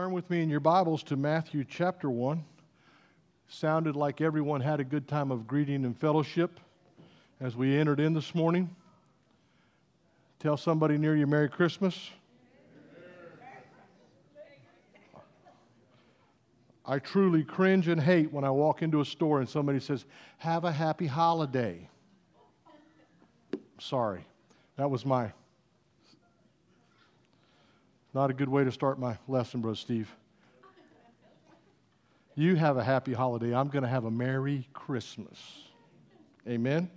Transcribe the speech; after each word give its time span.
Turn 0.00 0.12
with 0.12 0.30
me 0.30 0.42
in 0.42 0.48
your 0.48 0.60
Bibles 0.60 1.02
to 1.02 1.16
Matthew 1.16 1.62
chapter 1.62 2.08
1. 2.08 2.42
Sounded 3.48 3.96
like 3.96 4.22
everyone 4.22 4.62
had 4.62 4.80
a 4.80 4.84
good 4.84 5.06
time 5.06 5.30
of 5.30 5.46
greeting 5.46 5.84
and 5.84 5.94
fellowship 5.94 6.58
as 7.38 7.54
we 7.54 7.76
entered 7.76 8.00
in 8.00 8.14
this 8.14 8.34
morning. 8.34 8.74
Tell 10.38 10.56
somebody 10.56 10.96
near 10.96 11.14
you 11.14 11.26
Merry 11.26 11.50
Christmas. 11.50 12.12
I 16.86 16.98
truly 16.98 17.44
cringe 17.44 17.86
and 17.88 18.00
hate 18.00 18.32
when 18.32 18.42
I 18.42 18.50
walk 18.50 18.80
into 18.80 19.02
a 19.02 19.04
store 19.04 19.40
and 19.40 19.48
somebody 19.50 19.80
says, 19.80 20.06
Have 20.38 20.64
a 20.64 20.72
happy 20.72 21.08
holiday. 21.08 21.86
Sorry. 23.78 24.24
That 24.78 24.90
was 24.90 25.04
my 25.04 25.32
not 28.12 28.30
a 28.30 28.34
good 28.34 28.48
way 28.48 28.64
to 28.64 28.72
start 28.72 28.98
my 28.98 29.16
lesson, 29.28 29.60
Brother 29.60 29.76
Steve. 29.76 30.10
You 32.34 32.56
have 32.56 32.76
a 32.76 32.82
happy 32.82 33.12
holiday. 33.12 33.54
I'm 33.54 33.68
going 33.68 33.82
to 33.82 33.88
have 33.88 34.04
a 34.04 34.10
Merry 34.10 34.66
Christmas. 34.72 35.38
Amen. 36.48 36.90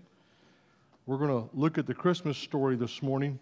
We're 1.06 1.18
going 1.18 1.30
to 1.30 1.50
look 1.54 1.78
at 1.78 1.86
the 1.86 1.94
Christmas 1.94 2.38
story 2.38 2.76
this 2.76 3.04
morning, 3.04 3.38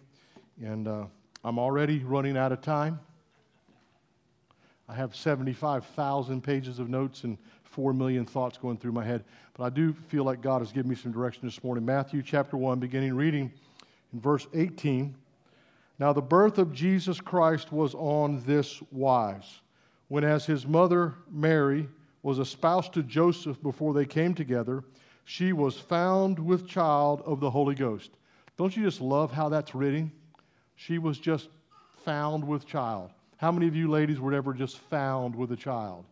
and 0.62 0.86
uh, 0.86 1.04
I'm 1.44 1.58
already 1.58 2.00
running 2.00 2.36
out 2.36 2.52
of 2.52 2.60
time. 2.60 3.00
I 4.88 4.94
have 4.94 5.16
75,000 5.16 6.42
pages 6.42 6.78
of 6.78 6.90
notes 6.90 7.24
and 7.24 7.38
4 7.62 7.94
million 7.94 8.26
thoughts 8.26 8.58
going 8.58 8.76
through 8.76 8.92
my 8.92 9.04
head, 9.04 9.24
but 9.54 9.64
I 9.64 9.70
do 9.70 9.94
feel 10.08 10.24
like 10.24 10.42
God 10.42 10.60
has 10.60 10.72
given 10.72 10.90
me 10.90 10.96
some 10.96 11.12
direction 11.12 11.46
this 11.46 11.64
morning. 11.64 11.86
Matthew 11.86 12.22
chapter 12.22 12.58
1, 12.58 12.80
beginning 12.80 13.14
reading 13.14 13.50
in 14.12 14.20
verse 14.20 14.46
18. 14.52 15.14
Now, 16.02 16.12
the 16.12 16.20
birth 16.20 16.58
of 16.58 16.72
Jesus 16.72 17.20
Christ 17.20 17.70
was 17.70 17.94
on 17.94 18.42
this 18.44 18.82
wise. 18.90 19.60
When, 20.08 20.24
as 20.24 20.44
his 20.44 20.66
mother 20.66 21.14
Mary 21.30 21.88
was 22.24 22.40
espoused 22.40 22.92
to 22.94 23.04
Joseph 23.04 23.62
before 23.62 23.94
they 23.94 24.04
came 24.04 24.34
together, 24.34 24.82
she 25.26 25.52
was 25.52 25.76
found 25.76 26.40
with 26.40 26.66
child 26.66 27.22
of 27.24 27.38
the 27.38 27.48
Holy 27.48 27.76
Ghost. 27.76 28.10
Don't 28.56 28.76
you 28.76 28.82
just 28.82 29.00
love 29.00 29.30
how 29.30 29.48
that's 29.48 29.76
written? 29.76 30.10
She 30.74 30.98
was 30.98 31.20
just 31.20 31.50
found 32.04 32.42
with 32.42 32.66
child. 32.66 33.12
How 33.36 33.52
many 33.52 33.68
of 33.68 33.76
you 33.76 33.88
ladies 33.88 34.18
were 34.18 34.34
ever 34.34 34.52
just 34.54 34.78
found 34.78 35.36
with 35.36 35.52
a 35.52 35.56
child? 35.56 36.04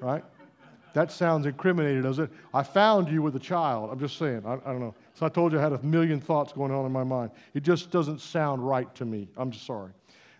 Right? 0.00 0.22
That 0.92 1.10
sounds 1.10 1.46
incriminating, 1.46 2.02
doesn't 2.02 2.24
it? 2.24 2.30
I 2.52 2.62
found 2.62 3.08
you 3.08 3.22
with 3.22 3.34
a 3.36 3.40
child. 3.40 3.90
I'm 3.90 3.98
just 3.98 4.18
saying. 4.18 4.42
I, 4.44 4.54
I, 4.54 4.72
don't 4.72 4.80
know. 4.80 4.94
So 5.14 5.24
I 5.24 5.28
told 5.28 5.52
you 5.52 5.58
I 5.58 5.62
had 5.62 5.72
a 5.72 5.82
million 5.82 6.20
thoughts 6.20 6.52
going 6.52 6.70
on 6.70 6.84
in 6.84 6.92
my 6.92 7.04
mind. 7.04 7.30
It 7.54 7.62
just 7.62 7.90
doesn't 7.90 8.20
sound 8.20 8.66
right 8.66 8.92
to 8.96 9.04
me. 9.04 9.28
I'm 9.36 9.50
just 9.50 9.64
sorry. 9.64 9.92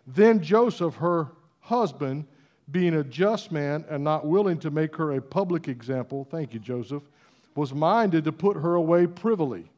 Then 0.07 0.43
Joseph, 0.43 0.95
her 0.97 1.29
husband, 1.61 2.27
being 2.71 2.95
a 2.95 3.05
just 3.05 3.51
man 3.51 3.85
and 3.89 4.05
not 4.05 4.27
willing 4.27 4.59
to 4.59 4.71
make 4.71 4.95
her 4.97 5.13
a 5.13 5.23
public 5.23 5.69
example, 5.69 6.27
thank 6.31 6.53
you, 6.53 6.61
Joseph, 6.61 7.03
was 7.55 7.73
minded 7.73 8.25
to 8.25 8.33
put 8.33 8.57
her 8.57 8.75
away 8.75 9.07
privily. 9.07 9.71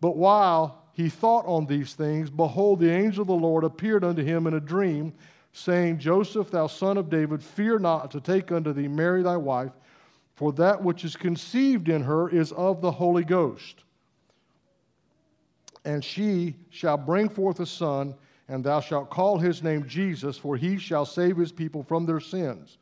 But 0.00 0.16
while 0.16 0.82
he 0.92 1.08
thought 1.08 1.46
on 1.46 1.66
these 1.66 1.94
things, 1.94 2.28
behold, 2.28 2.80
the 2.80 2.90
angel 2.90 3.22
of 3.22 3.28
the 3.28 3.34
Lord 3.34 3.64
appeared 3.64 4.04
unto 4.04 4.22
him 4.22 4.46
in 4.46 4.54
a 4.54 4.60
dream, 4.60 5.12
saying, 5.52 5.98
Joseph, 5.98 6.50
thou 6.50 6.66
son 6.66 6.96
of 6.96 7.10
David, 7.10 7.42
fear 7.42 7.78
not 7.78 8.10
to 8.10 8.20
take 8.20 8.52
unto 8.52 8.72
thee 8.72 8.88
Mary 8.88 9.22
thy 9.22 9.36
wife 9.36 9.72
for 10.34 10.52
that 10.54 10.82
which 10.82 11.04
is 11.04 11.16
conceived 11.16 11.88
in 11.88 12.02
her 12.02 12.28
is 12.28 12.52
of 12.52 12.80
the 12.80 12.90
Holy 12.90 13.24
Ghost. 13.24 13.84
And 15.84 16.04
she 16.04 16.56
shall 16.70 16.96
bring 16.96 17.28
forth 17.28 17.60
a 17.60 17.66
son, 17.66 18.14
and 18.48 18.64
thou 18.64 18.80
shalt 18.80 19.10
call 19.10 19.38
his 19.38 19.62
name 19.62 19.86
Jesus, 19.86 20.38
for 20.38 20.56
he 20.56 20.78
shall 20.78 21.04
save 21.04 21.36
his 21.36 21.52
people 21.52 21.82
from 21.82 22.06
their 22.06 22.20
sins. 22.20 22.78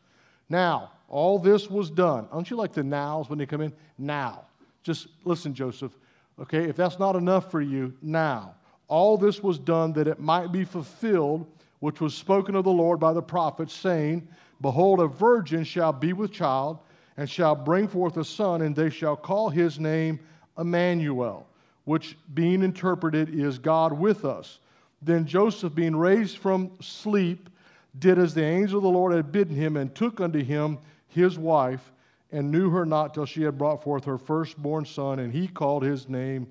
Now, 0.48 0.92
all 1.08 1.38
this 1.38 1.68
was 1.68 1.90
done. 1.90 2.28
Don't 2.32 2.48
you 2.50 2.56
like 2.56 2.72
the 2.72 2.84
nows 2.84 3.28
when 3.28 3.38
they 3.38 3.46
come 3.46 3.62
in? 3.62 3.72
Now. 3.98 4.44
Just 4.82 5.08
listen, 5.24 5.54
Joseph. 5.54 5.92
Okay, 6.40 6.64
if 6.64 6.76
that's 6.76 6.98
not 6.98 7.16
enough 7.16 7.50
for 7.50 7.60
you, 7.60 7.92
now. 8.00 8.54
All 8.88 9.16
this 9.16 9.42
was 9.42 9.58
done 9.58 9.92
that 9.92 10.08
it 10.08 10.18
might 10.18 10.52
be 10.52 10.64
fulfilled, 10.64 11.46
which 11.80 12.00
was 12.00 12.14
spoken 12.14 12.54
of 12.54 12.64
the 12.64 12.70
Lord 12.70 12.98
by 12.98 13.12
the 13.12 13.22
prophets, 13.22 13.74
saying, 13.74 14.26
Behold, 14.60 15.00
a 15.00 15.06
virgin 15.06 15.64
shall 15.64 15.92
be 15.92 16.12
with 16.12 16.32
child 16.32 16.78
and 17.20 17.28
shall 17.28 17.54
bring 17.54 17.86
forth 17.86 18.16
a 18.16 18.24
son, 18.24 18.62
and 18.62 18.74
they 18.74 18.88
shall 18.88 19.14
call 19.14 19.50
his 19.50 19.78
name 19.78 20.18
Emmanuel, 20.56 21.46
which 21.84 22.16
being 22.32 22.62
interpreted 22.62 23.38
is 23.38 23.58
God 23.58 23.92
with 23.92 24.24
us. 24.24 24.58
Then 25.02 25.26
Joseph, 25.26 25.74
being 25.74 25.94
raised 25.94 26.38
from 26.38 26.70
sleep, 26.80 27.50
did 27.98 28.18
as 28.18 28.32
the 28.32 28.42
angel 28.42 28.78
of 28.78 28.84
the 28.84 28.88
Lord 28.88 29.12
had 29.12 29.30
bidden 29.30 29.54
him, 29.54 29.76
and 29.76 29.94
took 29.94 30.18
unto 30.18 30.42
him 30.42 30.78
his 31.08 31.38
wife, 31.38 31.92
and 32.32 32.50
knew 32.50 32.70
her 32.70 32.86
not 32.86 33.12
till 33.12 33.26
she 33.26 33.42
had 33.42 33.58
brought 33.58 33.82
forth 33.82 34.06
her 34.06 34.16
firstborn 34.16 34.86
son, 34.86 35.18
and 35.18 35.30
he 35.30 35.46
called 35.46 35.82
his 35.82 36.08
name 36.08 36.50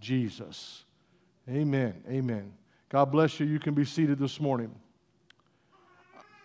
Jesus. 0.00 0.82
Amen. 1.48 1.94
Amen. 2.10 2.52
God 2.88 3.12
bless 3.12 3.38
you. 3.38 3.46
You 3.46 3.60
can 3.60 3.74
be 3.74 3.84
seated 3.84 4.18
this 4.18 4.40
morning. 4.40 4.74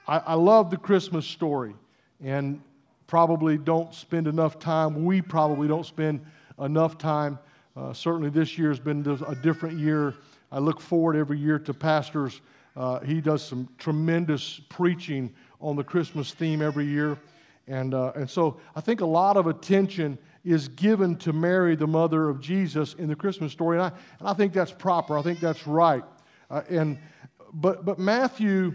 I, 0.08 0.20
I 0.20 0.34
love 0.36 0.70
the 0.70 0.78
Christmas 0.78 1.26
story. 1.26 1.74
And 2.24 2.62
probably 3.14 3.60
don't 3.60 3.94
spend 3.94 4.26
enough 4.26 4.58
time. 4.58 5.06
We 5.06 5.22
probably 5.22 5.68
don't 5.68 5.86
spend 5.86 6.20
enough 6.58 6.98
time. 6.98 7.38
Uh, 7.78 7.94
certainly, 7.94 8.32
this 8.32 8.58
year 8.58 8.70
has 8.70 8.80
been 8.80 9.06
a 9.28 9.36
different 9.36 9.78
year. 9.78 10.16
I 10.52 10.58
look 10.58 10.82
forward 10.82 11.16
every 11.16 11.38
year 11.38 11.60
to 11.60 11.76
pastors. 11.76 12.42
Uh, 12.76 13.02
he 13.02 13.22
does 13.22 13.44
some 13.44 13.70
tremendous 13.78 14.62
preaching 14.68 15.32
on 15.62 15.76
the 15.76 15.84
Christmas 15.84 16.34
theme 16.34 16.64
every 16.64 16.88
year. 16.88 17.16
And, 17.68 17.94
uh, 17.94 18.14
and 18.16 18.28
so 18.28 18.60
I 18.76 18.82
think 18.82 19.02
a 19.02 19.06
lot 19.06 19.38
of 19.38 19.46
attention 19.46 20.18
is 20.44 20.68
given 20.70 21.16
to 21.18 21.34
Mary, 21.34 21.76
the 21.76 21.86
mother 21.86 22.30
of 22.30 22.42
Jesus, 22.42 22.96
in 22.96 23.10
the 23.10 23.16
Christmas 23.16 23.52
story. 23.52 23.78
And 23.78 23.86
I, 23.86 23.92
and 24.18 24.28
I 24.28 24.34
think 24.34 24.54
that's 24.54 24.72
proper. 24.72 25.20
I 25.20 25.22
think 25.22 25.40
that's 25.40 25.68
right. 25.68 26.04
Uh, 26.50 26.64
and, 26.68 26.98
but, 27.54 27.86
but 27.86 28.00
Matthew, 28.00 28.74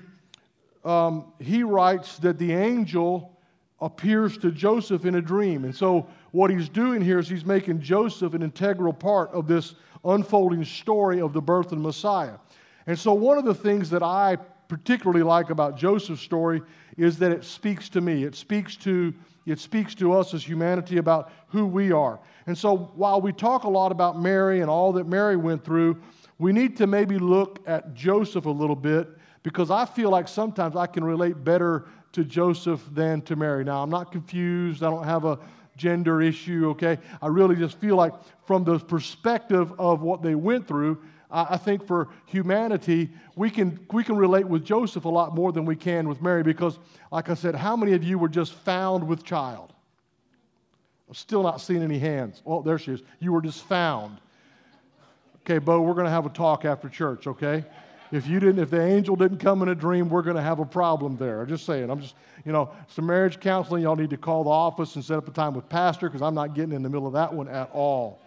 um, 0.84 1.32
he 1.40 1.64
writes 1.64 2.18
that 2.18 2.38
the 2.38 2.52
angel 2.52 3.34
appears 3.80 4.36
to 4.38 4.50
Joseph 4.50 5.04
in 5.04 5.16
a 5.16 5.22
dream. 5.22 5.64
And 5.64 5.74
so, 5.74 6.08
what 6.32 6.50
he's 6.50 6.68
doing 6.68 7.00
here 7.00 7.18
is 7.18 7.28
he's 7.28 7.44
making 7.44 7.80
Joseph 7.80 8.34
an 8.34 8.42
integral 8.42 8.92
part 8.92 9.30
of 9.30 9.46
this 9.46 9.74
unfolding 10.04 10.64
story 10.64 11.20
of 11.20 11.32
the 11.32 11.40
birth 11.40 11.66
of 11.66 11.78
the 11.78 11.84
Messiah. 11.84 12.34
And 12.86 12.98
so, 12.98 13.14
one 13.14 13.38
of 13.38 13.44
the 13.44 13.54
things 13.54 13.90
that 13.90 14.02
I 14.02 14.36
particularly 14.68 15.22
like 15.22 15.50
about 15.50 15.76
Joseph's 15.76 16.20
story 16.20 16.62
is 16.96 17.18
that 17.18 17.32
it 17.32 17.44
speaks 17.44 17.88
to 17.90 18.00
me. 18.00 18.24
It 18.24 18.34
speaks 18.34 18.76
to 18.76 19.14
it 19.46 19.58
speaks 19.58 19.94
to 19.94 20.12
us 20.12 20.34
as 20.34 20.46
humanity 20.46 20.98
about 20.98 21.32
who 21.48 21.64
we 21.64 21.90
are. 21.90 22.20
And 22.46 22.56
so 22.56 22.76
while 22.94 23.22
we 23.22 23.32
talk 23.32 23.64
a 23.64 23.68
lot 23.68 23.92
about 23.92 24.20
Mary 24.20 24.60
and 24.60 24.68
all 24.68 24.92
that 24.92 25.06
Mary 25.06 25.36
went 25.36 25.64
through, 25.64 26.02
we 26.38 26.52
need 26.52 26.76
to 26.76 26.86
maybe 26.86 27.18
look 27.18 27.60
at 27.66 27.94
Joseph 27.94 28.44
a 28.44 28.50
little 28.50 28.76
bit 28.76 29.08
because 29.42 29.70
I 29.70 29.86
feel 29.86 30.10
like 30.10 30.28
sometimes 30.28 30.76
I 30.76 30.86
can 30.86 31.02
relate 31.02 31.44
better 31.44 31.86
to 32.12 32.24
Joseph 32.24 32.82
than 32.92 33.22
to 33.22 33.36
Mary. 33.36 33.64
Now, 33.64 33.82
I'm 33.82 33.90
not 33.90 34.12
confused. 34.12 34.82
I 34.82 34.90
don't 34.90 35.04
have 35.04 35.24
a 35.24 35.38
gender 35.76 36.20
issue, 36.20 36.70
okay? 36.70 36.98
I 37.22 37.28
really 37.28 37.56
just 37.56 37.78
feel 37.78 37.96
like, 37.96 38.12
from 38.46 38.64
the 38.64 38.78
perspective 38.78 39.72
of 39.78 40.02
what 40.02 40.22
they 40.22 40.34
went 40.34 40.66
through, 40.66 40.98
I 41.30 41.58
think 41.58 41.86
for 41.86 42.08
humanity, 42.24 43.10
we 43.36 43.50
can, 43.50 43.78
we 43.92 44.02
can 44.02 44.16
relate 44.16 44.46
with 44.46 44.64
Joseph 44.64 45.04
a 45.04 45.08
lot 45.10 45.34
more 45.34 45.52
than 45.52 45.66
we 45.66 45.76
can 45.76 46.08
with 46.08 46.22
Mary 46.22 46.42
because, 46.42 46.78
like 47.12 47.28
I 47.28 47.34
said, 47.34 47.54
how 47.54 47.76
many 47.76 47.92
of 47.92 48.02
you 48.02 48.18
were 48.18 48.30
just 48.30 48.54
found 48.54 49.06
with 49.06 49.24
child? 49.24 49.74
I'm 51.06 51.14
still 51.14 51.42
not 51.42 51.60
seeing 51.60 51.82
any 51.82 51.98
hands. 51.98 52.42
Oh, 52.46 52.62
there 52.62 52.78
she 52.78 52.92
is. 52.92 53.02
You 53.20 53.32
were 53.32 53.42
just 53.42 53.62
found. 53.64 54.18
Okay, 55.42 55.58
Bo, 55.58 55.82
we're 55.82 55.94
going 55.94 56.06
to 56.06 56.10
have 56.10 56.26
a 56.26 56.30
talk 56.30 56.64
after 56.64 56.88
church, 56.88 57.26
okay? 57.26 57.64
If 58.10 58.26
you 58.26 58.40
didn't, 58.40 58.58
if 58.58 58.70
the 58.70 58.80
angel 58.80 59.16
didn't 59.16 59.38
come 59.38 59.62
in 59.62 59.68
a 59.68 59.74
dream, 59.74 60.08
we're 60.08 60.22
going 60.22 60.36
to 60.36 60.42
have 60.42 60.58
a 60.58 60.64
problem 60.64 61.16
there. 61.16 61.42
I'm 61.42 61.48
just 61.48 61.66
saying. 61.66 61.90
I'm 61.90 62.00
just, 62.00 62.14
you 62.44 62.52
know, 62.52 62.70
some 62.88 63.06
marriage 63.06 63.40
counseling. 63.40 63.82
Y'all 63.82 63.96
need 63.96 64.10
to 64.10 64.16
call 64.16 64.44
the 64.44 64.50
office 64.50 64.94
and 64.96 65.04
set 65.04 65.18
up 65.18 65.28
a 65.28 65.30
time 65.30 65.54
with 65.54 65.68
pastor 65.68 66.08
because 66.08 66.22
I'm 66.22 66.34
not 66.34 66.54
getting 66.54 66.72
in 66.72 66.82
the 66.82 66.88
middle 66.88 67.06
of 67.06 67.12
that 67.12 67.32
one 67.32 67.48
at 67.48 67.70
all. 67.72 68.20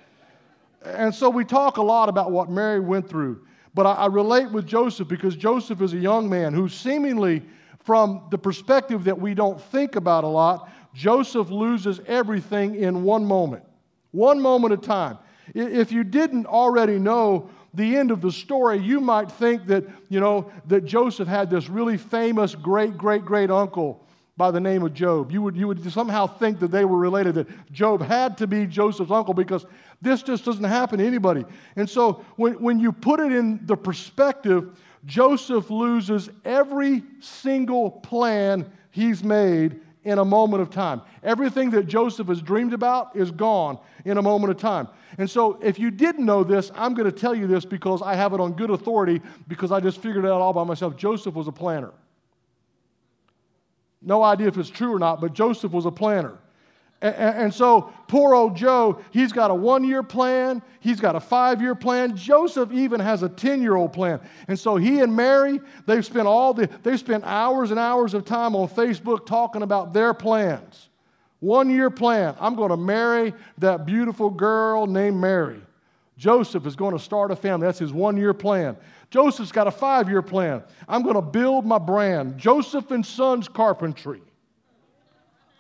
And 0.83 1.13
so 1.13 1.29
we 1.29 1.45
talk 1.45 1.77
a 1.77 1.81
lot 1.81 2.09
about 2.09 2.31
what 2.31 2.49
Mary 2.49 2.79
went 2.79 3.07
through, 3.07 3.45
but 3.73 3.85
I, 3.85 3.93
I 3.93 4.05
relate 4.07 4.51
with 4.51 4.65
Joseph 4.65 5.07
because 5.07 5.35
Joseph 5.35 5.81
is 5.81 5.93
a 5.93 5.97
young 5.97 6.29
man 6.29 6.53
who 6.53 6.67
seemingly 6.67 7.43
from 7.83 8.23
the 8.29 8.37
perspective 8.37 9.03
that 9.05 9.19
we 9.19 9.33
don't 9.33 9.59
think 9.59 9.95
about 9.95 10.23
a 10.23 10.27
lot, 10.27 10.69
Joseph 10.93 11.49
loses 11.49 11.99
everything 12.07 12.75
in 12.75 13.03
one 13.03 13.25
moment, 13.25 13.63
one 14.11 14.39
moment 14.39 14.73
of 14.73 14.81
time. 14.81 15.17
If 15.53 15.91
you 15.91 16.03
didn't 16.03 16.45
already 16.45 16.99
know 16.99 17.49
the 17.73 17.95
end 17.95 18.11
of 18.11 18.21
the 18.21 18.31
story, 18.31 18.79
you 18.79 18.99
might 18.99 19.31
think 19.31 19.65
that, 19.67 19.85
you 20.09 20.19
know, 20.19 20.51
that 20.67 20.85
Joseph 20.85 21.27
had 21.27 21.49
this 21.49 21.69
really 21.69 21.97
famous 21.97 22.53
great, 22.53 22.97
great, 22.97 23.23
great 23.23 23.49
uncle 23.49 24.05
by 24.35 24.51
the 24.51 24.59
name 24.59 24.83
of 24.83 24.93
Job. 24.93 25.31
You 25.31 25.41
would, 25.43 25.55
you 25.55 25.67
would 25.67 25.91
somehow 25.91 26.27
think 26.27 26.59
that 26.59 26.71
they 26.71 26.83
were 26.83 26.97
related, 26.97 27.35
that 27.35 27.71
Job 27.71 28.01
had 28.01 28.37
to 28.39 28.47
be 28.47 28.65
Joseph's 28.65 29.11
uncle 29.11 29.33
because 29.33 29.65
this 30.01 30.23
just 30.23 30.43
doesn't 30.43 30.63
happen 30.63 30.99
to 30.99 31.05
anybody. 31.05 31.45
And 31.75 31.89
so 31.89 32.25
when, 32.35 32.53
when 32.53 32.79
you 32.79 32.91
put 32.91 33.19
it 33.19 33.31
in 33.31 33.65
the 33.65 33.77
perspective, 33.77 34.77
Joseph 35.05 35.69
loses 35.69 36.29
every 36.43 37.03
single 37.19 37.91
plan 37.91 38.69
he's 38.91 39.23
made 39.23 39.79
in 40.03 40.17
a 40.17 40.25
moment 40.25 40.61
of 40.61 40.69
time. 40.69 41.01
Everything 41.23 41.69
that 41.71 41.87
Joseph 41.87 42.27
has 42.27 42.41
dreamed 42.41 42.73
about 42.73 43.15
is 43.15 43.31
gone 43.31 43.77
in 44.05 44.17
a 44.17 44.21
moment 44.21 44.51
of 44.51 44.57
time. 44.57 44.87
And 45.17 45.29
so, 45.29 45.59
if 45.61 45.77
you 45.77 45.91
didn't 45.91 46.25
know 46.25 46.43
this, 46.43 46.71
I'm 46.75 46.93
going 46.93 47.09
to 47.09 47.17
tell 47.17 47.35
you 47.35 47.45
this 47.45 47.65
because 47.65 48.01
I 48.01 48.15
have 48.15 48.33
it 48.33 48.39
on 48.39 48.53
good 48.53 48.69
authority 48.69 49.21
because 49.47 49.71
I 49.71 49.79
just 49.79 50.01
figured 50.01 50.25
it 50.25 50.29
out 50.29 50.41
all 50.41 50.53
by 50.53 50.63
myself. 50.63 50.95
Joseph 50.95 51.35
was 51.35 51.47
a 51.47 51.51
planner. 51.51 51.91
No 54.01 54.23
idea 54.23 54.47
if 54.47 54.57
it's 54.57 54.69
true 54.69 54.95
or 54.95 54.99
not, 54.99 55.21
but 55.21 55.33
Joseph 55.33 55.71
was 55.71 55.85
a 55.85 55.91
planner. 55.91 56.37
And, 57.01 57.51
so, 57.51 57.91
poor 58.07 58.35
old 58.35 58.55
Joe, 58.55 59.01
he's 59.09 59.31
got 59.31 59.49
a 59.49 59.55
one 59.55 59.83
year 59.83 60.03
plan, 60.03 60.61
he's 60.79 60.99
got 60.99 61.15
a 61.15 61.19
five 61.19 61.59
year 61.59 61.73
plan. 61.73 62.15
Joseph 62.15 62.71
even 62.71 62.99
has 62.99 63.23
a 63.23 63.29
10 63.29 63.61
year 63.61 63.75
old 63.75 63.91
plan. 63.91 64.19
And 64.47 64.59
so, 64.59 64.75
he 64.75 64.99
and 64.99 65.15
Mary, 65.15 65.59
they've 65.87 66.05
spent 66.05 66.27
all 66.27 66.53
the, 66.53 66.69
they've 66.83 66.99
spent 66.99 67.23
hours 67.23 67.71
and 67.71 67.79
hours 67.79 68.13
of 68.13 68.23
time 68.23 68.55
on 68.55 68.67
Facebook 68.67 69.25
talking 69.25 69.63
about 69.63 69.93
their 69.93 70.13
plans. 70.13 70.89
One 71.39 71.71
year 71.71 71.89
plan. 71.89 72.35
I'm 72.39 72.55
going 72.55 72.69
to 72.69 72.77
marry 72.77 73.33
that 73.57 73.87
beautiful 73.87 74.29
girl 74.29 74.85
named 74.85 75.17
Mary. 75.17 75.59
Joseph 76.17 76.67
is 76.67 76.75
going 76.75 76.95
to 76.95 77.03
start 77.03 77.31
a 77.31 77.35
family. 77.35 77.65
That's 77.65 77.79
his 77.79 77.91
one 77.91 78.15
year 78.15 78.35
plan. 78.35 78.77
Joseph's 79.09 79.51
got 79.51 79.65
a 79.65 79.71
five 79.71 80.07
year 80.07 80.21
plan. 80.21 80.61
I'm 80.87 81.01
going 81.01 81.15
to 81.15 81.21
build 81.21 81.65
my 81.65 81.79
brand. 81.79 82.37
Joseph 82.37 82.91
and 82.91 83.03
Sons 83.03 83.47
Carpentry. 83.47 84.21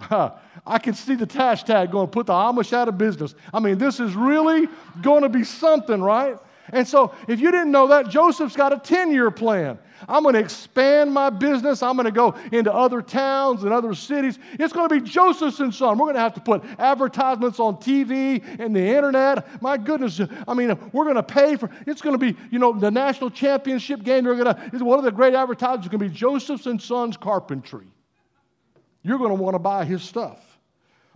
I 0.65 0.77
can 0.77 0.93
see 0.93 1.15
the 1.15 1.27
hashtag 1.27 1.91
going, 1.91 2.07
put 2.09 2.27
the 2.27 2.33
Amish 2.33 2.73
out 2.73 2.87
of 2.87 2.97
business. 2.97 3.35
I 3.53 3.59
mean, 3.59 3.77
this 3.77 3.99
is 3.99 4.15
really 4.15 4.67
going 5.01 5.23
to 5.23 5.29
be 5.29 5.43
something, 5.43 6.01
right? 6.01 6.37
And 6.69 6.87
so, 6.87 7.13
if 7.27 7.39
you 7.39 7.51
didn't 7.51 7.71
know 7.71 7.87
that, 7.87 8.09
Joseph's 8.09 8.55
got 8.55 8.71
a 8.71 8.77
10 8.77 9.11
year 9.11 9.31
plan. 9.31 9.77
I'm 10.07 10.23
going 10.23 10.33
to 10.33 10.39
expand 10.39 11.13
my 11.13 11.29
business. 11.29 11.83
I'm 11.83 11.95
going 11.95 12.05
to 12.05 12.11
go 12.11 12.35
into 12.51 12.73
other 12.73 13.01
towns 13.01 13.63
and 13.63 13.73
other 13.73 13.93
cities. 13.93 14.39
It's 14.53 14.73
going 14.73 14.89
to 14.89 14.95
be 14.95 15.01
Joseph's 15.01 15.59
and 15.59 15.73
Son. 15.73 15.97
We're 15.97 16.05
going 16.05 16.15
to 16.15 16.21
have 16.21 16.33
to 16.35 16.41
put 16.41 16.63
advertisements 16.79 17.59
on 17.59 17.75
TV 17.75 18.43
and 18.59 18.75
the 18.75 18.81
internet. 18.81 19.61
My 19.61 19.77
goodness, 19.77 20.19
I 20.47 20.53
mean, 20.53 20.77
we're 20.91 21.03
going 21.03 21.15
to 21.17 21.23
pay 21.23 21.55
for 21.55 21.69
it's 21.85 22.01
going 22.01 22.17
to 22.17 22.33
be, 22.33 22.37
you 22.49 22.59
know, 22.59 22.73
the 22.73 22.89
national 22.89 23.29
championship 23.29 24.03
game. 24.03 24.23
They're 24.23 24.35
going 24.35 24.55
to, 24.55 24.83
one 24.83 24.97
of 24.97 25.05
the 25.05 25.11
great 25.11 25.35
advertisements 25.35 25.85
is 25.85 25.91
going 25.91 26.01
to 26.01 26.09
be 26.09 26.15
Joseph's 26.15 26.65
and 26.65 26.81
Sons 26.81 27.17
Carpentry. 27.17 27.87
You're 29.03 29.17
going 29.17 29.35
to 29.35 29.41
want 29.41 29.55
to 29.55 29.59
buy 29.59 29.85
his 29.85 30.01
stuff. 30.01 30.39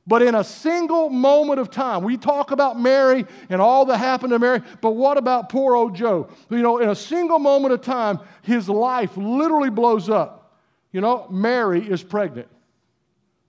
But 0.07 0.21
in 0.21 0.35
a 0.35 0.43
single 0.43 1.09
moment 1.09 1.59
of 1.59 1.71
time, 1.71 2.03
we 2.03 2.15
talk 2.15 2.51
about 2.51 2.79
Mary 2.79 3.25
and 3.49 3.59
all 3.59 3.85
that 3.85 3.97
happened 3.97 4.31
to 4.31 4.39
Mary, 4.39 4.61
but 4.79 4.91
what 4.91 5.17
about 5.17 5.49
poor 5.49 5.75
old 5.75 5.95
Joe? 5.95 6.29
You 6.49 6.61
know, 6.61 6.77
in 6.77 6.89
a 6.89 6.95
single 6.95 7.39
moment 7.39 7.73
of 7.73 7.81
time, 7.81 8.19
his 8.43 8.69
life 8.69 9.17
literally 9.17 9.71
blows 9.71 10.09
up. 10.09 10.59
You 10.91 11.01
know, 11.01 11.27
Mary 11.31 11.81
is 11.81 12.03
pregnant. 12.03 12.47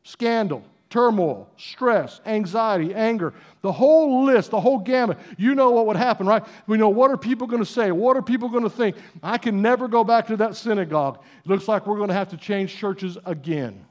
Scandal, 0.02 0.64
turmoil, 0.88 1.50
stress, 1.58 2.22
anxiety, 2.24 2.94
anger, 2.94 3.34
the 3.60 3.72
whole 3.72 4.24
list, 4.24 4.50
the 4.50 4.60
whole 4.60 4.78
gamut. 4.78 5.18
You 5.36 5.54
know 5.54 5.72
what 5.72 5.86
would 5.86 5.96
happen, 5.96 6.26
right? 6.26 6.42
We 6.66 6.78
know 6.78 6.88
what 6.88 7.10
are 7.10 7.18
people 7.18 7.46
going 7.46 7.62
to 7.62 7.70
say? 7.70 7.90
What 7.90 8.16
are 8.16 8.22
people 8.22 8.48
going 8.48 8.62
to 8.64 8.70
think? 8.70 8.96
I 9.22 9.36
can 9.36 9.60
never 9.60 9.88
go 9.88 10.04
back 10.04 10.26
to 10.28 10.38
that 10.38 10.56
synagogue. 10.56 11.22
It 11.44 11.50
looks 11.50 11.68
like 11.68 11.86
we're 11.86 11.96
going 11.96 12.08
to 12.08 12.14
have 12.14 12.30
to 12.30 12.38
change 12.38 12.74
churches 12.74 13.18
again. 13.26 13.84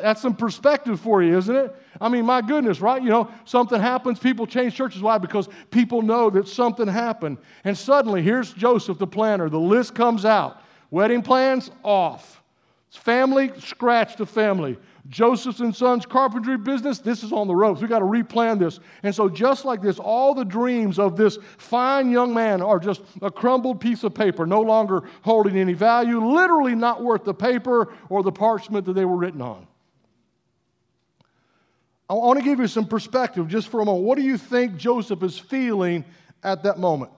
That's 0.00 0.22
some 0.22 0.34
perspective 0.34 1.00
for 1.00 1.22
you, 1.22 1.36
isn't 1.36 1.54
it? 1.54 1.74
I 2.00 2.08
mean, 2.08 2.24
my 2.24 2.40
goodness, 2.40 2.80
right? 2.80 3.02
You 3.02 3.10
know, 3.10 3.30
something 3.44 3.80
happens, 3.80 4.18
people 4.18 4.46
change 4.46 4.74
churches. 4.74 5.02
Why? 5.02 5.18
Because 5.18 5.48
people 5.70 6.02
know 6.02 6.30
that 6.30 6.48
something 6.48 6.88
happened. 6.88 7.38
And 7.64 7.76
suddenly, 7.76 8.22
here's 8.22 8.52
Joseph, 8.52 8.98
the 8.98 9.06
planner. 9.06 9.48
The 9.48 9.58
list 9.58 9.94
comes 9.94 10.24
out. 10.24 10.62
Wedding 10.90 11.22
plans, 11.22 11.70
off. 11.82 12.42
Family, 12.90 13.52
scratch 13.58 14.16
the 14.16 14.26
family. 14.26 14.76
Joseph's 15.08 15.60
and 15.60 15.74
Sons 15.74 16.06
carpentry 16.06 16.56
business, 16.56 16.98
this 16.98 17.24
is 17.24 17.32
on 17.32 17.48
the 17.48 17.54
ropes. 17.54 17.80
We 17.80 17.88
got 17.88 17.98
to 17.98 18.04
replan 18.04 18.58
this. 18.58 18.78
And 19.02 19.12
so, 19.12 19.28
just 19.28 19.64
like 19.64 19.82
this, 19.82 19.98
all 19.98 20.34
the 20.34 20.44
dreams 20.44 20.98
of 20.98 21.16
this 21.16 21.38
fine 21.58 22.10
young 22.10 22.32
man 22.32 22.62
are 22.62 22.78
just 22.78 23.02
a 23.20 23.30
crumbled 23.30 23.80
piece 23.80 24.04
of 24.04 24.14
paper, 24.14 24.46
no 24.46 24.60
longer 24.60 25.02
holding 25.22 25.56
any 25.56 25.72
value, 25.72 26.24
literally 26.24 26.74
not 26.74 27.02
worth 27.02 27.24
the 27.24 27.34
paper 27.34 27.92
or 28.10 28.22
the 28.22 28.30
parchment 28.30 28.86
that 28.86 28.92
they 28.92 29.04
were 29.04 29.16
written 29.16 29.42
on. 29.42 29.66
I 32.12 32.14
want 32.14 32.38
to 32.38 32.44
give 32.44 32.58
you 32.58 32.66
some 32.66 32.86
perspective 32.86 33.48
just 33.48 33.68
for 33.68 33.80
a 33.80 33.86
moment. 33.86 34.04
What 34.04 34.18
do 34.18 34.22
you 34.22 34.36
think 34.36 34.76
Joseph 34.76 35.22
is 35.22 35.38
feeling 35.38 36.04
at 36.42 36.62
that 36.64 36.78
moment? 36.78 37.10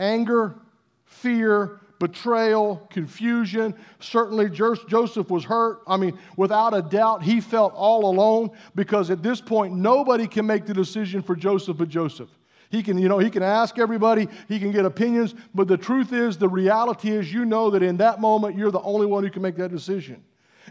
Anger, 0.00 0.56
fear, 1.04 1.80
betrayal, 2.00 2.84
confusion. 2.90 3.72
Certainly, 4.00 4.50
Joseph 4.50 5.30
was 5.30 5.44
hurt. 5.44 5.82
I 5.86 5.96
mean, 5.96 6.18
without 6.36 6.74
a 6.74 6.82
doubt, 6.82 7.22
he 7.22 7.40
felt 7.40 7.72
all 7.74 8.04
alone 8.04 8.50
because 8.74 9.10
at 9.10 9.22
this 9.22 9.40
point, 9.40 9.74
nobody 9.74 10.26
can 10.26 10.44
make 10.44 10.66
the 10.66 10.74
decision 10.74 11.22
for 11.22 11.36
Joseph 11.36 11.76
but 11.76 11.88
Joseph. 11.88 12.30
He 12.68 12.82
can, 12.82 12.98
you 12.98 13.08
know, 13.08 13.20
he 13.20 13.30
can 13.30 13.44
ask 13.44 13.78
everybody, 13.78 14.26
he 14.48 14.58
can 14.58 14.72
get 14.72 14.84
opinions, 14.84 15.36
but 15.54 15.68
the 15.68 15.76
truth 15.76 16.12
is, 16.12 16.36
the 16.36 16.48
reality 16.48 17.10
is, 17.10 17.32
you 17.32 17.44
know 17.44 17.70
that 17.70 17.84
in 17.84 17.98
that 17.98 18.20
moment, 18.20 18.58
you're 18.58 18.72
the 18.72 18.80
only 18.80 19.06
one 19.06 19.22
who 19.22 19.30
can 19.30 19.42
make 19.42 19.56
that 19.58 19.70
decision. 19.70 20.24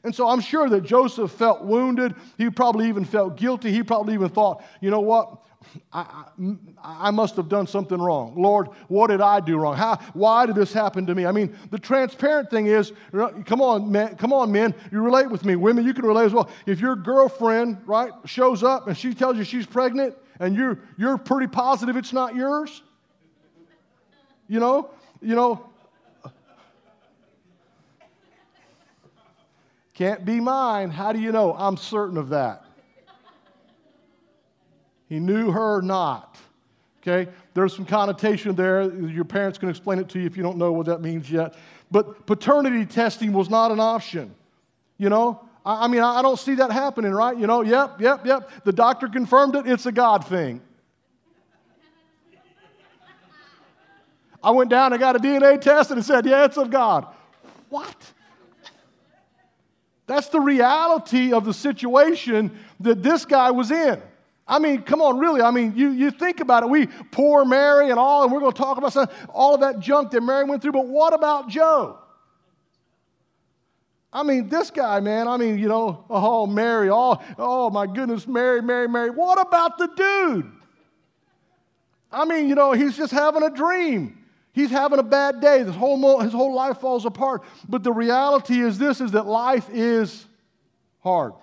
And 0.03 0.15
so 0.15 0.27
I'm 0.27 0.39
sure 0.39 0.67
that 0.69 0.81
Joseph 0.81 1.31
felt 1.31 1.63
wounded. 1.63 2.15
He 2.37 2.49
probably 2.49 2.87
even 2.87 3.05
felt 3.05 3.37
guilty. 3.37 3.71
He 3.71 3.83
probably 3.83 4.13
even 4.15 4.29
thought, 4.29 4.63
you 4.81 4.89
know 4.89 4.99
what? 4.99 5.43
I, 5.93 6.25
I, 6.83 7.07
I, 7.07 7.11
must 7.11 7.35
have 7.35 7.47
done 7.47 7.67
something 7.67 7.99
wrong. 7.99 8.33
Lord, 8.35 8.69
what 8.87 9.07
did 9.07 9.21
I 9.21 9.39
do 9.39 9.57
wrong? 9.57 9.75
How, 9.75 9.97
why 10.13 10.47
did 10.47 10.55
this 10.55 10.73
happen 10.73 11.05
to 11.05 11.13
me? 11.13 11.25
I 11.25 11.31
mean, 11.31 11.55
the 11.69 11.77
transparent 11.77 12.49
thing 12.49 12.65
is, 12.65 12.93
come 13.45 13.61
on, 13.61 13.91
man, 13.91 14.15
come 14.15 14.33
on, 14.33 14.51
men, 14.51 14.73
you 14.91 15.01
relate 15.01 15.29
with 15.29 15.45
me. 15.45 15.55
Women, 15.55 15.85
you 15.85 15.93
can 15.93 16.05
relate 16.05 16.25
as 16.25 16.33
well. 16.33 16.49
If 16.65 16.79
your 16.79 16.95
girlfriend, 16.95 17.77
right, 17.85 18.11
shows 18.25 18.63
up 18.63 18.87
and 18.87 18.97
she 18.97 19.13
tells 19.13 19.37
you 19.37 19.43
she's 19.43 19.67
pregnant 19.67 20.15
and 20.39 20.55
you're, 20.55 20.79
you're 20.97 21.19
pretty 21.19 21.47
positive 21.47 21.95
it's 21.95 22.11
not 22.11 22.35
yours, 22.35 22.81
you 24.47 24.59
know, 24.59 24.89
you 25.21 25.35
know, 25.35 25.70
Can't 29.93 30.23
be 30.25 30.39
mine. 30.39 30.89
How 30.89 31.11
do 31.11 31.19
you 31.19 31.31
know? 31.31 31.53
I'm 31.53 31.77
certain 31.77 32.17
of 32.17 32.29
that. 32.29 32.65
He 35.09 35.19
knew 35.19 35.51
her 35.51 35.81
not. 35.81 36.37
Okay? 37.01 37.29
There's 37.53 37.75
some 37.75 37.85
connotation 37.85 38.55
there. 38.55 38.83
Your 38.93 39.25
parents 39.25 39.57
can 39.57 39.69
explain 39.69 39.99
it 39.99 40.07
to 40.09 40.19
you 40.19 40.25
if 40.25 40.37
you 40.37 40.43
don't 40.43 40.57
know 40.57 40.71
what 40.71 40.85
that 40.85 41.01
means 41.01 41.29
yet. 41.29 41.55
But 41.89 42.25
paternity 42.25 42.85
testing 42.85 43.33
was 43.33 43.49
not 43.49 43.71
an 43.71 43.79
option. 43.79 44.33
You 44.97 45.09
know? 45.09 45.41
I, 45.65 45.85
I 45.85 45.87
mean, 45.87 46.01
I 46.01 46.21
don't 46.21 46.39
see 46.39 46.55
that 46.55 46.71
happening, 46.71 47.11
right? 47.11 47.37
You 47.37 47.47
know, 47.47 47.61
yep, 47.61 47.99
yep, 47.99 48.25
yep. 48.25 48.49
The 48.63 48.71
doctor 48.71 49.09
confirmed 49.09 49.55
it. 49.55 49.67
It's 49.67 49.85
a 49.85 49.91
God 49.91 50.25
thing. 50.25 50.61
I 54.43 54.51
went 54.51 54.69
down 54.69 54.93
and 54.93 54.99
got 54.99 55.15
a 55.15 55.19
DNA 55.19 55.59
test 55.61 55.91
and 55.91 55.99
it 55.99 56.03
said, 56.03 56.25
yeah, 56.25 56.45
it's 56.45 56.57
of 56.57 56.71
God. 56.71 57.05
What? 57.69 57.95
That's 60.11 60.27
the 60.27 60.41
reality 60.41 61.31
of 61.31 61.45
the 61.45 61.53
situation 61.53 62.51
that 62.81 63.01
this 63.01 63.23
guy 63.23 63.49
was 63.51 63.71
in. 63.71 64.01
I 64.45 64.59
mean, 64.59 64.81
come 64.81 65.01
on, 65.01 65.19
really. 65.19 65.41
I 65.41 65.51
mean, 65.51 65.71
you, 65.77 65.91
you 65.91 66.11
think 66.11 66.41
about 66.41 66.63
it. 66.63 66.69
We 66.69 66.87
poor 67.11 67.45
Mary 67.45 67.91
and 67.91 67.97
all, 67.97 68.23
and 68.23 68.31
we're 68.33 68.41
going 68.41 68.51
to 68.51 68.57
talk 68.57 68.77
about 68.77 68.91
some, 68.91 69.07
all 69.29 69.55
of 69.55 69.61
that 69.61 69.79
junk 69.79 70.11
that 70.11 70.19
Mary 70.19 70.43
went 70.43 70.61
through, 70.61 70.73
but 70.73 70.85
what 70.85 71.13
about 71.13 71.47
Joe? 71.47 71.97
I 74.11 74.23
mean, 74.23 74.49
this 74.49 74.69
guy, 74.69 74.99
man, 74.99 75.29
I 75.29 75.37
mean, 75.37 75.57
you 75.57 75.69
know, 75.69 76.03
oh, 76.09 76.45
Mary, 76.45 76.89
oh, 76.91 77.17
oh 77.37 77.69
my 77.69 77.87
goodness, 77.87 78.27
Mary, 78.27 78.61
Mary, 78.61 78.89
Mary. 78.89 79.11
What 79.11 79.39
about 79.39 79.77
the 79.77 79.87
dude? 79.95 80.51
I 82.11 82.25
mean, 82.25 82.49
you 82.49 82.55
know, 82.55 82.73
he's 82.73 82.97
just 82.97 83.13
having 83.13 83.43
a 83.43 83.49
dream. 83.49 84.20
He's 84.53 84.69
having 84.69 84.99
a 84.99 85.03
bad 85.03 85.39
day. 85.39 85.59
His 85.59 85.75
whole, 85.75 86.19
his 86.19 86.33
whole 86.33 86.53
life 86.53 86.79
falls 86.79 87.05
apart. 87.05 87.43
But 87.69 87.83
the 87.83 87.93
reality 87.93 88.59
is 88.59 88.77
this 88.77 88.99
is 88.99 89.11
that 89.11 89.25
life 89.25 89.69
is 89.71 90.25
hard. 90.99 91.33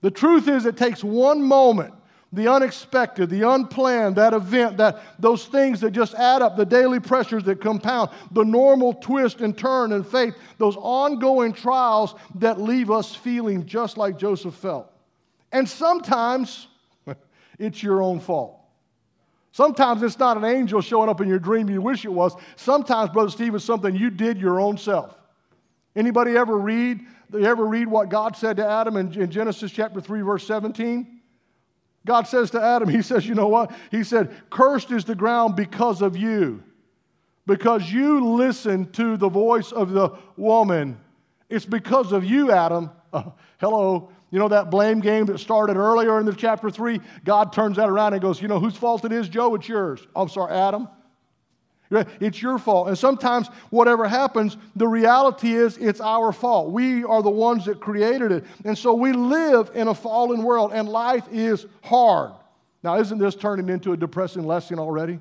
The 0.00 0.10
truth 0.10 0.48
is 0.48 0.64
it 0.64 0.76
takes 0.76 1.04
one 1.04 1.42
moment 1.42 1.94
the 2.32 2.46
unexpected, 2.46 3.30
the 3.30 3.48
unplanned, 3.48 4.16
that 4.16 4.34
event, 4.34 4.76
that 4.76 5.00
those 5.18 5.46
things 5.46 5.80
that 5.80 5.92
just 5.92 6.14
add 6.14 6.42
up, 6.42 6.56
the 6.56 6.66
daily 6.66 7.00
pressures 7.00 7.42
that 7.44 7.60
compound, 7.60 8.10
the 8.32 8.44
normal 8.44 8.92
twist 8.92 9.40
and 9.40 9.56
turn 9.56 9.92
in 9.92 10.04
faith, 10.04 10.34
those 10.58 10.76
ongoing 10.76 11.54
trials 11.54 12.14
that 12.34 12.60
leave 12.60 12.90
us 12.90 13.14
feeling 13.14 13.64
just 13.64 13.96
like 13.96 14.18
Joseph 14.18 14.54
felt. 14.54 14.92
And 15.52 15.66
sometimes 15.66 16.68
it's 17.58 17.82
your 17.82 18.02
own 18.02 18.20
fault. 18.20 18.57
Sometimes 19.58 20.04
it's 20.04 20.20
not 20.20 20.36
an 20.36 20.44
angel 20.44 20.80
showing 20.80 21.08
up 21.08 21.20
in 21.20 21.26
your 21.26 21.40
dream 21.40 21.68
you 21.68 21.82
wish 21.82 22.04
it 22.04 22.12
was. 22.12 22.32
Sometimes, 22.54 23.10
Brother 23.10 23.28
Steve, 23.28 23.56
it's 23.56 23.64
something 23.64 23.92
you 23.92 24.08
did 24.08 24.38
your 24.38 24.60
own 24.60 24.78
self. 24.78 25.18
Anybody 25.96 26.36
ever 26.36 26.56
read, 26.56 27.00
ever 27.34 27.66
read 27.66 27.88
what 27.88 28.08
God 28.08 28.36
said 28.36 28.58
to 28.58 28.64
Adam 28.64 28.96
in, 28.96 29.12
in 29.20 29.32
Genesis 29.32 29.72
chapter 29.72 30.00
3, 30.00 30.20
verse 30.20 30.46
17? 30.46 31.22
God 32.06 32.28
says 32.28 32.52
to 32.52 32.62
Adam, 32.62 32.88
He 32.98 33.02
says, 33.02 33.26
You 33.26 33.34
know 33.34 33.48
what? 33.48 33.72
He 33.90 34.04
said, 34.04 34.30
Cursed 34.48 34.92
is 34.92 35.04
the 35.04 35.16
ground 35.16 35.56
because 35.56 36.02
of 36.02 36.16
you, 36.16 36.62
because 37.44 37.90
you 37.90 38.24
listened 38.24 38.92
to 38.92 39.16
the 39.16 39.28
voice 39.28 39.72
of 39.72 39.90
the 39.90 40.10
woman. 40.36 41.00
It's 41.48 41.66
because 41.66 42.12
of 42.12 42.24
you, 42.24 42.52
Adam. 42.52 42.92
Uh, 43.12 43.30
hello. 43.58 44.12
You 44.30 44.38
know 44.38 44.48
that 44.48 44.70
blame 44.70 45.00
game 45.00 45.26
that 45.26 45.38
started 45.38 45.76
earlier 45.76 46.20
in 46.20 46.26
the 46.26 46.34
chapter 46.34 46.70
3? 46.70 47.00
God 47.24 47.52
turns 47.52 47.76
that 47.76 47.88
around 47.88 48.12
and 48.12 48.20
goes, 48.20 48.42
You 48.42 48.48
know 48.48 48.60
whose 48.60 48.76
fault 48.76 49.04
it 49.04 49.12
is, 49.12 49.28
Joe? 49.28 49.54
It's 49.54 49.68
yours. 49.68 50.06
Oh, 50.14 50.22
I'm 50.22 50.28
sorry, 50.28 50.52
Adam. 50.52 50.88
It's 52.20 52.42
your 52.42 52.58
fault. 52.58 52.88
And 52.88 52.98
sometimes, 52.98 53.48
whatever 53.70 54.06
happens, 54.06 54.58
the 54.76 54.86
reality 54.86 55.54
is 55.54 55.78
it's 55.78 56.00
our 56.00 56.32
fault. 56.32 56.70
We 56.70 57.02
are 57.04 57.22
the 57.22 57.30
ones 57.30 57.64
that 57.64 57.80
created 57.80 58.30
it. 58.30 58.44
And 58.64 58.76
so 58.76 58.92
we 58.92 59.12
live 59.12 59.70
in 59.74 59.88
a 59.88 59.94
fallen 59.94 60.42
world, 60.42 60.72
and 60.74 60.88
life 60.88 61.26
is 61.32 61.66
hard. 61.82 62.32
Now, 62.82 62.98
isn't 62.98 63.18
this 63.18 63.34
turning 63.34 63.70
into 63.70 63.92
a 63.92 63.96
depressing 63.96 64.46
lesson 64.46 64.78
already? 64.78 65.18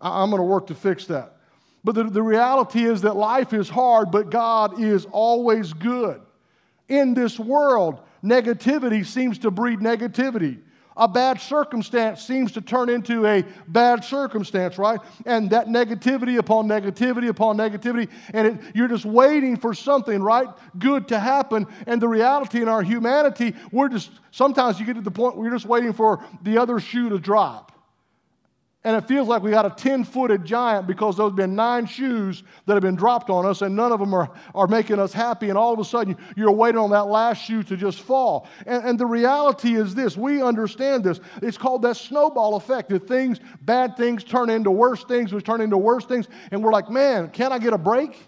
I'm 0.00 0.30
going 0.30 0.40
to 0.40 0.46
work 0.46 0.68
to 0.68 0.74
fix 0.74 1.06
that. 1.06 1.36
But 1.84 1.96
the, 1.96 2.04
the 2.04 2.22
reality 2.22 2.84
is 2.84 3.02
that 3.02 3.16
life 3.16 3.52
is 3.52 3.68
hard, 3.68 4.10
but 4.12 4.30
God 4.30 4.80
is 4.80 5.06
always 5.10 5.72
good. 5.72 6.20
In 6.92 7.14
this 7.14 7.38
world, 7.38 8.02
negativity 8.22 9.06
seems 9.06 9.38
to 9.38 9.50
breed 9.50 9.78
negativity. 9.78 10.60
A 10.94 11.08
bad 11.08 11.40
circumstance 11.40 12.22
seems 12.22 12.52
to 12.52 12.60
turn 12.60 12.90
into 12.90 13.24
a 13.24 13.44
bad 13.66 14.04
circumstance, 14.04 14.76
right? 14.76 15.00
And 15.24 15.48
that 15.48 15.68
negativity 15.68 16.36
upon 16.36 16.68
negativity 16.68 17.30
upon 17.30 17.56
negativity, 17.56 18.10
and 18.34 18.46
it, 18.46 18.60
you're 18.74 18.88
just 18.88 19.06
waiting 19.06 19.56
for 19.56 19.72
something, 19.72 20.22
right? 20.22 20.48
Good 20.78 21.08
to 21.08 21.18
happen. 21.18 21.66
And 21.86 21.98
the 21.98 22.08
reality 22.08 22.60
in 22.60 22.68
our 22.68 22.82
humanity, 22.82 23.54
we're 23.72 23.88
just, 23.88 24.10
sometimes 24.30 24.78
you 24.78 24.84
get 24.84 24.96
to 24.96 25.00
the 25.00 25.10
point 25.10 25.38
where 25.38 25.46
you're 25.46 25.56
just 25.56 25.64
waiting 25.64 25.94
for 25.94 26.22
the 26.42 26.58
other 26.58 26.78
shoe 26.78 27.08
to 27.08 27.18
drop. 27.18 27.71
And 28.84 28.96
it 28.96 29.06
feels 29.06 29.28
like 29.28 29.44
we 29.44 29.52
got 29.52 29.64
a 29.64 29.70
10 29.70 30.02
footed 30.02 30.44
giant 30.44 30.88
because 30.88 31.16
there's 31.16 31.32
been 31.32 31.54
nine 31.54 31.86
shoes 31.86 32.42
that 32.66 32.72
have 32.74 32.82
been 32.82 32.96
dropped 32.96 33.30
on 33.30 33.46
us 33.46 33.62
and 33.62 33.76
none 33.76 33.92
of 33.92 34.00
them 34.00 34.12
are, 34.12 34.28
are 34.56 34.66
making 34.66 34.98
us 34.98 35.12
happy. 35.12 35.50
And 35.50 35.56
all 35.58 35.72
of 35.72 35.78
a 35.78 35.84
sudden, 35.84 36.16
you're 36.36 36.50
waiting 36.50 36.80
on 36.80 36.90
that 36.90 37.06
last 37.06 37.44
shoe 37.44 37.62
to 37.62 37.76
just 37.76 38.00
fall. 38.00 38.48
And, 38.66 38.84
and 38.84 38.98
the 38.98 39.06
reality 39.06 39.76
is 39.76 39.94
this 39.94 40.16
we 40.16 40.42
understand 40.42 41.04
this. 41.04 41.20
It's 41.42 41.56
called 41.56 41.82
that 41.82 41.96
snowball 41.96 42.56
effect. 42.56 42.88
That 42.88 43.06
things, 43.06 43.38
bad 43.60 43.96
things 43.96 44.24
turn 44.24 44.50
into 44.50 44.72
worse 44.72 45.04
things, 45.04 45.32
which 45.32 45.46
turn 45.46 45.60
into 45.60 45.78
worse 45.78 46.04
things. 46.04 46.26
And 46.50 46.64
we're 46.64 46.72
like, 46.72 46.90
man, 46.90 47.30
can 47.30 47.52
I 47.52 47.60
get 47.60 47.72
a 47.72 47.78
break? 47.78 48.18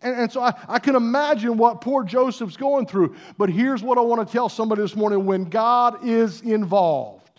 And, 0.00 0.16
and 0.16 0.32
so 0.32 0.40
I, 0.40 0.54
I 0.68 0.78
can 0.78 0.96
imagine 0.96 1.58
what 1.58 1.82
poor 1.82 2.02
Joseph's 2.02 2.56
going 2.56 2.86
through. 2.86 3.14
But 3.36 3.50
here's 3.50 3.82
what 3.82 3.98
I 3.98 4.00
want 4.00 4.26
to 4.26 4.32
tell 4.32 4.48
somebody 4.48 4.80
this 4.80 4.96
morning 4.96 5.26
when 5.26 5.44
God 5.44 6.02
is 6.02 6.40
involved 6.40 7.29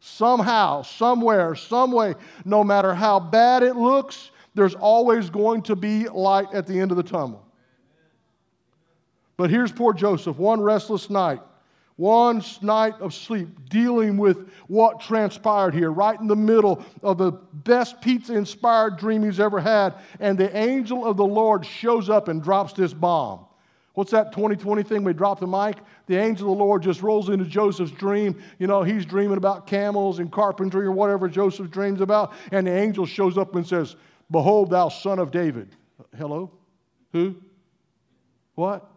somehow, 0.00 0.82
somewhere, 0.82 1.54
some 1.54 1.92
way, 1.92 2.14
no 2.44 2.64
matter 2.64 2.94
how 2.94 3.20
bad 3.20 3.62
it 3.62 3.76
looks, 3.76 4.30
there's 4.54 4.74
always 4.74 5.30
going 5.30 5.62
to 5.62 5.76
be 5.76 6.08
light 6.08 6.48
at 6.52 6.66
the 6.66 6.80
end 6.80 6.90
of 6.90 6.96
the 6.96 7.02
tunnel. 7.02 7.46
But 9.36 9.50
here's 9.50 9.70
poor 9.70 9.92
Joseph, 9.92 10.38
one 10.38 10.60
restless 10.60 11.08
night, 11.08 11.40
one 11.96 12.42
night 12.62 12.94
of 13.00 13.14
sleep, 13.14 13.48
dealing 13.68 14.16
with 14.16 14.50
what 14.66 15.00
transpired 15.00 15.74
here, 15.74 15.90
right 15.90 16.18
in 16.18 16.26
the 16.26 16.36
middle 16.36 16.84
of 17.02 17.18
the 17.18 17.32
best 17.32 18.00
pizza 18.00 18.34
inspired 18.34 18.96
dream 18.96 19.22
he's 19.22 19.40
ever 19.40 19.60
had. 19.60 19.94
And 20.18 20.36
the 20.36 20.54
angel 20.56 21.06
of 21.06 21.16
the 21.16 21.26
Lord 21.26 21.64
shows 21.64 22.10
up 22.10 22.28
and 22.28 22.42
drops 22.42 22.72
this 22.72 22.92
bomb. 22.92 23.46
What's 23.94 24.12
that 24.12 24.32
2020 24.32 24.82
thing? 24.84 25.02
We 25.02 25.12
drop 25.12 25.40
the 25.40 25.46
mic. 25.46 25.78
The 26.06 26.16
angel 26.16 26.52
of 26.52 26.58
the 26.58 26.64
Lord 26.64 26.82
just 26.82 27.02
rolls 27.02 27.28
into 27.28 27.44
Joseph's 27.44 27.90
dream. 27.90 28.40
You 28.58 28.66
know, 28.66 28.82
he's 28.82 29.04
dreaming 29.04 29.36
about 29.36 29.66
camels 29.66 30.20
and 30.20 30.30
carpentry 30.30 30.86
or 30.86 30.92
whatever 30.92 31.28
Joseph 31.28 31.70
dreams 31.70 32.00
about. 32.00 32.32
And 32.52 32.66
the 32.66 32.72
angel 32.72 33.04
shows 33.04 33.36
up 33.36 33.56
and 33.56 33.66
says, 33.66 33.96
Behold, 34.30 34.70
thou 34.70 34.88
son 34.88 35.18
of 35.18 35.32
David. 35.32 35.74
Hello? 36.16 36.52
Who? 37.12 37.34
What? 38.54 38.88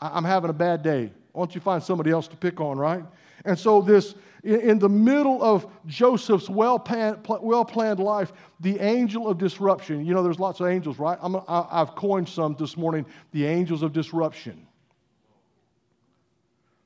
I'm 0.00 0.24
having 0.24 0.50
a 0.50 0.54
bad 0.54 0.82
day. 0.82 1.10
Why 1.32 1.40
don't 1.40 1.54
you 1.54 1.60
find 1.60 1.82
somebody 1.82 2.10
else 2.10 2.28
to 2.28 2.36
pick 2.36 2.60
on, 2.60 2.78
right? 2.78 3.04
And 3.44 3.58
so, 3.58 3.80
this, 3.80 4.14
in 4.48 4.78
the 4.78 4.88
middle 4.88 5.42
of 5.42 5.66
Joseph's 5.86 6.48
well 6.48 6.78
planned 6.78 8.00
life, 8.00 8.32
the 8.60 8.78
angel 8.80 9.28
of 9.28 9.36
disruption, 9.36 10.06
you 10.06 10.14
know, 10.14 10.22
there's 10.22 10.38
lots 10.38 10.60
of 10.60 10.68
angels, 10.68 10.98
right? 10.98 11.18
I'm, 11.20 11.36
I've 11.46 11.94
coined 11.94 12.28
some 12.28 12.56
this 12.58 12.76
morning, 12.76 13.04
the 13.32 13.44
angels 13.44 13.82
of 13.82 13.92
disruption. 13.92 14.66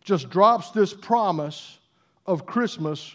Just 0.02 0.28
drops 0.28 0.73
this 0.73 0.92
promise 0.92 1.78
of 2.26 2.47
Christmas 2.47 3.14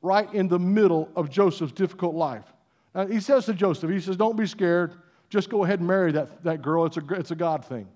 right 0.00 0.32
in 0.32 0.48
the 0.48 0.58
middle 0.58 1.10
of 1.14 1.28
Joseph's 1.28 1.72
difficult 1.72 2.14
life. 2.14 2.46
Now, 2.94 3.06
he 3.06 3.20
says 3.20 3.44
to 3.46 3.54
Joseph, 3.54 3.90
he 3.90 4.00
says, 4.00 4.16
Don't 4.16 4.36
be 4.36 4.46
scared. 4.46 4.94
Just 5.28 5.50
go 5.50 5.64
ahead 5.64 5.80
and 5.80 5.88
marry 5.88 6.12
that, 6.12 6.42
that 6.44 6.62
girl. 6.62 6.86
It's 6.86 6.96
a, 6.96 7.02
it's 7.10 7.30
a 7.30 7.34
God 7.36 7.64
thing. 7.64 7.88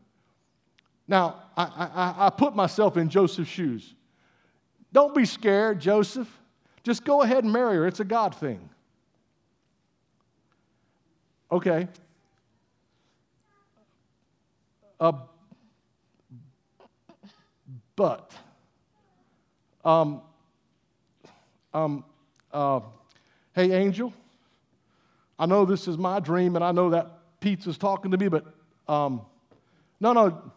Now, 1.09 1.43
I, 1.57 1.65
I, 1.65 2.27
I 2.27 2.31
put 2.31 2.55
myself 2.55 2.97
in 2.97 3.09
Joseph's 3.09 3.51
shoes. 3.51 3.95
Don't 4.97 5.15
be 5.15 5.27
scared, 5.27 5.79
Joseph. 5.79 6.27
Just 6.83 7.05
go 7.05 7.21
ahead 7.21 7.45
and 7.45 7.53
marry 7.53 7.77
her. 7.77 7.87
It's 7.87 8.01
a 8.01 8.05
God 8.05 8.35
thing. 8.35 8.71
Okay. 11.53 11.87
But, 17.95 18.33
um, 19.85 20.23
um, 21.75 22.03
uh, 22.51 22.81
hey, 23.55 23.73
angel, 23.73 24.15
I 25.39 25.45
know 25.45 25.67
this 25.67 25.89
is 25.89 25.99
my 25.99 26.21
dream 26.21 26.57
and 26.57 26.65
I 26.65 26.73
know 26.73 26.89
that 26.89 27.19
pizza's 27.41 27.77
talking 27.77 28.13
to 28.13 28.17
me, 28.17 28.29
but 28.29 28.47
um, 28.89 29.21
no, 30.01 30.15
no, 30.15 30.53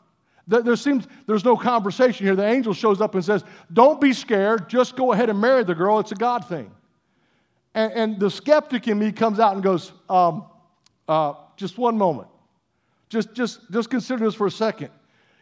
there 0.49 0.75
seems 0.75 1.07
there's 1.27 1.45
no 1.45 1.55
conversation 1.55 2.25
here. 2.25 2.35
The 2.35 2.45
angel 2.45 2.73
shows 2.73 3.01
up 3.01 3.15
and 3.15 3.23
says, 3.23 3.43
Don't 3.71 4.01
be 4.01 4.13
scared, 4.13 4.67
just 4.67 4.95
go 4.95 5.13
ahead 5.13 5.29
and 5.29 5.39
marry 5.39 5.63
the 5.63 5.75
girl. 5.75 5.99
It's 5.99 6.11
a 6.11 6.15
God 6.15 6.47
thing. 6.47 6.71
And, 7.75 7.93
and 7.93 8.19
the 8.19 8.29
skeptic 8.29 8.87
in 8.87 8.97
me 8.97 9.11
comes 9.11 9.39
out 9.39 9.53
and 9.53 9.63
goes, 9.63 9.93
um, 10.09 10.45
uh, 11.07 11.33
just 11.55 11.77
one 11.77 11.97
moment. 11.97 12.27
Just, 13.09 13.33
just, 13.33 13.59
just 13.71 13.89
consider 13.89 14.25
this 14.25 14.35
for 14.35 14.47
a 14.47 14.51
second. 14.51 14.89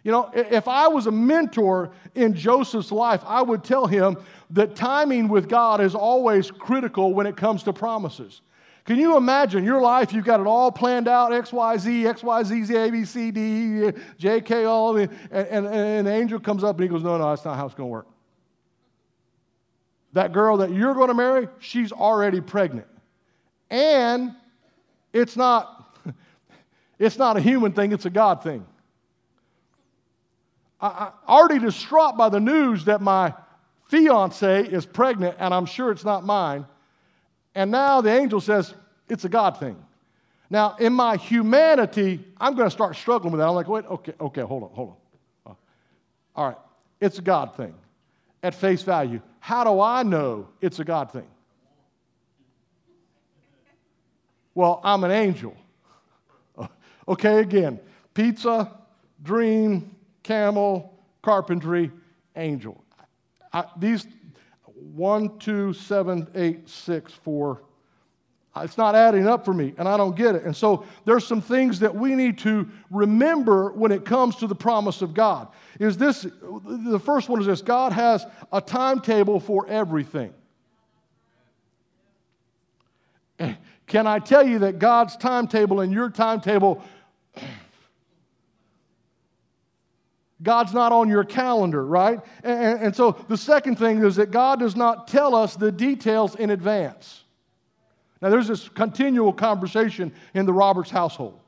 You 0.03 0.11
know, 0.11 0.31
if 0.33 0.67
I 0.67 0.87
was 0.87 1.07
a 1.07 1.11
mentor 1.11 1.91
in 2.15 2.33
Joseph's 2.33 2.91
life, 2.91 3.21
I 3.25 3.41
would 3.41 3.63
tell 3.63 3.87
him 3.87 4.17
that 4.51 4.75
timing 4.75 5.27
with 5.27 5.49
God 5.49 5.81
is 5.81 5.95
always 5.95 6.49
critical 6.49 7.13
when 7.13 7.27
it 7.27 7.35
comes 7.35 7.63
to 7.63 7.73
promises. 7.73 8.41
Can 8.87 8.97
you 8.97 9.17
imagine 9.17 9.65
your 9.65 9.81
life? 9.81 10.13
You've 10.13 10.23
got 10.23 10.39
it 10.39 10.47
all 10.47 10.71
planned 10.71 11.09
out 11.09 11.33
X, 11.33 11.51
Y, 11.51 11.77
Z, 11.77 12.07
X, 12.07 12.23
Y, 12.23 12.43
Z, 12.43 12.63
Z, 12.63 12.75
A, 12.77 12.89
B, 12.89 13.03
C, 13.03 13.31
D, 13.31 13.91
J, 14.17 14.39
K, 14.39 14.63
all. 14.63 14.95
And, 14.95 15.11
and, 15.29 15.67
and 15.67 15.67
an 15.67 16.07
angel 16.07 16.39
comes 16.39 16.63
up 16.63 16.77
and 16.77 16.83
he 16.83 16.87
goes, 16.87 17.03
No, 17.03 17.17
no, 17.17 17.29
that's 17.29 17.43
not 17.43 17.57
how 17.57 17.65
it's 17.65 17.75
going 17.75 17.89
to 17.89 17.91
work. 17.91 18.07
That 20.13 20.31
girl 20.31 20.55
that 20.57 20.71
you're 20.71 20.93
going 20.93 21.09
to 21.09 21.13
marry, 21.13 21.49
she's 21.59 21.91
already 21.91 22.39
pregnant. 22.39 22.87
And 23.69 24.33
it's 25.11 25.35
not, 25.35 25.97
it's 26.97 27.17
not 27.17 27.35
a 27.35 27.41
human 27.41 27.73
thing, 27.73 27.91
it's 27.91 28.05
a 28.05 28.09
God 28.09 28.41
thing. 28.41 28.65
I, 30.79 30.87
I 30.87 31.11
already 31.27 31.59
distraught 31.59 32.15
by 32.15 32.29
the 32.29 32.39
news 32.39 32.85
that 32.85 33.01
my 33.01 33.33
fiance 33.89 34.63
is 34.63 34.85
pregnant, 34.85 35.35
and 35.39 35.53
I'm 35.53 35.65
sure 35.65 35.91
it's 35.91 36.05
not 36.05 36.23
mine. 36.23 36.65
And 37.57 37.71
now 37.71 38.01
the 38.01 38.11
angel 38.11 38.39
says, 38.39 38.75
it's 39.09 39.25
a 39.25 39.29
God 39.29 39.59
thing. 39.59 39.83
Now, 40.47 40.75
in 40.79 40.93
my 40.93 41.17
humanity, 41.17 42.23
I'm 42.39 42.53
going 42.53 42.67
to 42.67 42.71
start 42.71 42.95
struggling 42.95 43.31
with 43.31 43.39
that. 43.39 43.47
I'm 43.47 43.55
like, 43.55 43.67
wait, 43.67 43.83
okay, 43.85 44.13
okay, 44.21 44.41
hold 44.41 44.61
on, 44.61 44.69
hold 44.69 44.89
on. 44.89 44.95
Uh, 45.51 45.55
all 46.35 46.49
right, 46.49 46.57
it's 47.01 47.17
a 47.17 47.23
God 47.23 47.57
thing. 47.57 47.73
At 48.43 48.53
face 48.53 48.83
value, 48.83 49.21
how 49.39 49.63
do 49.63 49.81
I 49.81 50.03
know 50.03 50.47
it's 50.61 50.77
a 50.77 50.83
God 50.83 51.11
thing? 51.11 51.25
Well, 54.53 54.79
I'm 54.83 55.03
an 55.03 55.11
angel. 55.11 55.57
Okay, 57.07 57.39
again, 57.39 57.79
pizza, 58.13 58.69
dream, 59.23 59.95
camel, 60.23 60.93
carpentry, 61.23 61.89
angel. 62.35 62.83
I, 63.53 63.63
these 63.77 64.05
one, 64.97 65.37
two, 65.37 65.73
seven, 65.73 66.27
eight, 66.35 66.67
six, 66.67 67.13
four, 67.13 67.61
uh, 68.57 68.61
it's 68.61 68.77
not 68.77 68.95
adding 68.95 69.27
up 69.27 69.45
for 69.45 69.53
me, 69.53 69.73
and 69.77 69.87
I 69.87 69.97
don't 69.97 70.15
get 70.15 70.33
it. 70.33 70.43
And 70.43 70.55
so 70.55 70.83
there's 71.05 71.27
some 71.27 71.41
things 71.41 71.79
that 71.79 71.93
we 71.93 72.15
need 72.15 72.39
to 72.39 72.67
remember 72.89 73.71
when 73.73 73.91
it 73.91 74.03
comes 74.03 74.35
to 74.37 74.47
the 74.47 74.55
promise 74.55 75.01
of 75.01 75.13
God. 75.13 75.49
Is 75.79 75.95
this 75.97 76.23
the 76.23 76.99
first 77.03 77.29
one 77.29 77.39
is 77.39 77.45
this 77.45 77.61
God 77.61 77.93
has 77.93 78.25
a 78.51 78.59
timetable 78.59 79.39
for 79.39 79.67
everything. 79.67 80.33
Eh, 83.39 83.53
can 83.85 84.07
I 84.07 84.17
tell 84.17 84.47
you 84.47 84.59
that 84.59 84.79
God's 84.79 85.15
timetable 85.17 85.81
and 85.81 85.93
your 85.93 86.09
timetable 86.09 86.83
God's 90.41 90.73
not 90.73 90.91
on 90.91 91.09
your 91.09 91.23
calendar, 91.23 91.85
right? 91.85 92.19
And, 92.43 92.79
and, 92.81 92.95
so 92.95 93.11
the 93.27 93.37
second 93.37 93.77
thing 93.77 94.03
is 94.03 94.17
that 94.17 94.29
God 94.29 94.59
does 94.59 94.75
not 94.75 95.07
tell 95.07 95.33
us 95.33 95.55
the 95.55 95.71
details 95.71 96.35
in 96.35 96.51
advance. 96.51 97.23
Now, 98.21 98.29
there's 98.29 98.47
this 98.47 98.69
continual 98.69 99.33
conversation 99.33 100.13
in 100.33 100.45
the 100.45 100.53
Roberts 100.53 100.89
household. 100.89 101.39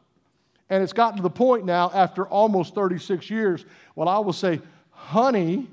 And 0.70 0.84
it's 0.84 0.94
gotten 0.94 1.18
to 1.18 1.24
the 1.24 1.30
point 1.30 1.66
now, 1.66 1.92
after 1.94 2.28
almost 2.28 2.76
36 2.76 3.30
years, 3.30 3.66
well, 3.96 4.08
I 4.08 4.20
will 4.20 4.34
say, 4.34 4.62
honey, 4.92 5.68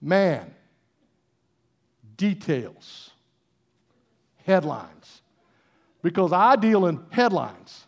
man, 0.00 0.52
details, 2.16 3.10
headlines. 4.44 5.22
Because 6.02 6.32
I 6.32 6.56
deal 6.56 6.86
in 6.86 7.00
headlines. 7.10 7.86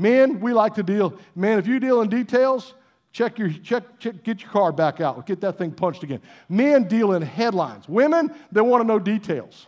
Men, 0.00 0.40
we 0.40 0.54
like 0.54 0.72
to 0.76 0.82
deal, 0.82 1.14
man, 1.36 1.58
if 1.58 1.66
you 1.66 1.78
deal 1.78 2.00
in 2.00 2.08
details, 2.08 2.72
check 3.12 3.38
your, 3.38 3.50
check, 3.50 3.84
check, 3.98 4.22
get 4.24 4.40
your 4.40 4.50
card 4.50 4.74
back 4.74 4.98
out. 5.02 5.26
Get 5.26 5.42
that 5.42 5.58
thing 5.58 5.72
punched 5.72 6.02
again. 6.02 6.22
Men 6.48 6.84
deal 6.84 7.12
in 7.12 7.20
headlines. 7.20 7.86
Women, 7.86 8.34
they 8.50 8.62
want 8.62 8.80
to 8.80 8.88
know 8.88 8.98
details. 8.98 9.66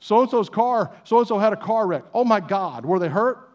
So 0.00 0.20
and 0.20 0.30
so's 0.30 0.50
car, 0.50 0.94
so 1.04 1.18
and 1.18 1.26
so 1.26 1.38
had 1.38 1.54
a 1.54 1.56
car 1.56 1.86
wreck. 1.86 2.04
Oh 2.12 2.24
my 2.24 2.40
God, 2.40 2.84
were 2.84 2.98
they 2.98 3.08
hurt? 3.08 3.48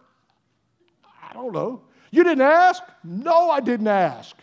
I 1.30 1.34
don't 1.34 1.54
know. 1.54 1.84
You 2.10 2.24
didn't 2.24 2.42
ask? 2.42 2.82
No, 3.04 3.52
I 3.52 3.60
didn't 3.60 3.88
ask. 3.88 4.36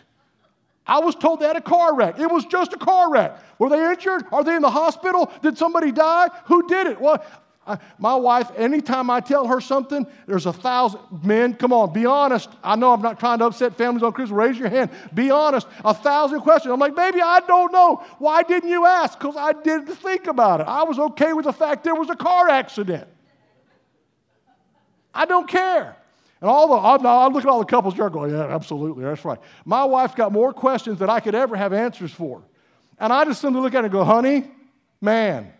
I 0.87 0.99
was 0.99 1.15
told 1.15 1.41
they 1.41 1.47
had 1.47 1.57
a 1.57 1.61
car 1.61 1.95
wreck. 1.95 2.17
It 2.17 2.31
was 2.31 2.45
just 2.45 2.71
a 2.71 2.77
car 2.77 3.11
wreck. 3.11 3.37
Were 3.59 3.67
they 3.67 3.91
injured? 3.91 4.23
Are 4.31 4.43
they 4.43 4.55
in 4.55 4.61
the 4.61 4.69
hospital? 4.69 5.29
Did 5.41 5.57
somebody 5.57 5.91
die? 5.91 6.29
Who 6.45 6.65
did 6.67 6.87
it? 6.87 7.01
Well, 7.01 7.25
I, 7.65 7.77
my 7.97 8.15
wife, 8.15 8.51
anytime 8.57 9.09
I 9.09 9.21
tell 9.21 9.47
her 9.47 9.61
something, 9.61 10.05
there's 10.27 10.45
a 10.45 10.53
thousand 10.53 10.99
men. 11.23 11.53
Come 11.53 11.71
on, 11.71 11.93
be 11.93 12.05
honest. 12.05 12.49
I 12.63 12.75
know 12.75 12.91
I'm 12.91 13.01
not 13.01 13.19
trying 13.19 13.39
to 13.39 13.45
upset 13.45 13.75
families 13.77 14.03
on 14.03 14.11
Christmas. 14.11 14.35
Raise 14.35 14.57
your 14.57 14.69
hand. 14.69 14.89
Be 15.13 15.31
honest. 15.31 15.67
A 15.85 15.93
thousand 15.93 16.41
questions. 16.41 16.73
I'm 16.73 16.79
like, 16.79 16.95
baby, 16.95 17.21
I 17.21 17.39
don't 17.41 17.71
know. 17.71 18.03
Why 18.19 18.43
didn't 18.43 18.69
you 18.69 18.85
ask? 18.85 19.17
Because 19.17 19.35
I 19.37 19.53
didn't 19.53 19.95
think 19.95 20.27
about 20.27 20.59
it. 20.59 20.67
I 20.67 20.83
was 20.83 20.99
okay 20.99 21.31
with 21.31 21.45
the 21.45 21.53
fact 21.53 21.83
there 21.83 21.95
was 21.95 22.09
a 22.09 22.15
car 22.15 22.49
accident. 22.49 23.07
I 25.13 25.25
don't 25.25 25.47
care. 25.47 25.95
And 26.41 26.49
all 26.49 26.67
the, 26.67 27.07
i'm 27.07 27.31
look 27.31 27.45
at 27.45 27.49
all 27.49 27.59
the 27.59 27.65
couples 27.65 27.93
here 27.93 28.09
going, 28.09 28.31
yeah, 28.31 28.53
absolutely, 28.53 29.05
that's 29.05 29.23
right. 29.23 29.39
My 29.63 29.85
wife 29.85 30.13
got 30.13 30.33
more 30.33 30.51
questions 30.51 30.99
than 30.99 31.09
I 31.09 31.21
could 31.21 31.35
ever 31.35 31.55
have 31.55 31.71
answers 31.71 32.11
for. 32.11 32.43
And 32.99 33.13
I 33.13 33.23
just 33.23 33.39
simply 33.39 33.61
look 33.61 33.73
at 33.73 33.79
it 33.79 33.85
and 33.85 33.93
go, 33.93 34.03
honey, 34.03 34.51
man, 34.99 35.53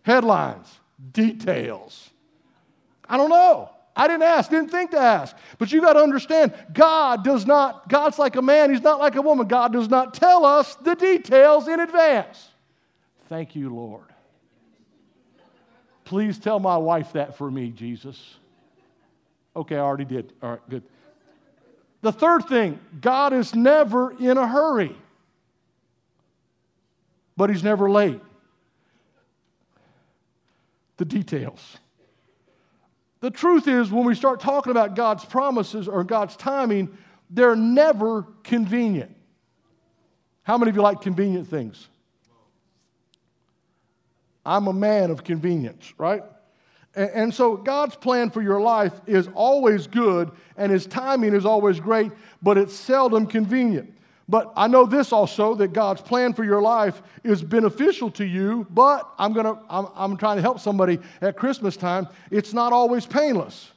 headlines 0.00 0.66
details. 1.10 2.10
I 3.08 3.16
don't 3.16 3.30
know. 3.30 3.70
I 3.94 4.08
didn't 4.08 4.22
ask, 4.22 4.50
didn't 4.50 4.70
think 4.70 4.92
to 4.92 4.98
ask. 4.98 5.36
But 5.58 5.70
you 5.70 5.80
got 5.82 5.94
to 5.94 6.00
understand, 6.00 6.54
God 6.72 7.24
does 7.24 7.46
not, 7.46 7.88
God's 7.88 8.18
like 8.18 8.36
a 8.36 8.42
man, 8.42 8.70
He's 8.70 8.82
not 8.82 8.98
like 8.98 9.16
a 9.16 9.22
woman. 9.22 9.46
God 9.46 9.72
does 9.72 9.88
not 9.88 10.14
tell 10.14 10.44
us 10.44 10.74
the 10.76 10.94
details 10.94 11.68
in 11.68 11.78
advance. 11.78 12.48
Thank 13.28 13.54
you, 13.54 13.74
Lord. 13.74 14.04
Please 16.04 16.38
tell 16.38 16.58
my 16.58 16.76
wife 16.76 17.12
that 17.12 17.36
for 17.36 17.50
me, 17.50 17.70
Jesus. 17.70 18.36
Okay, 19.54 19.76
I 19.76 19.80
already 19.80 20.04
did. 20.04 20.32
All 20.42 20.50
right, 20.50 20.68
good. 20.70 20.82
The 22.00 22.12
third 22.12 22.46
thing 22.48 22.80
God 23.00 23.32
is 23.32 23.54
never 23.54 24.18
in 24.18 24.38
a 24.38 24.46
hurry, 24.46 24.96
but 27.36 27.50
He's 27.50 27.62
never 27.62 27.90
late 27.90 28.20
the 31.02 31.20
details. 31.20 31.78
The 33.18 33.30
truth 33.30 33.66
is, 33.66 33.90
when 33.90 34.04
we 34.04 34.14
start 34.14 34.38
talking 34.38 34.70
about 34.70 34.94
God's 34.94 35.24
promises 35.24 35.88
or 35.88 36.04
God's 36.04 36.36
timing, 36.36 36.96
they're 37.28 37.56
never 37.56 38.22
convenient. 38.44 39.16
How 40.44 40.58
many 40.58 40.70
of 40.70 40.76
you 40.76 40.82
like 40.82 41.00
convenient 41.00 41.48
things? 41.48 41.88
I'm 44.46 44.68
a 44.68 44.72
man 44.72 45.10
of 45.10 45.24
convenience, 45.24 45.92
right? 45.98 46.22
And, 46.94 47.34
so 47.34 47.56
God's 47.56 47.96
plan 47.96 48.30
for 48.30 48.42
your 48.42 48.60
life 48.60 48.92
is 49.06 49.28
always 49.34 49.88
good, 49.88 50.30
and 50.56 50.70
His 50.70 50.86
timing 50.86 51.34
is 51.34 51.44
always 51.44 51.80
great, 51.80 52.12
but 52.42 52.58
it's 52.58 52.74
seldom 52.74 53.26
convenient. 53.26 53.92
But 54.32 54.50
I 54.56 54.66
know 54.66 54.86
this 54.86 55.12
also 55.12 55.54
that 55.56 55.74
God's 55.74 56.00
plan 56.00 56.32
for 56.32 56.42
your 56.42 56.62
life 56.62 57.02
is 57.22 57.42
beneficial 57.42 58.10
to 58.12 58.24
you, 58.24 58.66
but 58.70 59.06
I'm, 59.18 59.34
gonna, 59.34 59.60
I'm, 59.68 59.88
I'm 59.94 60.16
trying 60.16 60.36
to 60.36 60.40
help 60.40 60.58
somebody 60.58 61.00
at 61.20 61.36
Christmas 61.36 61.76
time. 61.76 62.08
It's 62.30 62.54
not 62.54 62.72
always 62.72 63.04
painless. 63.04 63.72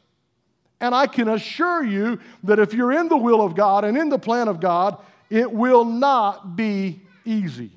And 0.80 0.96
I 0.96 1.08
can 1.08 1.28
assure 1.28 1.84
you 1.84 2.20
that 2.46 2.58
if 2.58 2.74
you're 2.74 2.94
in 2.94 3.10
the 3.10 3.18
will 3.18 3.42
of 3.42 3.54
God 3.54 3.84
and 3.84 3.98
in 3.98 4.08
the 4.08 4.18
plan 4.18 4.48
of 4.48 4.62
God, 4.62 5.04
it 5.30 5.52
will 5.52 5.84
not 5.84 6.56
be 6.56 7.02
easy. 7.26 7.72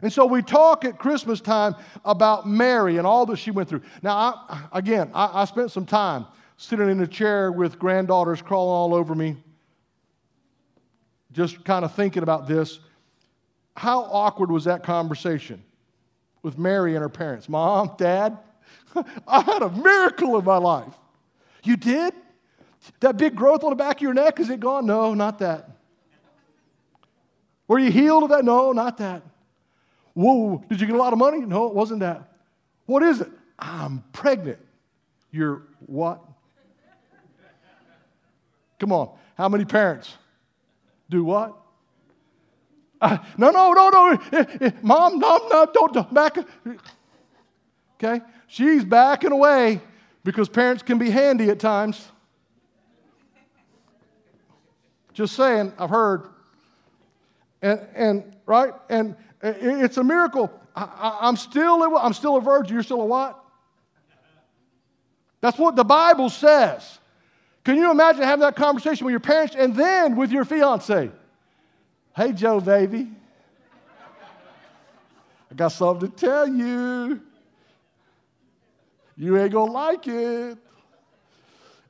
And 0.00 0.12
so 0.12 0.24
we 0.24 0.40
talk 0.40 0.84
at 0.84 1.00
Christmas 1.00 1.40
time 1.40 1.74
about 2.04 2.48
Mary 2.48 2.98
and 2.98 3.08
all 3.08 3.26
that 3.26 3.38
she 3.38 3.50
went 3.50 3.68
through. 3.68 3.82
Now, 4.04 4.44
I, 4.48 4.62
again, 4.70 5.10
I, 5.14 5.42
I 5.42 5.44
spent 5.46 5.72
some 5.72 5.84
time 5.84 6.26
sitting 6.58 6.88
in 6.88 7.00
a 7.00 7.08
chair 7.08 7.50
with 7.50 7.76
granddaughters 7.76 8.40
crawling 8.40 8.70
all 8.70 8.94
over 8.94 9.16
me 9.16 9.34
just 11.34 11.64
kind 11.64 11.84
of 11.84 11.92
thinking 11.94 12.22
about 12.22 12.46
this. 12.46 12.78
How 13.76 14.02
awkward 14.04 14.50
was 14.50 14.64
that 14.64 14.84
conversation 14.84 15.62
with 16.42 16.56
Mary 16.56 16.94
and 16.94 17.02
her 17.02 17.08
parents? 17.08 17.48
Mom, 17.48 17.92
Dad, 17.98 18.38
I 19.26 19.42
had 19.42 19.62
a 19.62 19.70
miracle 19.70 20.38
in 20.38 20.44
my 20.44 20.56
life. 20.56 20.94
You 21.64 21.76
did? 21.76 22.14
That 23.00 23.16
big 23.16 23.34
growth 23.34 23.64
on 23.64 23.70
the 23.70 23.76
back 23.76 23.96
of 23.96 24.02
your 24.02 24.14
neck, 24.14 24.38
is 24.38 24.48
it 24.48 24.60
gone? 24.60 24.86
No, 24.86 25.14
not 25.14 25.40
that. 25.40 25.70
Were 27.66 27.78
you 27.78 27.90
healed 27.90 28.24
of 28.24 28.28
that? 28.28 28.44
No, 28.44 28.72
not 28.72 28.98
that. 28.98 29.22
Whoa, 30.12 30.62
did 30.68 30.80
you 30.80 30.86
get 30.86 30.94
a 30.94 30.98
lot 30.98 31.12
of 31.12 31.18
money? 31.18 31.40
No, 31.40 31.66
it 31.66 31.74
wasn't 31.74 32.00
that. 32.00 32.30
What 32.86 33.02
is 33.02 33.20
it? 33.20 33.30
I'm 33.58 34.04
pregnant. 34.12 34.58
You're 35.32 35.62
what? 35.86 36.22
Come 38.78 38.92
on. 38.92 39.10
How 39.36 39.48
many 39.48 39.64
parents? 39.64 40.16
Do 41.14 41.22
what? 41.22 41.56
Uh, 43.00 43.18
no, 43.38 43.52
no, 43.52 43.72
no, 43.72 43.88
no. 43.88 44.18
Eh, 44.32 44.44
eh, 44.62 44.70
Mom, 44.82 45.20
no, 45.20 45.46
no, 45.48 45.64
don't, 45.72 45.92
don't 45.94 46.12
back. 46.12 46.36
Okay? 47.94 48.20
She's 48.48 48.84
backing 48.84 49.30
away 49.30 49.80
because 50.24 50.48
parents 50.48 50.82
can 50.82 50.98
be 50.98 51.10
handy 51.10 51.50
at 51.50 51.60
times. 51.60 52.04
Just 55.12 55.36
saying, 55.36 55.72
I've 55.78 55.90
heard. 55.90 56.30
And, 57.62 57.86
and 57.94 58.36
right? 58.44 58.74
And 58.90 59.14
it's 59.40 59.98
a 59.98 60.02
miracle. 60.02 60.50
I, 60.74 61.28
am 61.28 61.36
still, 61.36 61.96
I'm 61.96 62.12
still 62.12 62.38
a 62.38 62.40
virgin. 62.40 62.74
You're 62.74 62.82
still 62.82 63.02
a 63.02 63.06
what? 63.06 63.38
That's 65.40 65.58
what 65.58 65.76
the 65.76 65.84
Bible 65.84 66.28
says. 66.28 66.98
Can 67.64 67.76
you 67.76 67.90
imagine 67.90 68.22
having 68.22 68.40
that 68.40 68.56
conversation 68.56 69.06
with 69.06 69.12
your 69.12 69.20
parents 69.20 69.56
and 69.58 69.74
then 69.74 70.16
with 70.16 70.30
your 70.30 70.44
fiance? 70.44 71.10
Hey, 72.14 72.32
Joe, 72.32 72.60
baby. 72.60 73.10
I 75.50 75.54
got 75.54 75.68
something 75.68 76.10
to 76.10 76.16
tell 76.16 76.46
you. 76.46 77.20
You 79.16 79.38
ain't 79.38 79.52
gonna 79.52 79.72
like 79.72 80.06
it. 80.06 80.58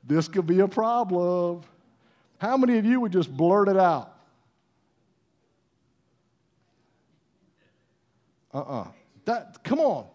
This 0.06 0.28
could 0.28 0.46
be 0.46 0.60
a 0.60 0.68
problem. 0.68 1.62
How 2.38 2.56
many 2.56 2.78
of 2.78 2.84
you 2.84 3.00
would 3.00 3.12
just 3.12 3.34
blurt 3.34 3.68
it 3.68 3.76
out? 3.76 4.12
Uh 8.52 8.58
uh-uh. 8.58 8.80
uh 8.82 8.87
That, 9.24 9.64
come 9.64 9.80
on. 9.80 10.06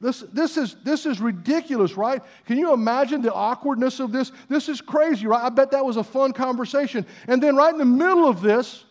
This, 0.00 0.20
this, 0.32 0.56
is, 0.56 0.76
this 0.84 1.06
is 1.06 1.20
ridiculous, 1.20 1.96
right? 1.96 2.22
Can 2.46 2.58
you 2.58 2.72
imagine 2.72 3.22
the 3.22 3.32
awkwardness 3.32 4.00
of 4.00 4.12
this? 4.12 4.32
This 4.48 4.68
is 4.68 4.80
crazy, 4.80 5.26
right? 5.26 5.42
I 5.42 5.48
bet 5.48 5.70
that 5.70 5.84
was 5.84 5.96
a 5.96 6.04
fun 6.04 6.32
conversation. 6.32 7.06
And 7.28 7.42
then, 7.42 7.56
right 7.56 7.72
in 7.72 7.78
the 7.78 7.84
middle 7.84 8.28
of 8.28 8.40
this, 8.40 8.84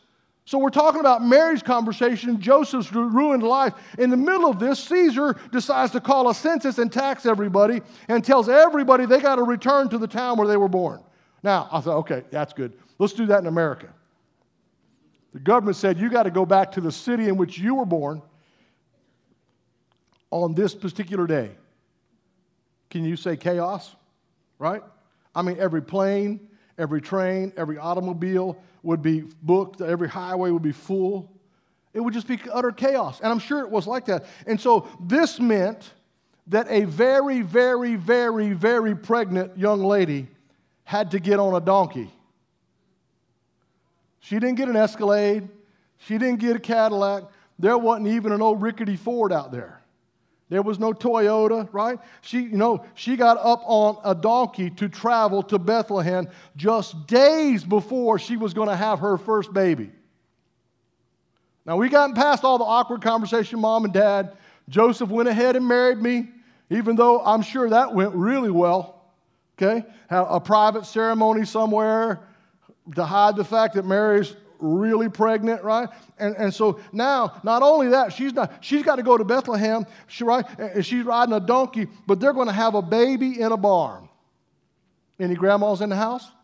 so 0.46 0.58
we're 0.58 0.72
talking 0.72 1.00
about 1.00 1.24
Mary's 1.24 1.64
conversation, 1.64 2.40
Joseph's 2.42 2.92
ruined 2.92 3.44
life. 3.44 3.74
In 3.98 4.10
the 4.10 4.18
middle 4.18 4.50
of 4.50 4.60
this, 4.60 4.80
Caesar 4.86 5.38
decides 5.52 5.92
to 5.94 6.02
call 6.02 6.30
a 6.30 6.36
census 6.36 6.80
and 6.80 6.92
tax 6.92 7.26
everybody 7.26 7.82
and 8.10 8.24
tells 8.24 8.50
everybody 8.50 9.06
they 9.06 9.20
got 9.20 9.36
to 9.36 9.44
return 9.44 9.88
to 9.90 9.98
the 9.98 10.08
town 10.08 10.38
where 10.38 10.48
they 10.48 10.58
were 10.58 10.68
born. 10.68 11.02
Now, 11.44 11.70
I 11.72 11.80
thought, 11.80 11.98
okay, 12.00 12.24
that's 12.30 12.52
good. 12.52 12.74
Let's 13.00 13.14
do 13.14 13.26
that 13.28 13.40
in 13.40 13.48
America. 13.48 13.88
The 15.34 15.40
government 15.40 15.78
said, 15.78 15.98
You 15.98 16.10
got 16.10 16.24
to 16.24 16.32
go 16.32 16.46
back 16.46 16.72
to 16.74 16.82
the 16.82 16.92
city 16.92 17.28
in 17.30 17.38
which 17.38 17.58
you 17.58 17.76
were 17.76 17.86
born 17.86 18.22
on 20.42 20.56
this 20.56 20.74
particular 20.74 21.28
day. 21.28 21.52
Can 22.90 23.06
you 23.06 23.16
say 23.16 23.38
chaos? 23.38 23.96
Right? 24.58 24.82
I 25.36 25.42
mean, 25.42 25.58
every 25.60 25.82
plane, 25.82 26.48
every 26.78 27.02
train, 27.02 27.54
every 27.58 27.78
automobile 27.78 28.58
would 28.82 29.02
be 29.02 29.24
booked, 29.42 29.82
every 29.82 30.10
highway 30.10 30.50
would 30.52 30.64
be 30.64 30.72
full. 30.72 31.32
It 31.94 32.00
would 32.00 32.14
just 32.14 32.28
be 32.28 32.40
utter 32.52 32.72
chaos. 32.72 33.20
And 33.20 33.32
I'm 33.32 33.40
sure 33.40 33.60
it 33.62 33.70
was 33.70 33.86
like 33.86 34.06
that. 34.06 34.26
And 34.48 34.60
so 34.60 34.88
this 35.00 35.40
meant 35.40 35.92
that 36.48 36.68
a 36.70 36.86
very, 36.86 37.42
very, 37.42 37.96
very, 37.96 38.54
very 38.54 38.96
pregnant 38.96 39.58
young 39.58 39.84
lady 39.84 40.28
had 40.84 41.12
to 41.12 41.20
get 41.20 41.40
on 41.40 41.54
a 41.54 41.62
donkey. 41.62 42.12
She 44.20 44.40
didn't 44.40 44.56
get 44.56 44.68
an 44.68 44.76
Escalade. 44.76 45.48
She 46.00 46.18
didn't 46.18 46.40
get 46.40 46.56
a 46.56 46.60
Cadillac. 46.60 47.24
There 47.60 47.78
wasn't 47.78 48.08
even 48.08 48.32
an 48.32 48.42
old 48.42 48.62
rickety 48.62 48.96
Ford 48.96 49.32
out 49.32 49.52
there. 49.52 49.83
There 50.50 50.62
was 50.62 50.78
no 50.78 50.94
Toyota, 50.94 51.68
right? 51.72 52.00
She, 52.22 52.42
you 52.42 52.58
know, 52.58 52.86
she 52.94 53.16
got 53.16 53.38
up 53.38 53.62
on 53.66 53.98
a 54.04 54.14
donkey 54.14 54.70
to 54.72 54.90
travel 54.90 55.42
to 55.44 55.58
Bethlehem 55.58 56.28
just 56.56 57.08
days 57.08 57.64
before 57.64 58.20
she 58.20 58.38
was 58.38 58.54
going 58.54 58.70
to 58.70 58.76
have 58.76 59.00
her 59.00 59.18
first 59.18 59.54
baby. 59.54 59.92
Now, 61.66 61.78
we 61.78 61.90
got 61.90 62.14
past 62.14 62.44
all 62.44 62.58
the 62.58 62.66
awkward 62.66 63.02
conversation, 63.02 63.60
mom 63.60 63.86
and 63.86 63.94
dad. 63.94 64.36
Joseph 64.70 65.10
went 65.10 65.30
ahead 65.30 65.56
and 65.56 65.68
married 65.68 65.98
me, 65.98 66.30
even 66.70 66.96
though 66.96 67.24
I'm 67.24 67.42
sure 67.42 67.70
that 67.70 67.94
went 67.94 68.14
really 68.14 68.52
well. 68.52 69.12
Okay? 69.58 69.86
Have 70.10 70.28
a 70.30 70.40
private 70.40 70.86
ceremony 70.86 71.46
somewhere 71.46 72.28
to 72.96 73.06
hide 73.06 73.38
the 73.38 73.46
fact 73.46 73.76
that 73.76 73.86
Mary's 73.86 74.36
really 74.64 75.10
pregnant, 75.10 75.62
right? 75.64 75.90
And, 76.18 76.36
and 76.38 76.54
so 76.54 76.80
now, 76.92 77.40
not 77.44 77.62
only 77.62 77.90
that, 77.90 78.14
she's 78.14 78.34
not, 78.34 78.54
she's 78.62 78.84
got 78.84 78.96
to 78.96 79.04
go 79.04 79.18
to 79.18 79.26
Bethlehem, 79.26 79.86
she, 80.08 80.24
right? 80.24 80.46
And 80.58 80.86
she's 80.86 81.04
riding 81.04 81.34
a 81.34 81.40
donkey, 81.40 81.88
but 82.08 82.20
they're 82.20 82.34
going 82.34 82.48
to 82.48 82.54
have 82.54 82.74
a 82.74 82.82
baby 82.82 83.40
in 83.42 83.52
a 83.52 83.58
barn. 83.58 84.08
Any 85.20 85.36
grandmas 85.36 85.82
in 85.82 85.90
the 85.90 85.96
house? 85.96 86.30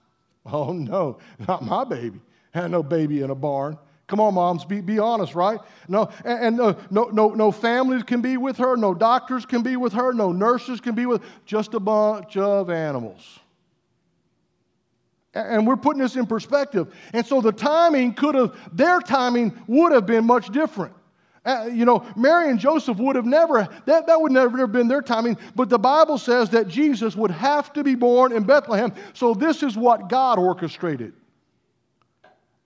Oh 0.52 0.72
no, 0.72 1.20
not 1.48 1.64
my 1.64 1.84
baby. 1.84 2.20
Had 2.52 2.72
no 2.72 2.82
baby 2.82 3.22
in 3.22 3.30
a 3.30 3.36
barn. 3.36 3.78
Come 4.08 4.20
on, 4.20 4.34
moms, 4.34 4.66
be, 4.66 4.82
be 4.82 4.98
honest, 4.98 5.36
right? 5.36 5.60
No, 5.88 6.10
and, 6.26 6.40
and 6.40 6.58
no, 6.58 6.76
no, 6.90 7.04
no, 7.06 7.30
no 7.30 7.52
families 7.52 8.02
can 8.02 8.22
be 8.22 8.38
with 8.38 8.58
her, 8.58 8.76
no 8.76 8.96
doctors 8.96 9.46
can 9.46 9.62
be 9.62 9.76
with 9.76 9.94
her, 9.94 10.14
no 10.14 10.32
nurses 10.32 10.82
can 10.82 10.96
be 10.96 11.06
with, 11.06 11.22
just 11.46 11.76
a 11.76 11.80
bunch 11.80 12.36
of 12.36 12.72
animals. 12.72 13.39
And 15.34 15.68
we're 15.68 15.78
putting 15.78 16.02
this 16.02 16.16
in 16.16 16.26
perspective. 16.26 16.94
And 17.14 17.26
so 17.26 17.40
the 17.40 17.52
timing 17.52 18.14
could 18.14 18.36
have, 18.36 18.56
their 18.74 19.00
timing 19.00 19.58
would 19.68 19.92
have 19.92 20.06
been 20.06 20.26
much 20.26 20.52
different. 20.52 20.94
Uh, 21.46 21.70
you 21.72 21.86
know, 21.86 22.06
Mary 22.16 22.50
and 22.50 22.60
Joseph 22.60 22.98
would 22.98 23.16
have 23.16 23.26
never, 23.26 23.68
that, 23.86 24.08
that 24.08 24.22
would 24.22 24.32
never 24.32 24.58
have 24.58 24.72
been 24.72 24.88
their 24.88 25.02
timing, 25.02 25.38
but 25.56 25.70
the 25.70 25.80
Bible 25.80 26.18
says 26.18 26.50
that 26.50 26.68
Jesus 26.68 27.16
would 27.16 27.32
have 27.32 27.72
to 27.74 27.84
be 27.84 27.96
born 27.96 28.34
in 28.34 28.44
Bethlehem. 28.44 28.94
So 29.14 29.34
this 29.34 29.64
is 29.64 29.78
what 29.78 30.10
God 30.10 30.38
orchestrated. 30.38 31.14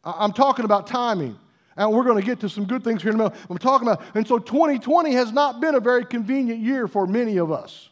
I'm 0.04 0.34
talking 0.34 0.66
about 0.66 0.88
timing. 0.88 1.38
And 1.76 1.92
we're 1.92 2.04
going 2.04 2.20
to 2.20 2.26
get 2.26 2.40
to 2.42 2.50
some 2.50 2.66
good 2.66 2.84
things 2.84 3.02
here 3.02 3.12
in 3.12 3.16
a 3.16 3.24
minute. 3.24 3.36
I'm 3.50 3.58
talking 3.58 3.88
about, 3.88 4.04
and 4.16 4.28
so 4.28 4.38
2020 4.38 5.14
has 5.14 5.32
not 5.32 5.60
been 5.60 5.76
a 5.76 5.80
very 5.80 6.06
convenient 6.06 6.60
year 6.60 6.88
for 6.88 7.08
many 7.08 7.38
of 7.38 7.52
us. 7.52 7.90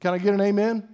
Can 0.00 0.14
I 0.14 0.18
get 0.18 0.34
an 0.34 0.40
amen? 0.40 0.86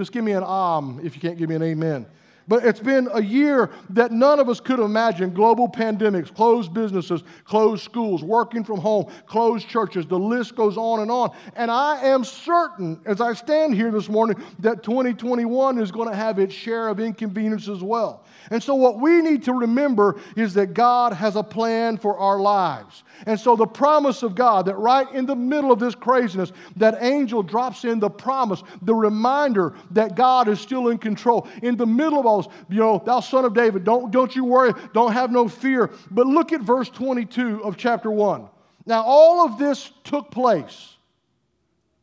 Just 0.00 0.12
give 0.12 0.24
me 0.24 0.32
an 0.32 0.42
um 0.42 0.98
if 1.04 1.14
you 1.14 1.20
can't 1.20 1.36
give 1.36 1.50
me 1.50 1.56
an 1.56 1.62
amen. 1.62 2.06
But 2.50 2.64
it's 2.64 2.80
been 2.80 3.08
a 3.12 3.22
year 3.22 3.70
that 3.90 4.10
none 4.10 4.40
of 4.40 4.48
us 4.48 4.58
could 4.58 4.80
imagine 4.80 5.32
global 5.32 5.68
pandemics, 5.68 6.34
closed 6.34 6.74
businesses, 6.74 7.22
closed 7.44 7.84
schools, 7.84 8.24
working 8.24 8.64
from 8.64 8.80
home, 8.80 9.06
closed 9.26 9.68
churches. 9.68 10.04
The 10.04 10.18
list 10.18 10.56
goes 10.56 10.76
on 10.76 10.98
and 10.98 11.12
on. 11.12 11.30
And 11.54 11.70
I 11.70 12.02
am 12.02 12.24
certain, 12.24 13.00
as 13.06 13.20
I 13.20 13.34
stand 13.34 13.76
here 13.76 13.92
this 13.92 14.08
morning, 14.08 14.42
that 14.58 14.82
2021 14.82 15.78
is 15.78 15.92
going 15.92 16.08
to 16.08 16.16
have 16.16 16.40
its 16.40 16.52
share 16.52 16.88
of 16.88 16.98
inconvenience 16.98 17.68
as 17.68 17.84
well. 17.84 18.24
And 18.50 18.60
so, 18.60 18.74
what 18.74 18.98
we 18.98 19.22
need 19.22 19.44
to 19.44 19.52
remember 19.52 20.18
is 20.34 20.52
that 20.54 20.74
God 20.74 21.12
has 21.12 21.36
a 21.36 21.44
plan 21.44 21.98
for 21.98 22.18
our 22.18 22.40
lives. 22.40 23.04
And 23.26 23.38
so, 23.38 23.54
the 23.54 23.66
promise 23.66 24.24
of 24.24 24.34
God 24.34 24.66
that 24.66 24.76
right 24.76 25.08
in 25.12 25.24
the 25.24 25.36
middle 25.36 25.70
of 25.70 25.78
this 25.78 25.94
craziness, 25.94 26.50
that 26.74 27.00
angel 27.00 27.44
drops 27.44 27.84
in 27.84 28.00
the 28.00 28.10
promise, 28.10 28.64
the 28.82 28.94
reminder 28.94 29.74
that 29.92 30.16
God 30.16 30.48
is 30.48 30.58
still 30.58 30.88
in 30.88 30.98
control. 30.98 31.46
In 31.62 31.76
the 31.76 31.86
middle 31.86 32.18
of 32.18 32.26
all 32.26 32.39
you 32.68 32.78
know, 32.78 33.02
thou 33.04 33.20
son 33.20 33.44
of 33.44 33.54
David, 33.54 33.84
don't, 33.84 34.10
don't 34.10 34.34
you 34.34 34.44
worry, 34.44 34.72
don't 34.92 35.12
have 35.12 35.30
no 35.30 35.48
fear. 35.48 35.90
But 36.10 36.26
look 36.26 36.52
at 36.52 36.60
verse 36.60 36.88
22 36.88 37.64
of 37.64 37.76
chapter 37.76 38.10
1. 38.10 38.48
Now, 38.86 39.02
all 39.02 39.44
of 39.44 39.58
this 39.58 39.92
took 40.04 40.30
place. 40.30 40.96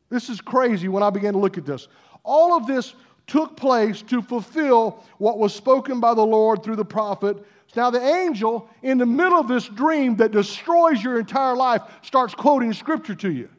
This 0.09 0.29
is 0.29 0.39
crazy 0.41 0.87
when 0.87 1.03
I 1.03 1.09
began 1.09 1.33
to 1.33 1.39
look 1.39 1.57
at 1.57 1.65
this. 1.65 1.87
All 2.23 2.55
of 2.55 2.67
this 2.67 2.93
took 3.25 3.57
place 3.57 4.01
to 4.03 4.21
fulfill 4.21 5.03
what 5.17 5.37
was 5.37 5.53
spoken 5.53 5.99
by 5.99 6.13
the 6.13 6.25
Lord 6.25 6.63
through 6.63 6.77
the 6.77 6.85
prophet. 6.85 7.37
Now, 7.75 7.89
the 7.89 8.01
angel, 8.01 8.69
in 8.81 8.97
the 8.97 9.05
middle 9.05 9.39
of 9.39 9.47
this 9.47 9.67
dream 9.67 10.15
that 10.17 10.31
destroys 10.31 11.03
your 11.03 11.19
entire 11.19 11.55
life, 11.55 11.81
starts 12.01 12.33
quoting 12.33 12.73
scripture 12.73 13.15
to 13.15 13.31
you. 13.31 13.49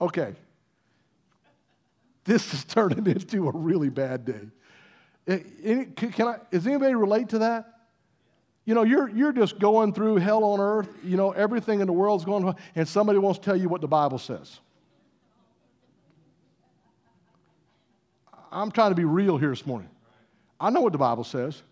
Okay. 0.00 0.34
This 2.24 2.54
is 2.54 2.64
turning 2.68 3.06
into 3.06 3.48
a 3.48 3.52
really 3.52 3.88
bad 3.88 4.24
day. 4.24 4.48
Eh, 5.28 5.84
can 5.94 6.26
I, 6.26 6.36
does 6.50 6.66
anybody 6.66 6.94
relate 6.94 7.28
to 7.30 7.38
that? 7.40 7.74
You 8.64 8.74
know, 8.74 8.82
you're, 8.82 9.08
you're 9.10 9.32
just 9.32 9.58
going 9.58 9.92
through 9.92 10.16
hell 10.16 10.42
on 10.42 10.60
earth. 10.60 10.88
You 11.04 11.16
know, 11.16 11.32
everything 11.32 11.80
in 11.80 11.86
the 11.86 11.92
world's 11.92 12.24
going 12.24 12.44
on, 12.44 12.56
and 12.74 12.88
somebody 12.88 13.18
wants 13.18 13.38
to 13.38 13.44
tell 13.44 13.56
you 13.56 13.68
what 13.68 13.80
the 13.80 13.88
Bible 13.88 14.18
says. 14.18 14.60
I'm 18.50 18.70
trying 18.70 18.90
to 18.90 18.94
be 18.94 19.04
real 19.04 19.36
here 19.36 19.50
this 19.50 19.66
morning. 19.66 19.90
I 20.58 20.70
know 20.70 20.80
what 20.80 20.92
the 20.92 20.98
Bible 20.98 21.24
says, 21.24 21.62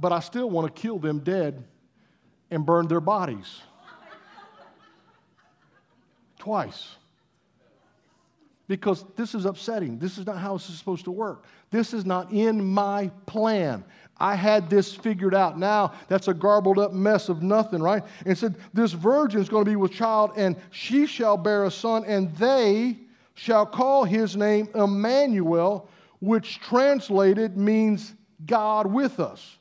but 0.00 0.12
I 0.12 0.20
still 0.20 0.48
want 0.48 0.74
to 0.74 0.80
kill 0.80 0.98
them 0.98 1.20
dead 1.20 1.62
and 2.50 2.64
burn 2.64 2.88
their 2.88 3.00
bodies. 3.00 3.60
Twice. 6.38 6.96
Because 8.66 9.04
this 9.16 9.34
is 9.34 9.44
upsetting. 9.44 9.98
This 9.98 10.18
is 10.18 10.26
not 10.26 10.38
how 10.38 10.56
this 10.56 10.68
is 10.70 10.78
supposed 10.78 11.04
to 11.04 11.10
work. 11.10 11.44
This 11.72 11.92
is 11.92 12.06
not 12.06 12.30
in 12.30 12.64
my 12.64 13.10
plan. 13.26 13.84
I 14.18 14.36
had 14.36 14.70
this 14.70 14.94
figured 14.94 15.34
out. 15.34 15.58
Now 15.58 15.94
that's 16.06 16.28
a 16.28 16.34
garbled 16.34 16.78
up 16.78 16.92
mess 16.92 17.28
of 17.28 17.42
nothing, 17.42 17.82
right? 17.82 18.04
And 18.24 18.38
said, 18.38 18.54
This 18.72 18.92
virgin 18.92 19.40
is 19.40 19.48
going 19.48 19.64
to 19.64 19.70
be 19.70 19.74
with 19.74 19.90
child, 19.90 20.30
and 20.36 20.54
she 20.70 21.06
shall 21.06 21.36
bear 21.36 21.64
a 21.64 21.70
son, 21.72 22.04
and 22.04 22.32
they 22.36 22.98
shall 23.34 23.66
call 23.66 24.04
his 24.04 24.36
name 24.36 24.68
Emmanuel, 24.76 25.88
which 26.20 26.60
translated 26.60 27.56
means 27.56 28.14
God 28.46 28.86
with 28.86 29.18
us. 29.18 29.56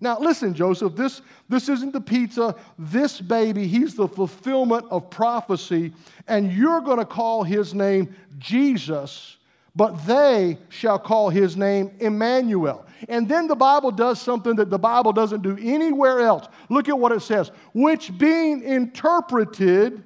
Now, 0.00 0.18
listen, 0.18 0.54
Joseph, 0.54 0.94
this, 0.94 1.22
this 1.48 1.68
isn't 1.68 1.92
the 1.92 2.00
pizza. 2.00 2.54
This 2.78 3.20
baby, 3.20 3.66
he's 3.66 3.94
the 3.94 4.06
fulfillment 4.06 4.86
of 4.90 5.08
prophecy, 5.08 5.92
and 6.28 6.52
you're 6.52 6.82
going 6.82 6.98
to 6.98 7.06
call 7.06 7.42
his 7.42 7.74
name 7.74 8.14
Jesus, 8.38 9.38
but 9.76 10.06
they 10.06 10.58
shall 10.68 10.98
call 10.98 11.30
his 11.30 11.56
name 11.56 11.90
Emmanuel. 11.98 12.86
And 13.08 13.28
then 13.28 13.48
the 13.48 13.56
Bible 13.56 13.90
does 13.90 14.20
something 14.20 14.56
that 14.56 14.70
the 14.70 14.78
Bible 14.78 15.12
doesn't 15.12 15.42
do 15.42 15.58
anywhere 15.60 16.20
else. 16.20 16.46
Look 16.68 16.88
at 16.88 16.98
what 16.98 17.12
it 17.12 17.20
says, 17.20 17.50
which 17.72 18.16
being 18.16 18.62
interpreted, 18.62 20.02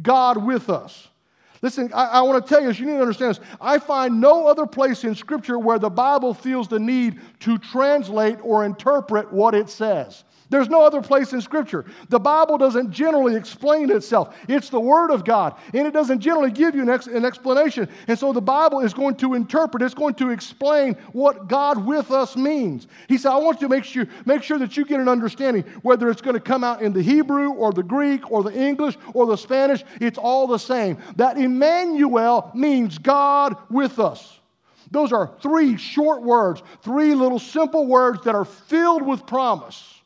God 0.00 0.44
with 0.44 0.70
us. 0.70 1.08
Listen, 1.60 1.92
I, 1.94 2.06
I 2.06 2.20
want 2.22 2.44
to 2.44 2.48
tell 2.48 2.60
you 2.60 2.68
this, 2.68 2.80
you 2.80 2.86
need 2.86 2.94
to 2.94 3.02
understand 3.02 3.36
this. 3.36 3.44
I 3.60 3.78
find 3.78 4.20
no 4.20 4.48
other 4.48 4.66
place 4.66 5.04
in 5.04 5.14
Scripture 5.14 5.58
where 5.58 5.78
the 5.78 5.90
Bible 5.90 6.34
feels 6.34 6.66
the 6.66 6.80
need 6.80 7.20
to 7.40 7.58
translate 7.58 8.38
or 8.42 8.64
interpret 8.64 9.32
what 9.32 9.54
it 9.54 9.70
says. 9.70 10.24
There's 10.52 10.68
no 10.68 10.84
other 10.84 11.00
place 11.00 11.32
in 11.32 11.40
Scripture. 11.40 11.86
The 12.10 12.20
Bible 12.20 12.58
doesn't 12.58 12.90
generally 12.90 13.36
explain 13.36 13.90
itself. 13.90 14.36
It's 14.48 14.68
the 14.68 14.78
Word 14.78 15.10
of 15.10 15.24
God, 15.24 15.54
and 15.72 15.86
it 15.86 15.94
doesn't 15.94 16.20
generally 16.20 16.50
give 16.50 16.74
you 16.74 16.82
an, 16.82 16.90
ex- 16.90 17.06
an, 17.06 17.24
explanation. 17.24 17.88
And 18.06 18.18
so 18.18 18.34
the 18.34 18.42
Bible 18.42 18.80
is 18.80 18.92
going 18.92 19.14
to 19.16 19.32
interpret, 19.32 19.82
it's 19.82 19.94
going 19.94 20.12
to 20.16 20.28
explain 20.28 20.92
what 21.12 21.48
God 21.48 21.86
with 21.86 22.10
us 22.10 22.36
means. 22.36 22.86
He 23.08 23.16
said, 23.16 23.32
I 23.32 23.38
want 23.38 23.62
you 23.62 23.68
to 23.68 23.74
make 23.74 23.84
sure, 23.84 24.06
make 24.26 24.42
sure 24.42 24.58
that 24.58 24.76
you 24.76 24.84
get 24.84 25.00
an 25.00 25.08
understanding, 25.08 25.62
whether 25.80 26.10
it's 26.10 26.20
going 26.20 26.34
to 26.34 26.40
come 26.40 26.64
out 26.64 26.82
in 26.82 26.92
the 26.92 27.02
Hebrew 27.02 27.52
or 27.52 27.72
the 27.72 27.82
Greek 27.82 28.30
or 28.30 28.42
the 28.42 28.52
English 28.52 28.98
or 29.14 29.24
the 29.24 29.36
Spanish, 29.36 29.82
it's 30.02 30.18
all 30.18 30.46
the 30.46 30.58
same. 30.58 30.98
That 31.16 31.38
Emmanuel 31.38 32.50
means 32.54 32.98
God 32.98 33.56
with 33.70 33.98
us. 33.98 34.38
Those 34.90 35.14
are 35.14 35.32
three 35.40 35.78
short 35.78 36.22
words, 36.22 36.62
three 36.82 37.14
little 37.14 37.38
simple 37.38 37.86
words 37.86 38.22
that 38.24 38.34
are 38.34 38.44
filled 38.44 39.00
with 39.00 39.24
promise. 39.24 40.01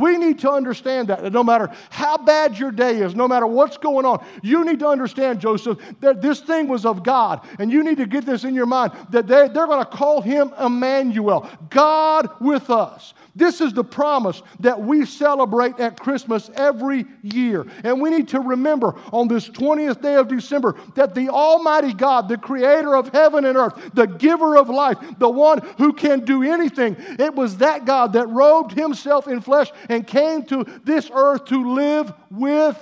We 0.00 0.16
need 0.16 0.38
to 0.40 0.50
understand 0.50 1.08
that, 1.08 1.22
that 1.22 1.32
no 1.32 1.44
matter 1.44 1.70
how 1.90 2.16
bad 2.16 2.58
your 2.58 2.72
day 2.72 3.00
is, 3.00 3.14
no 3.14 3.28
matter 3.28 3.46
what's 3.46 3.76
going 3.76 4.06
on, 4.06 4.24
you 4.42 4.64
need 4.64 4.78
to 4.80 4.88
understand, 4.88 5.40
Joseph, 5.40 5.78
that 6.00 6.22
this 6.22 6.40
thing 6.40 6.68
was 6.68 6.86
of 6.86 7.02
God. 7.02 7.46
And 7.58 7.70
you 7.70 7.84
need 7.84 7.98
to 7.98 8.06
get 8.06 8.24
this 8.24 8.44
in 8.44 8.54
your 8.54 8.66
mind 8.66 8.92
that 9.10 9.26
they, 9.26 9.48
they're 9.48 9.66
going 9.66 9.84
to 9.84 9.90
call 9.90 10.20
him 10.20 10.52
Emmanuel, 10.58 11.48
God 11.68 12.28
with 12.40 12.70
us. 12.70 13.14
This 13.34 13.60
is 13.60 13.72
the 13.72 13.84
promise 13.84 14.42
that 14.60 14.80
we 14.80 15.06
celebrate 15.06 15.78
at 15.78 15.98
Christmas 15.98 16.50
every 16.54 17.06
year. 17.22 17.66
And 17.84 18.00
we 18.00 18.10
need 18.10 18.28
to 18.28 18.40
remember 18.40 18.94
on 19.12 19.28
this 19.28 19.48
20th 19.48 20.02
day 20.02 20.14
of 20.16 20.28
December 20.28 20.76
that 20.94 21.14
the 21.14 21.28
Almighty 21.28 21.92
God, 21.92 22.28
the 22.28 22.38
creator 22.38 22.96
of 22.96 23.08
heaven 23.08 23.44
and 23.44 23.56
earth, 23.56 23.90
the 23.94 24.06
giver 24.06 24.56
of 24.56 24.68
life, 24.68 24.98
the 25.18 25.28
one 25.28 25.60
who 25.78 25.92
can 25.92 26.24
do 26.24 26.42
anything, 26.42 26.96
it 27.18 27.34
was 27.34 27.58
that 27.58 27.84
God 27.84 28.14
that 28.14 28.28
robed 28.28 28.72
himself 28.72 29.28
in 29.28 29.40
flesh 29.40 29.70
and 29.88 30.06
came 30.06 30.44
to 30.46 30.64
this 30.84 31.10
earth 31.12 31.44
to 31.46 31.72
live 31.72 32.12
with 32.30 32.78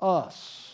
us. 0.00 0.71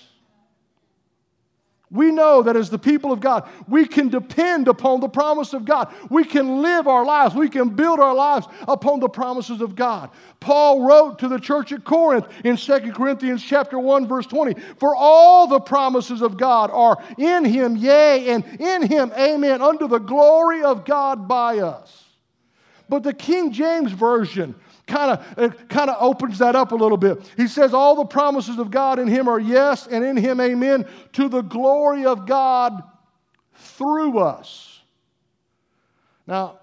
We 1.91 2.11
know 2.11 2.43
that 2.43 2.57
as 2.57 2.69
the 2.69 2.79
people 2.79 3.13
of 3.13 3.21
God, 3.21 3.49
we 3.67 3.87
can 3.87 4.09
depend 4.09 4.69
upon 4.69 5.01
the 5.01 5.09
promise 5.09 5.55
of 5.55 5.65
God. 5.65 5.93
We 6.11 6.23
can 6.23 6.61
live 6.61 6.87
our 6.87 7.05
lives, 7.05 7.35
we 7.35 7.49
can 7.49 7.71
build 7.71 7.99
our 7.99 8.15
lives 8.15 8.47
upon 8.67 9.01
the 9.01 9.09
promises 9.09 9.63
of 9.63 9.75
God. 9.75 10.11
Paul 10.39 10.83
wrote 10.83 11.19
to 11.21 11.29
the 11.29 11.39
church 11.39 11.73
at 11.73 11.85
Corinth 11.85 12.27
in 12.45 12.57
2 12.57 12.93
Corinthians 12.93 13.43
chapter 13.43 13.79
1 13.79 14.07
verse 14.07 14.27
20, 14.27 14.55
"For 14.79 14.95
all 14.95 15.47
the 15.47 15.61
promises 15.61 16.21
of 16.21 16.37
God 16.37 16.71
are 16.71 16.99
in 17.17 17.45
him, 17.45 17.77
yea, 17.77 18.29
and 18.29 18.45
in 18.61 18.83
him, 18.83 19.11
amen, 19.17 19.63
unto 19.63 19.89
the 19.89 19.99
glory 19.99 20.63
of 20.63 20.85
God 20.85 21.27
by 21.27 21.61
us." 21.61 22.05
But 22.91 23.03
the 23.03 23.15
King 23.15 23.51
James 23.53 23.93
version 23.93 24.55
kind 24.89 25.21
of 25.37 25.69
kind 25.69 25.91
of 25.91 25.97
opens 26.01 26.39
that 26.39 26.57
up 26.57 26.73
a 26.73 26.75
little 26.75 26.97
bit. 26.97 27.21
He 27.37 27.47
says 27.47 27.73
all 27.73 27.95
the 27.95 28.05
promises 28.05 28.59
of 28.59 28.71
God 28.71 28.99
in 28.99 29.07
him 29.07 29.29
are 29.29 29.39
yes 29.39 29.87
and 29.87 30.05
in 30.05 30.17
him 30.17 30.41
amen 30.41 30.87
to 31.13 31.29
the 31.29 31.43
glory 31.43 32.07
of 32.07 32.27
God 32.27 32.83
through 33.55 34.19
us. 34.19 34.81
Now 36.27 36.59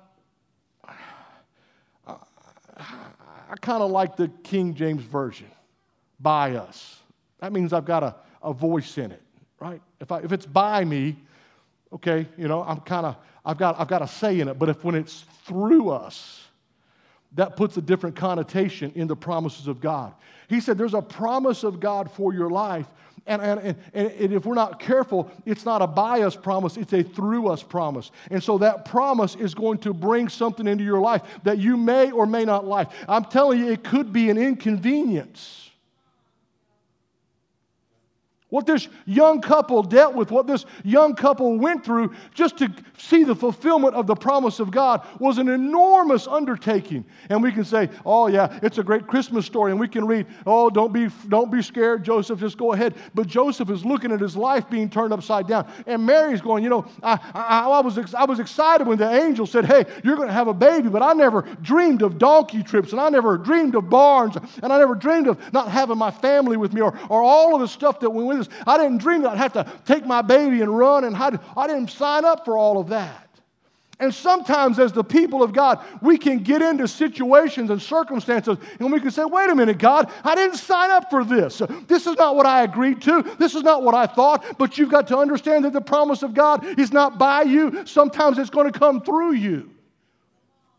I 3.56 3.56
kind 3.62 3.82
of 3.82 3.92
like 3.92 4.16
the 4.16 4.28
King 4.44 4.74
James 4.74 5.04
version 5.04 5.50
by 6.20 6.56
us. 6.56 7.00
That 7.40 7.54
means 7.54 7.74
I've 7.74 7.86
got 7.86 8.04
a, 8.04 8.16
a 8.42 8.54
voice 8.54 8.98
in 8.98 9.12
it, 9.12 9.22
right? 9.60 9.82
If, 10.00 10.12
I, 10.12 10.20
if 10.20 10.32
it's 10.32 10.46
by 10.46 10.84
me, 10.84 11.16
okay, 11.94 12.28
you 12.38 12.48
know, 12.48 12.64
I'm 12.64 12.80
kind 12.82 13.06
of, 13.06 13.18
I've 13.46 13.58
got, 13.58 13.80
I've 13.80 13.88
got 13.88 14.02
a 14.02 14.08
say 14.08 14.40
in 14.40 14.48
it. 14.48 14.58
But 14.58 14.70
if 14.70 14.84
when 14.84 14.96
it's 14.96 15.26
through 15.46 15.90
us, 15.90 16.44
that 17.36 17.56
puts 17.56 17.78
a 17.78 17.82
different 17.82 18.15
connotation 18.15 18.91
in 18.95 19.08
the 19.08 19.15
promises 19.15 19.67
of 19.67 19.80
God. 19.80 20.13
He 20.48 20.60
said 20.60 20.78
there's 20.78 20.93
a 20.93 21.02
promise 21.02 21.63
of 21.63 21.80
God 21.80 22.12
for 22.12 22.34
your 22.34 22.50
life. 22.50 22.88
And, 23.28 23.41
and, 23.41 23.60
and, 23.93 24.12
and 24.12 24.34
if 24.34 24.45
we're 24.45 24.54
not 24.54 24.80
careful, 24.80 25.32
it's 25.45 25.65
not 25.65 25.82
a 25.82 25.88
by 25.88 26.21
us 26.21 26.36
promise, 26.36 26.78
it's 26.78 26.93
a 26.93 27.02
through 27.02 27.48
us 27.48 27.63
promise. 27.63 28.12
And 28.30 28.43
so 28.43 28.60
that 28.60 28.86
promise 28.86 29.36
is 29.36 29.56
going 29.56 29.80
to 29.80 29.93
bring 29.93 30.30
something 30.30 30.67
into 30.67 30.84
your 30.84 31.00
life 31.00 31.24
that 31.43 31.58
you 31.58 31.76
may 31.76 32.12
or 32.12 32.28
may 32.28 32.45
not 32.45 32.65
like. 32.65 32.89
I'm 33.10 33.26
telling 33.26 33.60
you, 33.60 33.71
it 33.71 33.84
could 33.84 34.13
be 34.13 34.30
an 34.30 34.38
inconvenience. 34.38 35.71
What 38.56 38.65
this 38.65 38.88
young 39.06 39.41
couple 39.41 39.84
dealt 39.84 40.15
with, 40.15 40.32
what 40.32 40.48
this 40.48 40.65
young 40.86 41.13
couple 41.13 41.58
went 41.58 41.84
through 41.84 42.15
just 42.34 42.58
to 42.60 42.72
see 42.98 43.26
the 43.26 43.36
fulfillment 43.36 43.96
of 43.96 44.08
the 44.08 44.15
promise 44.15 44.62
of 44.62 44.72
God 44.72 45.06
was 45.20 45.39
an 45.39 45.50
enormous 45.50 46.26
undertaking. 46.26 47.04
And 47.30 47.44
we 47.44 47.52
can 47.52 47.65
say, 47.65 47.89
oh, 48.06 48.28
yeah, 48.28 48.58
it's 48.63 48.78
a 48.78 48.84
great 48.84 49.08
Christmas 49.08 49.46
story. 49.46 49.72
And 49.72 49.80
we 49.80 49.89
can 49.89 50.08
read, 50.08 50.26
oh, 50.46 50.70
don't 50.70 50.94
be, 50.94 51.10
don't 51.28 51.52
be 51.52 51.62
scared, 51.62 52.06
Joseph, 52.06 52.39
just 52.39 52.58
go 52.58 52.72
ahead. 52.72 52.96
But 53.13 53.28
Joseph 53.28 53.70
is 53.70 53.84
looking 53.84 54.13
at 54.13 54.22
his 54.22 54.38
life 54.38 54.70
being 54.70 54.89
turned 54.89 55.12
upside 55.12 55.50
down. 55.50 55.70
And 55.86 56.06
Mary's 56.06 56.39
going, 56.39 56.63
you 56.63 56.70
know, 56.70 56.86
I, 57.04 57.20
I, 57.34 57.70
I 57.70 57.82
was, 57.82 58.15
I 58.15 58.24
was 58.24 58.39
excited 58.39 58.88
when 58.88 58.98
the 58.98 59.12
angel 59.12 59.46
said, 59.46 59.65
hey, 59.65 59.84
you're 60.02 60.15
going 60.15 60.30
to 60.30 60.34
have 60.34 60.48
a 60.48 60.54
baby, 60.54 60.88
but 60.88 61.04
I 61.04 61.12
never 61.12 61.41
dreamed 61.62 62.04
of 62.04 62.18
donkey 62.18 62.63
trips, 62.63 62.94
and 62.94 63.02
I 63.02 63.10
never 63.10 63.38
dreamed 63.38 63.76
of 63.76 63.89
barns, 63.89 64.38
and 64.63 64.72
I 64.72 64.80
never 64.80 64.96
dreamed 64.96 65.28
of 65.28 65.52
not 65.52 65.68
having 65.68 65.98
my 65.98 66.10
family 66.10 66.56
with 66.56 66.72
me, 66.72 66.80
or, 66.80 66.98
or 67.10 67.22
all 67.22 67.54
of 67.54 67.60
the 67.60 67.68
stuff 67.68 68.00
that 68.00 68.10
went 68.10 68.30
with 68.30 68.44
this. 68.45 68.58
I 68.65 68.77
didn't 68.77 68.97
dream 68.97 69.21
that 69.23 69.31
I'd 69.31 69.38
have 69.38 69.53
to 69.53 69.71
take 69.86 70.05
my 70.05 70.21
baby 70.21 70.62
and 70.62 70.75
run, 70.75 71.03
and 71.03 71.15
I, 71.15 71.38
I 71.55 71.67
didn't 71.67 71.89
sign 71.89 72.25
up 72.25 72.45
for 72.45 72.58
all 72.58 72.79
of 72.79 72.89
that. 72.89 73.25
And 73.99 74.13
sometimes, 74.13 74.77
as 74.77 74.91
the 74.91 75.03
people 75.03 75.41
of 75.41 75.53
God, 75.53 75.79
we 76.01 76.17
can 76.17 76.39
get 76.39 76.62
into 76.62 76.86
situations 76.86 77.69
and 77.69 77.81
circumstances 77.81 78.58
and 78.79 78.91
we 78.91 78.99
can 78.99 79.10
say, 79.10 79.23
wait 79.23 79.49
a 79.49 79.55
minute, 79.55 79.77
God, 79.77 80.12
I 80.23 80.36
didn't 80.36 80.58
sign 80.58 80.91
up 80.91 81.10
for 81.10 81.23
this. 81.23 81.62
This 81.88 82.05
is 82.05 82.17
not 82.17 82.36
what 82.36 82.45
I 82.45 82.63
agreed 82.63 83.01
to. 83.03 83.21
This 83.39 83.55
is 83.55 83.63
not 83.63 83.84
what 83.84 83.95
I 83.95 84.05
thought. 84.05 84.58
But 84.58 84.77
you've 84.77 84.89
got 84.89 85.08
to 85.08 85.17
understand 85.17 85.63
that 85.63 85.71
the 85.71 85.79
promise 85.79 86.23
of 86.23 86.34
God 86.34 86.77
is 86.77 86.91
not 86.91 87.17
by 87.17 87.43
you, 87.43 87.86
sometimes 87.86 88.38
it's 88.38 88.49
going 88.49 88.69
to 88.69 88.77
come 88.77 89.01
through 89.01 89.34
you. 89.36 89.71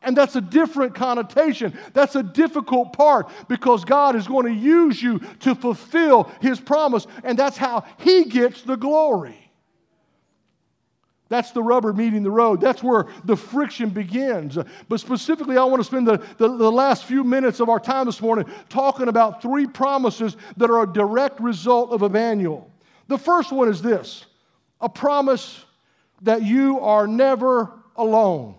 And 0.02 0.16
that's 0.16 0.36
a 0.36 0.40
different 0.40 0.94
connotation. 0.94 1.76
That's 1.92 2.14
a 2.14 2.22
difficult 2.22 2.92
part 2.92 3.28
because 3.48 3.84
God 3.84 4.14
is 4.14 4.28
going 4.28 4.46
to 4.46 4.52
use 4.52 5.02
you 5.02 5.18
to 5.40 5.54
fulfill 5.54 6.30
His 6.40 6.60
promise, 6.60 7.06
and 7.24 7.38
that's 7.38 7.56
how 7.56 7.84
He 7.98 8.24
gets 8.24 8.62
the 8.62 8.76
glory. 8.76 9.46
That's 11.28 11.50
the 11.50 11.62
rubber 11.62 11.92
meeting 11.92 12.22
the 12.22 12.30
road. 12.30 12.60
That's 12.60 12.82
where 12.82 13.06
the 13.24 13.36
friction 13.36 13.90
begins. 13.90 14.56
But 14.88 15.00
specifically, 15.00 15.56
I 15.58 15.64
want 15.64 15.80
to 15.80 15.84
spend 15.84 16.06
the, 16.06 16.18
the, 16.38 16.48
the, 16.56 16.70
last 16.70 17.04
few 17.04 17.24
minutes 17.24 17.58
of 17.58 17.68
our 17.68 17.80
time 17.80 18.06
this 18.06 18.20
morning 18.20 18.46
talking 18.68 19.08
about 19.08 19.42
three 19.42 19.66
promises 19.66 20.36
that 20.56 20.70
are 20.70 20.84
a 20.84 20.92
direct 20.92 21.40
result 21.40 21.90
of 21.90 22.02
Emmanuel. 22.02 22.70
The 23.08 23.18
first 23.18 23.50
one 23.50 23.68
is 23.68 23.82
this 23.82 24.24
a 24.80 24.88
promise 24.88 25.64
that 26.22 26.42
you 26.42 26.78
are 26.80 27.08
never 27.08 27.72
alone. 27.96 28.54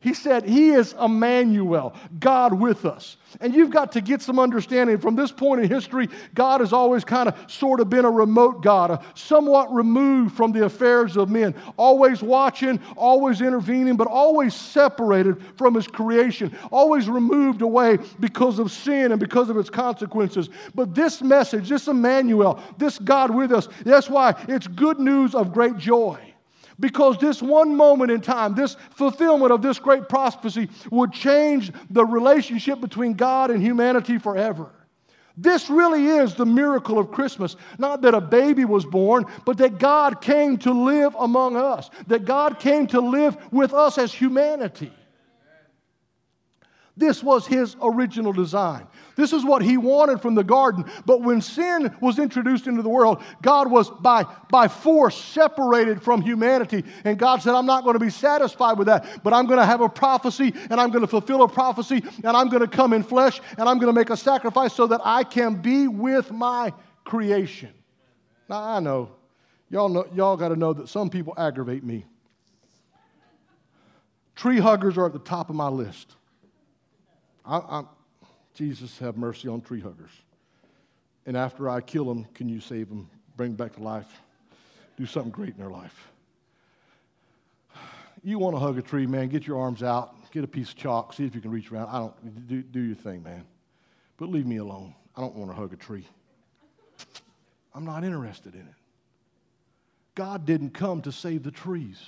He 0.00 0.14
said, 0.14 0.44
He 0.44 0.70
is 0.70 0.94
Emmanuel, 1.00 1.92
God 2.20 2.54
with 2.54 2.84
us. 2.84 3.16
And 3.40 3.52
you've 3.52 3.70
got 3.70 3.92
to 3.92 4.00
get 4.00 4.22
some 4.22 4.38
understanding. 4.38 4.98
From 4.98 5.16
this 5.16 5.32
point 5.32 5.60
in 5.60 5.68
history, 5.68 6.08
God 6.34 6.60
has 6.60 6.72
always 6.72 7.04
kind 7.04 7.28
of 7.28 7.50
sort 7.50 7.80
of 7.80 7.90
been 7.90 8.04
a 8.04 8.10
remote 8.10 8.62
God, 8.62 8.92
a 8.92 9.02
somewhat 9.14 9.74
removed 9.74 10.36
from 10.36 10.52
the 10.52 10.64
affairs 10.64 11.16
of 11.16 11.28
men, 11.28 11.52
always 11.76 12.22
watching, 12.22 12.80
always 12.96 13.40
intervening, 13.40 13.96
but 13.96 14.06
always 14.06 14.54
separated 14.54 15.42
from 15.56 15.74
His 15.74 15.88
creation, 15.88 16.56
always 16.70 17.08
removed 17.08 17.60
away 17.60 17.98
because 18.20 18.60
of 18.60 18.70
sin 18.70 19.10
and 19.10 19.18
because 19.18 19.50
of 19.50 19.56
its 19.56 19.68
consequences. 19.68 20.48
But 20.76 20.94
this 20.94 21.22
message, 21.22 21.68
this 21.68 21.88
Emmanuel, 21.88 22.62
this 22.78 23.00
God 23.00 23.34
with 23.34 23.50
us, 23.50 23.68
that's 23.84 24.08
why 24.08 24.40
it's 24.48 24.68
good 24.68 25.00
news 25.00 25.34
of 25.34 25.52
great 25.52 25.76
joy. 25.76 26.27
Because 26.80 27.18
this 27.18 27.42
one 27.42 27.74
moment 27.74 28.10
in 28.10 28.20
time, 28.20 28.54
this 28.54 28.76
fulfillment 28.90 29.50
of 29.52 29.62
this 29.62 29.78
great 29.78 30.08
prophecy 30.08 30.68
would 30.90 31.12
change 31.12 31.72
the 31.90 32.04
relationship 32.04 32.80
between 32.80 33.14
God 33.14 33.50
and 33.50 33.62
humanity 33.62 34.18
forever. 34.18 34.70
This 35.36 35.70
really 35.70 36.06
is 36.06 36.34
the 36.34 36.46
miracle 36.46 36.98
of 36.98 37.12
Christmas. 37.12 37.56
Not 37.78 38.02
that 38.02 38.14
a 38.14 38.20
baby 38.20 38.64
was 38.64 38.84
born, 38.84 39.24
but 39.44 39.56
that 39.58 39.78
God 39.78 40.20
came 40.20 40.56
to 40.58 40.72
live 40.72 41.14
among 41.16 41.56
us, 41.56 41.90
that 42.08 42.24
God 42.24 42.58
came 42.58 42.88
to 42.88 43.00
live 43.00 43.36
with 43.52 43.72
us 43.72 43.98
as 43.98 44.12
humanity. 44.12 44.92
This 46.98 47.22
was 47.22 47.46
his 47.46 47.76
original 47.80 48.32
design. 48.32 48.88
This 49.14 49.32
is 49.32 49.44
what 49.44 49.62
he 49.62 49.76
wanted 49.76 50.20
from 50.20 50.34
the 50.34 50.42
garden. 50.42 50.84
But 51.06 51.22
when 51.22 51.40
sin 51.40 51.96
was 52.00 52.18
introduced 52.18 52.66
into 52.66 52.82
the 52.82 52.88
world, 52.88 53.22
God 53.40 53.70
was 53.70 53.88
by, 53.88 54.24
by 54.50 54.66
force 54.66 55.16
separated 55.16 56.02
from 56.02 56.22
humanity. 56.22 56.82
And 57.04 57.16
God 57.16 57.40
said, 57.40 57.54
I'm 57.54 57.66
not 57.66 57.84
going 57.84 57.94
to 57.94 58.00
be 58.00 58.10
satisfied 58.10 58.78
with 58.78 58.88
that, 58.88 59.22
but 59.22 59.32
I'm 59.32 59.46
going 59.46 59.60
to 59.60 59.64
have 59.64 59.80
a 59.80 59.88
prophecy 59.88 60.52
and 60.70 60.80
I'm 60.80 60.90
going 60.90 61.02
to 61.02 61.06
fulfill 61.06 61.44
a 61.44 61.48
prophecy 61.48 62.02
and 62.24 62.36
I'm 62.36 62.48
going 62.48 62.62
to 62.62 62.68
come 62.68 62.92
in 62.92 63.04
flesh 63.04 63.40
and 63.56 63.68
I'm 63.68 63.78
going 63.78 63.94
to 63.94 63.98
make 63.98 64.10
a 64.10 64.16
sacrifice 64.16 64.72
so 64.72 64.88
that 64.88 65.00
I 65.04 65.22
can 65.22 65.54
be 65.54 65.86
with 65.86 66.32
my 66.32 66.72
creation. 67.04 67.72
Now, 68.48 68.60
I 68.60 68.80
know, 68.80 69.10
y'all, 69.70 69.88
know, 69.88 70.06
y'all 70.12 70.36
got 70.36 70.48
to 70.48 70.56
know 70.56 70.72
that 70.72 70.88
some 70.88 71.10
people 71.10 71.34
aggravate 71.36 71.84
me. 71.84 72.06
Tree 74.34 74.58
huggers 74.58 74.98
are 74.98 75.06
at 75.06 75.12
the 75.12 75.20
top 75.20 75.48
of 75.48 75.54
my 75.54 75.68
list. 75.68 76.16
I, 77.48 77.56
I, 77.56 77.84
Jesus, 78.54 78.98
have 78.98 79.16
mercy 79.16 79.48
on 79.48 79.62
tree 79.62 79.80
huggers. 79.80 80.10
And 81.24 81.36
after 81.36 81.68
I 81.68 81.80
kill 81.80 82.04
them, 82.04 82.26
can 82.34 82.48
you 82.48 82.60
save 82.60 82.88
them, 82.88 83.08
bring 83.36 83.50
them 83.50 83.56
back 83.56 83.74
to 83.76 83.82
life, 83.82 84.20
do 84.98 85.06
something 85.06 85.32
great 85.32 85.54
in 85.54 85.58
their 85.58 85.70
life? 85.70 86.08
You 88.22 88.38
want 88.38 88.54
to 88.54 88.60
hug 88.60 88.78
a 88.78 88.82
tree, 88.82 89.06
man, 89.06 89.28
get 89.28 89.46
your 89.46 89.58
arms 89.58 89.82
out, 89.82 90.14
get 90.32 90.44
a 90.44 90.46
piece 90.48 90.70
of 90.70 90.76
chalk, 90.76 91.14
see 91.14 91.24
if 91.24 91.34
you 91.34 91.40
can 91.40 91.50
reach 91.50 91.72
around. 91.72 91.88
I 91.88 91.98
don't, 91.98 92.48
do, 92.48 92.62
do 92.62 92.80
your 92.80 92.96
thing, 92.96 93.22
man. 93.22 93.44
But 94.18 94.28
leave 94.28 94.46
me 94.46 94.56
alone. 94.58 94.94
I 95.16 95.20
don't 95.20 95.34
want 95.34 95.50
to 95.50 95.56
hug 95.56 95.72
a 95.72 95.76
tree. 95.76 96.06
I'm 97.74 97.84
not 97.84 98.04
interested 98.04 98.54
in 98.54 98.60
it. 98.60 98.74
God 100.14 100.44
didn't 100.44 100.70
come 100.70 101.00
to 101.02 101.12
save 101.12 101.44
the 101.44 101.50
trees. 101.50 102.02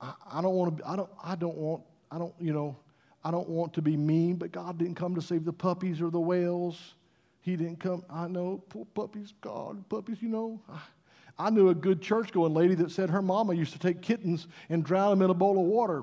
I, 0.00 0.12
I 0.30 0.42
don't 0.42 0.54
want 0.54 0.78
to, 0.78 0.88
I 0.88 0.96
don't, 0.96 1.10
I 1.24 1.34
don't 1.34 1.56
want, 1.56 1.82
I 2.10 2.18
don't, 2.18 2.34
you 2.38 2.52
know, 2.52 2.76
I 3.24 3.30
don't 3.30 3.48
want 3.48 3.74
to 3.74 3.82
be 3.82 3.96
mean, 3.96 4.36
but 4.36 4.52
God 4.52 4.78
didn't 4.78 4.96
come 4.96 5.14
to 5.14 5.22
save 5.22 5.44
the 5.44 5.52
puppies 5.52 6.00
or 6.00 6.10
the 6.10 6.20
whales. 6.20 6.94
He 7.40 7.56
didn't 7.56 7.80
come. 7.80 8.04
I 8.10 8.28
know, 8.28 8.62
poor 8.68 8.84
puppies, 8.94 9.32
God, 9.40 9.88
puppies, 9.88 10.20
you 10.20 10.28
know. 10.28 10.60
I, 10.68 11.46
I 11.46 11.50
knew 11.50 11.68
a 11.68 11.74
good 11.74 12.02
church 12.02 12.32
going 12.32 12.54
lady 12.54 12.74
that 12.76 12.90
said 12.90 13.10
her 13.10 13.22
mama 13.22 13.54
used 13.54 13.72
to 13.72 13.78
take 13.78 14.02
kittens 14.02 14.46
and 14.68 14.84
drown 14.84 15.10
them 15.10 15.22
in 15.22 15.30
a 15.30 15.34
bowl 15.34 15.58
of 15.58 15.66
water. 15.66 16.02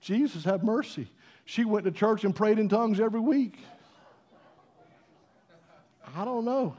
Jesus, 0.00 0.44
have 0.44 0.62
mercy. 0.62 1.08
She 1.44 1.64
went 1.64 1.84
to 1.86 1.90
church 1.90 2.24
and 2.24 2.34
prayed 2.34 2.58
in 2.58 2.68
tongues 2.68 3.00
every 3.00 3.20
week. 3.20 3.58
I 6.16 6.24
don't 6.24 6.44
know. 6.44 6.76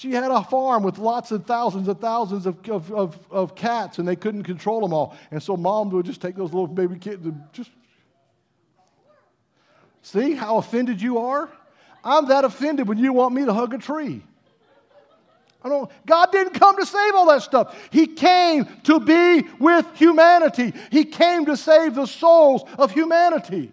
She 0.00 0.12
had 0.12 0.30
a 0.30 0.42
farm 0.42 0.82
with 0.82 0.96
lots 0.96 1.30
and 1.30 1.46
thousands 1.46 1.86
and 1.86 2.00
thousands 2.00 2.46
of, 2.46 2.66
of, 2.70 2.90
of, 2.90 3.18
of, 3.30 3.54
cats, 3.54 3.98
and 3.98 4.08
they 4.08 4.16
couldn't 4.16 4.44
control 4.44 4.80
them 4.80 4.94
all. 4.94 5.14
And 5.30 5.42
so 5.42 5.58
mom 5.58 5.90
would 5.90 6.06
just 6.06 6.22
take 6.22 6.36
those 6.36 6.54
little 6.54 6.66
baby 6.66 6.98
kittens 6.98 7.26
and 7.26 7.42
just. 7.52 7.70
See 10.00 10.32
how 10.32 10.56
offended 10.56 11.02
you 11.02 11.18
are? 11.18 11.50
I'm 12.02 12.28
that 12.28 12.46
offended 12.46 12.88
when 12.88 12.96
you 12.96 13.12
want 13.12 13.34
me 13.34 13.44
to 13.44 13.52
hug 13.52 13.74
a 13.74 13.78
tree. 13.78 14.22
I 15.62 15.68
don't, 15.68 15.90
God 16.06 16.32
didn't 16.32 16.54
come 16.54 16.78
to 16.78 16.86
save 16.86 17.14
all 17.14 17.26
that 17.26 17.42
stuff. 17.42 17.76
He 17.90 18.06
came 18.06 18.64
to 18.84 19.00
be 19.00 19.46
with 19.58 19.84
humanity. 19.96 20.72
He 20.90 21.04
came 21.04 21.44
to 21.44 21.58
save 21.58 21.94
the 21.94 22.06
souls 22.06 22.62
of 22.78 22.90
humanity. 22.90 23.70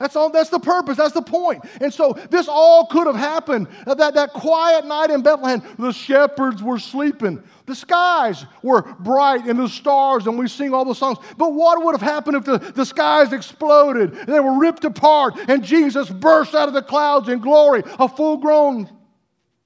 That's 0.00 0.16
all, 0.16 0.30
that's 0.30 0.50
the 0.50 0.58
purpose, 0.58 0.96
that's 0.96 1.14
the 1.14 1.22
point. 1.22 1.64
And 1.80 1.94
so 1.94 2.14
this 2.30 2.48
all 2.48 2.86
could 2.86 3.06
have 3.06 3.16
happened. 3.16 3.68
Uh, 3.86 3.94
that, 3.94 4.14
that 4.14 4.32
quiet 4.32 4.86
night 4.86 5.10
in 5.10 5.22
Bethlehem, 5.22 5.62
the 5.78 5.92
shepherds 5.92 6.62
were 6.62 6.80
sleeping. 6.80 7.42
The 7.66 7.76
skies 7.76 8.44
were 8.62 8.82
bright 8.82 9.46
and 9.46 9.58
the 9.58 9.68
stars, 9.68 10.26
and 10.26 10.36
we 10.36 10.48
sing 10.48 10.74
all 10.74 10.84
the 10.84 10.94
songs. 10.94 11.18
But 11.38 11.54
what 11.54 11.82
would 11.84 11.92
have 11.94 12.02
happened 12.02 12.36
if 12.36 12.44
the, 12.44 12.58
the 12.58 12.84
skies 12.84 13.32
exploded 13.32 14.12
and 14.14 14.28
they 14.28 14.40
were 14.40 14.58
ripped 14.58 14.84
apart 14.84 15.34
and 15.48 15.62
Jesus 15.62 16.10
burst 16.10 16.54
out 16.54 16.68
of 16.68 16.74
the 16.74 16.82
clouds 16.82 17.28
in 17.28 17.38
glory, 17.38 17.82
a 17.98 18.08
full 18.08 18.38
grown 18.38 18.90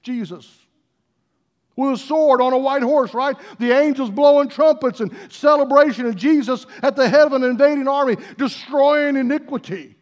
Jesus? 0.03 0.59
with 1.79 1.93
a 1.93 1.97
sword 1.97 2.41
on 2.41 2.51
a 2.51 2.57
white 2.57 2.83
horse, 2.83 3.13
right? 3.13 3.37
The 3.57 3.71
angels 3.71 4.09
blowing 4.09 4.49
trumpets 4.49 4.99
and 4.99 5.15
celebration, 5.29 6.05
and 6.05 6.17
Jesus 6.17 6.65
at 6.83 6.97
the 6.97 7.07
head 7.07 7.21
of 7.21 7.31
an 7.31 7.43
invading 7.43 7.87
army 7.87 8.17
destroying 8.37 9.15
iniquity. 9.15 9.95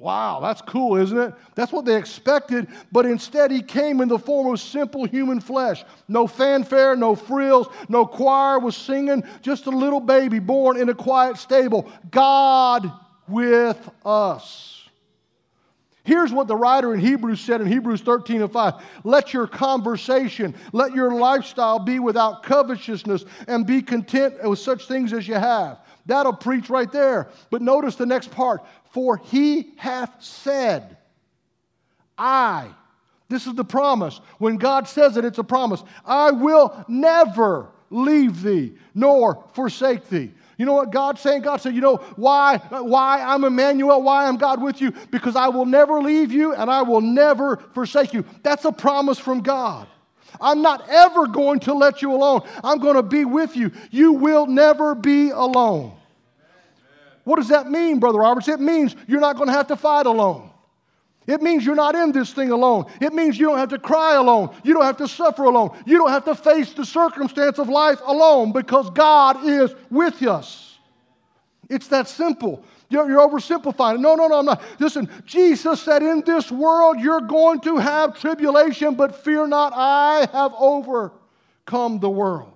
Wow, 0.00 0.38
that's 0.40 0.62
cool, 0.62 0.96
isn't 0.96 1.18
it? 1.18 1.34
That's 1.56 1.72
what 1.72 1.84
they 1.84 1.96
expected, 1.96 2.68
but 2.92 3.04
instead 3.04 3.50
he 3.50 3.62
came 3.62 4.00
in 4.00 4.06
the 4.06 4.18
form 4.18 4.52
of 4.52 4.60
simple 4.60 5.04
human 5.04 5.40
flesh. 5.40 5.84
No 6.06 6.28
fanfare, 6.28 6.94
no 6.94 7.16
frills, 7.16 7.66
no 7.88 8.06
choir 8.06 8.60
was 8.60 8.76
singing, 8.76 9.24
just 9.42 9.66
a 9.66 9.70
little 9.70 9.98
baby 9.98 10.38
born 10.38 10.76
in 10.76 10.88
a 10.88 10.94
quiet 10.94 11.36
stable. 11.36 11.90
God 12.12 12.92
with 13.26 13.90
us. 14.04 14.78
Here's 16.04 16.32
what 16.32 16.46
the 16.46 16.56
writer 16.56 16.94
in 16.94 17.00
Hebrews 17.00 17.40
said 17.40 17.60
in 17.60 17.66
Hebrews 17.66 18.00
13 18.00 18.40
and 18.40 18.50
5 18.50 18.74
Let 19.04 19.34
your 19.34 19.46
conversation, 19.46 20.54
let 20.72 20.94
your 20.94 21.12
lifestyle 21.12 21.80
be 21.80 21.98
without 21.98 22.44
covetousness, 22.44 23.24
and 23.46 23.66
be 23.66 23.82
content 23.82 24.42
with 24.42 24.60
such 24.60 24.86
things 24.86 25.12
as 25.12 25.26
you 25.26 25.34
have. 25.34 25.80
That'll 26.08 26.32
preach 26.32 26.68
right 26.70 26.90
there. 26.90 27.28
But 27.50 27.62
notice 27.62 27.94
the 27.94 28.06
next 28.06 28.32
part 28.32 28.62
For 28.90 29.18
he 29.18 29.74
hath 29.76 30.24
said, 30.24 30.96
I. 32.16 32.70
This 33.28 33.46
is 33.46 33.54
the 33.54 33.64
promise. 33.64 34.20
When 34.38 34.56
God 34.56 34.88
says 34.88 35.18
it, 35.18 35.24
it's 35.24 35.38
a 35.38 35.44
promise. 35.44 35.84
I 36.04 36.30
will 36.30 36.84
never 36.88 37.68
leave 37.90 38.42
thee 38.42 38.72
nor 38.94 39.44
forsake 39.52 40.08
thee. 40.08 40.32
You 40.56 40.64
know 40.64 40.72
what 40.72 40.90
God's 40.90 41.20
saying? 41.20 41.42
God 41.42 41.58
said, 41.58 41.74
You 41.74 41.82
know 41.82 41.96
why, 42.16 42.56
why 42.56 43.22
I'm 43.22 43.44
Emmanuel, 43.44 44.02
why 44.02 44.26
I'm 44.26 44.38
God 44.38 44.62
with 44.62 44.80
you? 44.80 44.92
Because 45.10 45.36
I 45.36 45.48
will 45.48 45.66
never 45.66 46.00
leave 46.00 46.32
you 46.32 46.54
and 46.54 46.70
I 46.70 46.82
will 46.82 47.02
never 47.02 47.58
forsake 47.74 48.14
you. 48.14 48.24
That's 48.42 48.64
a 48.64 48.72
promise 48.72 49.18
from 49.18 49.42
God. 49.42 49.86
I'm 50.40 50.62
not 50.62 50.88
ever 50.88 51.26
going 51.26 51.60
to 51.60 51.74
let 51.74 52.02
you 52.02 52.12
alone. 52.12 52.42
I'm 52.62 52.78
going 52.78 52.96
to 52.96 53.02
be 53.02 53.24
with 53.24 53.56
you. 53.56 53.72
You 53.90 54.12
will 54.12 54.46
never 54.46 54.94
be 54.94 55.30
alone. 55.30 55.92
What 57.24 57.36
does 57.36 57.48
that 57.48 57.70
mean, 57.70 58.00
Brother 58.00 58.20
Roberts? 58.20 58.48
It 58.48 58.60
means 58.60 58.96
you're 59.06 59.20
not 59.20 59.36
going 59.36 59.48
to 59.48 59.52
have 59.52 59.66
to 59.66 59.76
fight 59.76 60.06
alone. 60.06 60.50
It 61.26 61.42
means 61.42 61.66
you're 61.66 61.74
not 61.74 61.94
in 61.94 62.10
this 62.10 62.32
thing 62.32 62.50
alone. 62.50 62.86
It 63.02 63.12
means 63.12 63.38
you 63.38 63.46
don't 63.46 63.58
have 63.58 63.68
to 63.68 63.78
cry 63.78 64.14
alone. 64.14 64.48
You 64.64 64.72
don't 64.72 64.84
have 64.84 64.96
to 64.96 65.06
suffer 65.06 65.44
alone. 65.44 65.76
You 65.84 65.98
don't 65.98 66.08
have 66.08 66.24
to 66.24 66.34
face 66.34 66.72
the 66.72 66.86
circumstance 66.86 67.58
of 67.58 67.68
life 67.68 68.00
alone 68.06 68.52
because 68.52 68.88
God 68.90 69.46
is 69.46 69.74
with 69.90 70.22
us. 70.22 70.78
It's 71.68 71.88
that 71.88 72.08
simple. 72.08 72.64
You're, 72.90 73.08
you're 73.08 73.28
oversimplifying. 73.28 74.00
No, 74.00 74.14
no, 74.14 74.28
no, 74.28 74.38
I'm 74.38 74.46
not. 74.46 74.62
Listen, 74.78 75.10
Jesus 75.26 75.82
said, 75.82 76.02
In 76.02 76.22
this 76.24 76.50
world 76.50 76.98
you're 76.98 77.20
going 77.20 77.60
to 77.60 77.76
have 77.76 78.18
tribulation, 78.18 78.94
but 78.94 79.22
fear 79.24 79.46
not, 79.46 79.72
I 79.74 80.26
have 80.32 80.52
overcome 80.58 81.98
the 82.00 82.08
world. 82.08 82.52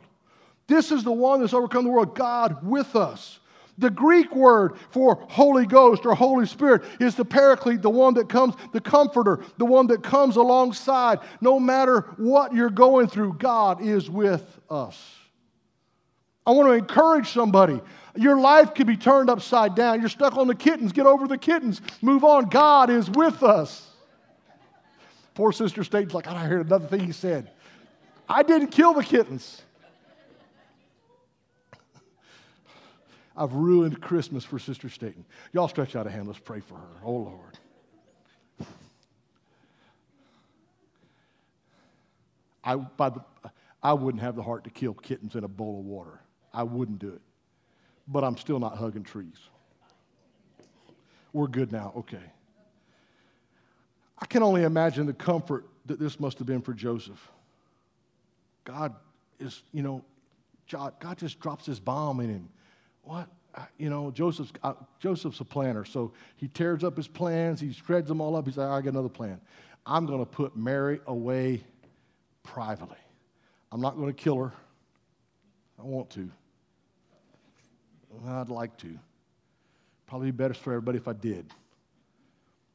This 0.66 0.90
is 0.90 1.04
the 1.04 1.12
one 1.12 1.40
that's 1.40 1.52
overcome 1.52 1.84
the 1.84 1.90
world, 1.90 2.14
God 2.14 2.66
with 2.66 2.96
us. 2.96 3.40
The 3.78 3.90
Greek 3.90 4.34
word 4.34 4.76
for 4.90 5.16
Holy 5.28 5.66
Ghost 5.66 6.06
or 6.06 6.14
Holy 6.14 6.46
Spirit 6.46 6.82
is 7.00 7.14
the 7.14 7.24
paraclete, 7.24 7.82
the 7.82 7.90
one 7.90 8.14
that 8.14 8.28
comes, 8.28 8.54
the 8.72 8.80
comforter, 8.80 9.40
the 9.56 9.64
one 9.64 9.86
that 9.88 10.02
comes 10.02 10.36
alongside. 10.36 11.20
No 11.40 11.58
matter 11.58 12.02
what 12.16 12.54
you're 12.54 12.70
going 12.70 13.08
through, 13.08 13.34
God 13.34 13.82
is 13.82 14.08
with 14.08 14.60
us. 14.70 14.98
I 16.46 16.50
want 16.50 16.68
to 16.68 16.72
encourage 16.72 17.30
somebody. 17.30 17.80
Your 18.16 18.38
life 18.38 18.74
could 18.74 18.86
be 18.86 18.96
turned 18.96 19.30
upside 19.30 19.74
down. 19.74 20.00
You're 20.00 20.08
stuck 20.08 20.36
on 20.36 20.48
the 20.48 20.54
kittens. 20.54 20.92
Get 20.92 21.06
over 21.06 21.26
the 21.28 21.38
kittens. 21.38 21.80
Move 22.02 22.24
on. 22.24 22.48
God 22.48 22.90
is 22.90 23.08
with 23.08 23.42
us. 23.42 23.88
Poor 25.34 25.52
Sister 25.52 25.82
Staten's 25.84 26.14
like, 26.14 26.26
I 26.26 26.44
heard 26.44 26.66
another 26.66 26.86
thing 26.86 27.00
he 27.00 27.12
said. 27.12 27.50
I 28.28 28.42
didn't 28.42 28.68
kill 28.68 28.92
the 28.92 29.04
kittens. 29.04 29.62
I've 33.36 33.54
ruined 33.54 34.00
Christmas 34.00 34.44
for 34.44 34.58
Sister 34.58 34.90
Staten. 34.90 35.24
Y'all 35.52 35.68
stretch 35.68 35.96
out 35.96 36.06
a 36.06 36.10
hand. 36.10 36.26
Let's 36.26 36.38
pray 36.38 36.60
for 36.60 36.74
her. 36.74 36.88
Oh, 37.02 37.12
Lord. 37.12 37.58
I, 42.64 42.76
by 42.76 43.08
the, 43.08 43.24
I 43.82 43.94
wouldn't 43.94 44.22
have 44.22 44.36
the 44.36 44.42
heart 44.42 44.64
to 44.64 44.70
kill 44.70 44.94
kittens 44.94 45.34
in 45.34 45.44
a 45.44 45.48
bowl 45.48 45.80
of 45.80 45.84
water. 45.84 46.20
I 46.52 46.62
wouldn't 46.62 46.98
do 46.98 47.08
it. 47.08 47.20
But 48.08 48.24
I'm 48.24 48.36
still 48.36 48.58
not 48.58 48.76
hugging 48.76 49.04
trees. 49.04 49.38
We're 51.32 51.46
good 51.46 51.72
now. 51.72 51.92
Okay. 51.96 52.22
I 54.18 54.26
can 54.26 54.42
only 54.42 54.62
imagine 54.62 55.06
the 55.06 55.12
comfort 55.12 55.66
that 55.86 55.98
this 55.98 56.20
must 56.20 56.38
have 56.38 56.46
been 56.46 56.62
for 56.62 56.74
Joseph. 56.74 57.30
God 58.64 58.94
is, 59.40 59.62
you 59.72 59.82
know, 59.82 60.04
God 60.70 61.18
just 61.18 61.40
drops 61.40 61.66
this 61.66 61.78
bomb 61.78 62.20
in 62.20 62.28
him 62.28 62.48
what? 63.02 63.28
You 63.76 63.90
know, 63.90 64.10
Joseph's, 64.10 64.52
uh, 64.62 64.74
Joseph's 64.98 65.40
a 65.40 65.44
planner, 65.44 65.84
so 65.84 66.12
he 66.36 66.48
tears 66.48 66.82
up 66.82 66.96
his 66.96 67.08
plans, 67.08 67.60
he 67.60 67.72
shreds 67.72 68.08
them 68.08 68.20
all 68.20 68.34
up. 68.34 68.46
He's 68.46 68.56
like, 68.56 68.68
I 68.68 68.80
got 68.80 68.90
another 68.90 69.10
plan. 69.10 69.40
I'm 69.84 70.06
going 70.06 70.20
to 70.20 70.26
put 70.26 70.56
Mary 70.56 71.00
away 71.06 71.62
privately. 72.42 72.96
I'm 73.70 73.80
not 73.80 73.96
going 73.96 74.08
to 74.08 74.14
kill 74.14 74.38
her. 74.38 74.52
I 75.78 75.82
want 75.82 76.08
to. 76.10 76.30
I'd 78.26 78.48
like 78.48 78.76
to. 78.78 78.98
Probably 80.06 80.30
be 80.30 80.36
better 80.36 80.54
for 80.54 80.72
everybody 80.72 80.98
if 80.98 81.08
I 81.08 81.12
did. 81.12 81.46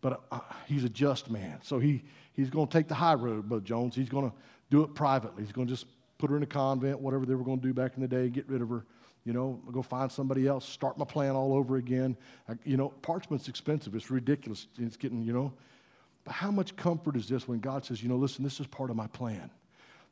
But 0.01 0.23
uh, 0.31 0.39
he's 0.67 0.83
a 0.83 0.89
just 0.89 1.29
man. 1.29 1.59
So 1.63 1.79
he, 1.79 2.03
he's 2.33 2.49
going 2.49 2.67
to 2.67 2.73
take 2.73 2.87
the 2.87 2.95
high 2.95 3.15
road, 3.15 3.49
Brother 3.49 3.63
Jones. 3.63 3.95
He's 3.95 4.09
going 4.09 4.29
to 4.29 4.35
do 4.69 4.83
it 4.83 4.93
privately. 4.95 5.43
He's 5.43 5.51
going 5.51 5.67
to 5.67 5.73
just 5.73 5.85
put 6.17 6.29
her 6.29 6.37
in 6.37 6.43
a 6.43 6.47
convent, 6.47 6.99
whatever 6.99 7.25
they 7.25 7.35
were 7.35 7.43
going 7.43 7.59
to 7.59 7.67
do 7.67 7.73
back 7.73 7.93
in 7.95 8.01
the 8.01 8.07
day, 8.07 8.29
get 8.29 8.47
rid 8.49 8.61
of 8.61 8.69
her 8.69 8.85
you 9.27 9.33
know, 9.33 9.59
go 9.73 9.81
find 9.81 10.09
somebody 10.09 10.47
else, 10.47 10.65
start 10.65 10.97
my 10.97 11.03
plan 11.03 11.31
all 11.31 11.53
over 11.53 11.75
again. 11.75 12.15
I, 12.47 12.53
you 12.63 12.77
know, 12.77 12.93
parchment's 13.01 13.49
expensive. 13.49 13.93
It's 13.93 14.09
ridiculous. 14.09 14.67
It's 14.77 14.95
getting, 14.95 15.21
you 15.21 15.33
know. 15.33 15.51
But 16.23 16.31
how 16.31 16.49
much 16.49 16.77
comfort 16.77 17.17
is 17.17 17.27
this 17.27 17.45
when 17.45 17.59
God 17.59 17.83
says, 17.83 18.01
you 18.01 18.07
know, 18.07 18.15
listen, 18.15 18.41
this 18.41 18.61
is 18.61 18.67
part 18.67 18.89
of 18.89 18.95
my 18.95 19.07
plan. 19.07 19.51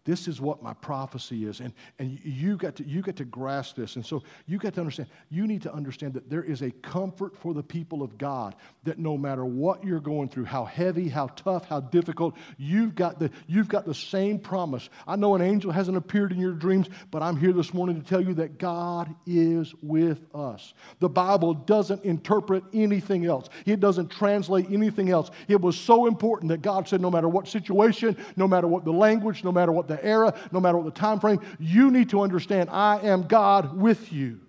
This 0.05 0.27
is 0.27 0.39
what 0.39 0.61
my 0.61 0.73
prophecy 0.73 1.45
is. 1.45 1.59
And, 1.61 1.73
and 1.97 2.19
you, 2.23 2.57
got 2.57 2.75
to, 2.75 2.87
you 2.87 3.01
got 3.01 3.15
to 3.15 3.25
grasp 3.25 3.75
this. 3.75 3.95
And 3.95 4.05
so 4.05 4.21
you 4.45 4.59
got 4.59 4.75
to 4.75 4.79
understand, 4.79 5.09
you 5.31 5.47
need 5.47 5.63
to 5.63 5.73
understand 5.73 6.13
that 6.13 6.29
there 6.29 6.43
is 6.43 6.61
a 6.61 6.69
comfort 6.69 7.35
for 7.35 7.55
the 7.55 7.63
people 7.63 8.03
of 8.03 8.15
God 8.19 8.55
that 8.83 8.99
no 8.99 9.17
matter 9.17 9.45
what 9.45 9.83
you're 9.83 9.99
going 9.99 10.29
through, 10.29 10.45
how 10.45 10.63
heavy, 10.63 11.09
how 11.09 11.25
tough, 11.27 11.65
how 11.65 11.79
difficult, 11.79 12.35
you've 12.59 12.93
got 12.93 13.17
the, 13.19 13.31
you've 13.47 13.67
got 13.67 13.87
the 13.87 13.95
same 13.95 14.37
promise. 14.37 14.89
I 15.07 15.15
know 15.15 15.33
an 15.33 15.41
angel 15.41 15.71
hasn't 15.71 15.97
appeared 15.97 16.31
in 16.31 16.39
your 16.39 16.53
dreams, 16.53 16.87
but 17.09 17.23
I'm 17.23 17.37
here 17.37 17.51
this 17.51 17.73
morning 17.73 17.99
to 17.99 18.07
tell 18.07 18.21
you 18.21 18.35
that 18.35 18.59
God 18.59 19.13
is 19.25 19.73
with 19.81 20.19
us. 20.35 20.75
The 20.99 21.09
Bible 21.09 21.55
doesn't 21.55 22.05
interpret 22.05 22.63
anything 22.73 23.25
else, 23.25 23.49
it 23.65 23.79
doesn't 23.79 24.09
translate 24.11 24.67
anything 24.69 25.09
else. 25.09 25.31
It 25.47 25.59
was 25.59 25.75
so 25.75 26.05
important 26.05 26.49
that 26.49 26.61
God 26.61 26.87
said, 26.87 27.01
no 27.01 27.09
matter 27.09 27.27
what 27.27 27.47
situation, 27.47 28.15
no 28.35 28.47
matter 28.47 28.67
what 28.67 28.85
the 28.85 28.93
language, 28.93 29.43
no 29.43 29.51
matter 29.51 29.71
what 29.71 29.87
the 29.87 29.94
the 29.95 30.05
era, 30.05 30.33
no 30.51 30.59
matter 30.59 30.77
what 30.77 30.85
the 30.85 30.99
time 30.99 31.19
frame, 31.19 31.39
you 31.59 31.91
need 31.91 32.09
to 32.09 32.21
understand 32.21 32.69
I 32.69 32.99
am 32.99 33.27
God 33.27 33.77
with 33.77 34.11
you. 34.11 34.39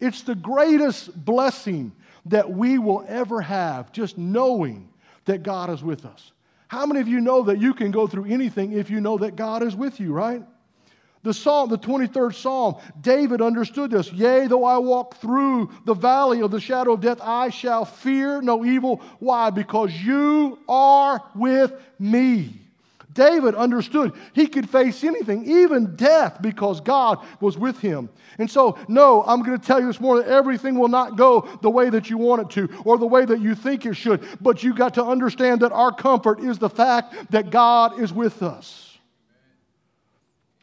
It's 0.00 0.22
the 0.22 0.34
greatest 0.34 1.24
blessing 1.24 1.92
that 2.26 2.50
we 2.50 2.78
will 2.78 3.04
ever 3.08 3.40
have, 3.40 3.92
just 3.92 4.18
knowing 4.18 4.88
that 5.26 5.42
God 5.42 5.70
is 5.70 5.82
with 5.82 6.04
us. 6.04 6.32
How 6.68 6.86
many 6.86 7.00
of 7.00 7.08
you 7.08 7.20
know 7.20 7.42
that 7.42 7.58
you 7.60 7.74
can 7.74 7.90
go 7.90 8.06
through 8.06 8.26
anything 8.26 8.72
if 8.72 8.90
you 8.90 9.00
know 9.00 9.18
that 9.18 9.36
God 9.36 9.62
is 9.62 9.74
with 9.74 10.00
you, 10.00 10.12
right? 10.12 10.42
The 11.22 11.34
Psalm, 11.34 11.68
the 11.68 11.78
23rd 11.78 12.34
Psalm, 12.34 12.76
David 13.00 13.42
understood 13.42 13.90
this. 13.90 14.10
Yea, 14.12 14.46
though 14.46 14.64
I 14.64 14.78
walk 14.78 15.16
through 15.16 15.70
the 15.84 15.92
valley 15.92 16.40
of 16.40 16.50
the 16.50 16.60
shadow 16.60 16.92
of 16.92 17.00
death, 17.00 17.18
I 17.20 17.50
shall 17.50 17.84
fear 17.84 18.40
no 18.40 18.64
evil. 18.64 19.02
Why? 19.18 19.50
Because 19.50 19.92
you 19.92 20.58
are 20.66 21.22
with 21.34 21.72
me. 21.98 22.59
David 23.12 23.54
understood 23.54 24.12
he 24.32 24.46
could 24.46 24.68
face 24.68 25.02
anything, 25.02 25.44
even 25.44 25.96
death, 25.96 26.40
because 26.40 26.80
God 26.80 27.18
was 27.40 27.58
with 27.58 27.80
him. 27.80 28.08
And 28.38 28.50
so, 28.50 28.78
no, 28.88 29.24
I'm 29.26 29.42
going 29.42 29.58
to 29.58 29.66
tell 29.66 29.80
you 29.80 29.86
this 29.86 30.00
morning 30.00 30.28
everything 30.28 30.78
will 30.78 30.88
not 30.88 31.16
go 31.16 31.48
the 31.62 31.70
way 31.70 31.90
that 31.90 32.08
you 32.08 32.18
want 32.18 32.42
it 32.42 32.50
to 32.50 32.82
or 32.84 32.98
the 32.98 33.06
way 33.06 33.24
that 33.24 33.40
you 33.40 33.54
think 33.54 33.84
it 33.84 33.94
should. 33.94 34.24
But 34.40 34.62
you 34.62 34.74
got 34.74 34.94
to 34.94 35.04
understand 35.04 35.60
that 35.60 35.72
our 35.72 35.92
comfort 35.92 36.40
is 36.40 36.58
the 36.58 36.70
fact 36.70 37.30
that 37.30 37.50
God 37.50 38.00
is 38.00 38.12
with 38.12 38.42
us. 38.42 38.98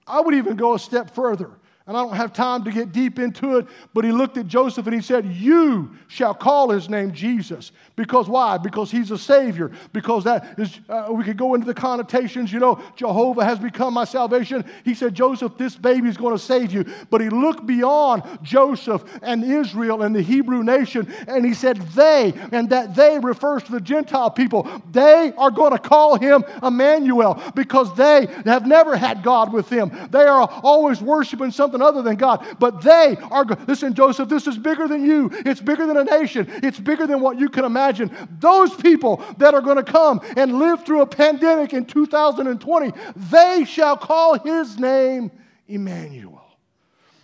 I 0.06 0.22
would 0.22 0.36
even 0.36 0.56
go 0.56 0.74
a 0.74 0.80
step 0.80 1.14
further. 1.14 1.52
And 1.88 1.96
I 1.96 2.04
don't 2.04 2.18
have 2.18 2.34
time 2.34 2.66
to 2.66 2.72
get 2.72 2.92
deep 2.92 3.18
into 3.18 3.58
it, 3.58 3.68
but 3.94 4.04
he 4.04 4.12
looked 4.12 4.36
at 4.36 4.46
Joseph 4.46 4.86
and 4.88 4.94
he 4.94 5.02
said, 5.02 5.26
You 5.26 5.96
shall 6.10 6.34
call 6.34 6.70
his 6.70 6.90
name 6.90 7.14
Jesus. 7.14 7.72
Because 7.96 8.28
why? 8.28 8.58
Because 8.58 8.92
he's 8.92 9.10
a 9.10 9.18
Savior. 9.18 9.72
Because 9.94 10.26
that 10.26 10.60
is, 10.60 10.82
uh, 10.90 11.08
we 11.10 11.24
could 11.24 11.38
go 11.38 11.56
into 11.56 11.66
the 11.66 11.74
connotations, 11.74 12.52
you 12.52 12.60
know, 12.60 12.82
Jehovah 12.98 13.46
has 13.46 13.58
become 13.58 13.94
my 13.94 14.04
salvation. 14.04 14.66
He 14.84 14.94
said, 14.94 15.16
Joseph, 15.16 15.58
this 15.58 15.78
baby 15.78 16.10
is 16.10 16.18
going 16.18 16.36
to 16.36 16.44
save 16.44 16.74
you. 16.74 16.84
But 17.10 17.22
he 17.22 17.30
looked 17.30 17.66
beyond 17.66 18.24
Joseph 18.44 19.06
and 19.22 19.42
Israel 19.46 20.02
and 20.04 20.14
the 20.14 20.22
Hebrew 20.22 20.64
nation 20.64 21.08
and 21.26 21.46
he 21.46 21.54
said, 21.54 21.78
They, 21.78 22.34
and 22.52 22.70
that 22.70 22.96
they 22.96 23.18
refers 23.18 23.64
to 23.64 23.72
the 23.72 23.82
Gentile 23.82 24.30
people, 24.30 24.70
they 24.92 25.32
are 25.38 25.52
going 25.52 25.72
to 25.72 25.80
call 25.80 26.18
him 26.18 26.44
Emmanuel 26.62 27.42
because 27.56 27.96
they 27.96 28.28
have 28.44 28.68
never 28.68 28.98
had 28.98 29.24
God 29.24 29.54
with 29.54 29.70
them. 29.70 30.10
They 30.12 30.24
are 30.24 30.50
always 30.64 31.02
worshiping 31.02 31.52
something 31.52 31.77
something 31.78 32.02
other 32.02 32.08
than 32.08 32.18
God. 32.18 32.46
But 32.60 32.82
they 32.82 33.18
are, 33.32 33.46
listen, 33.68 33.94
Joseph, 33.94 34.30
this 34.30 34.48
is 34.48 34.58
bigger 34.58 34.88
than 34.88 35.06
you. 35.06 35.30
It's 35.46 35.62
bigger 35.62 35.86
than 35.86 35.98
a 35.98 36.04
nation. 36.04 36.48
It's 36.64 36.80
bigger 36.80 37.08
than 37.08 37.22
what 37.22 37.40
you 37.40 37.50
can 37.50 37.66
imagine. 37.66 38.12
Those 38.40 38.74
people 38.76 39.24
that 39.38 39.54
are 39.54 39.62
going 39.62 39.78
to 39.78 39.84
come 39.84 40.22
and 40.36 40.60
live 40.60 40.86
through 40.86 41.02
a 41.02 41.08
pandemic 41.08 41.74
in 41.74 41.86
2020, 41.86 42.92
they 43.16 43.66
shall 43.66 43.98
call 43.98 44.40
his 44.40 44.78
name 44.78 45.32
Emmanuel. 45.68 46.44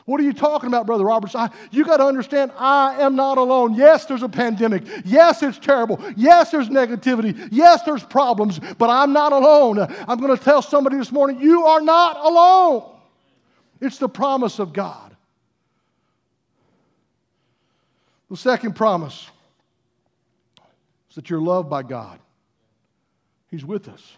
What 0.05 0.19
are 0.19 0.23
you 0.23 0.33
talking 0.33 0.67
about, 0.67 0.85
Brother 0.85 1.05
Roberts? 1.05 1.33
I, 1.33 1.49
you 1.71 1.85
got 1.85 1.97
to 1.97 2.05
understand, 2.05 2.51
I 2.57 2.99
am 2.99 3.15
not 3.15 3.37
alone. 3.37 3.73
Yes, 3.73 4.05
there's 4.05 4.21
a 4.21 4.27
pandemic. 4.27 4.83
Yes, 5.05 5.41
it's 5.41 5.57
terrible. 5.57 5.97
Yes, 6.17 6.51
there's 6.51 6.67
negativity. 6.67 7.47
Yes, 7.51 7.83
there's 7.83 8.03
problems, 8.03 8.59
but 8.77 8.89
I'm 8.89 9.13
not 9.13 9.31
alone. 9.31 9.79
I'm 9.79 10.19
going 10.19 10.37
to 10.37 10.43
tell 10.43 10.61
somebody 10.61 10.97
this 10.97 11.09
morning, 11.09 11.39
you 11.39 11.63
are 11.63 11.79
not 11.79 12.17
alone. 12.17 12.92
It's 13.83 13.97
the 13.97 14.07
promise 14.07 14.59
of 14.59 14.71
God. 14.71 15.13
The 18.31 18.37
second 18.37 18.77
promise 18.77 19.29
is 21.09 21.15
that 21.15 21.29
you're 21.29 21.41
loved 21.41 21.69
by 21.69 21.83
God. 21.83 22.17
He's 23.51 23.65
with 23.65 23.89
us. 23.89 24.15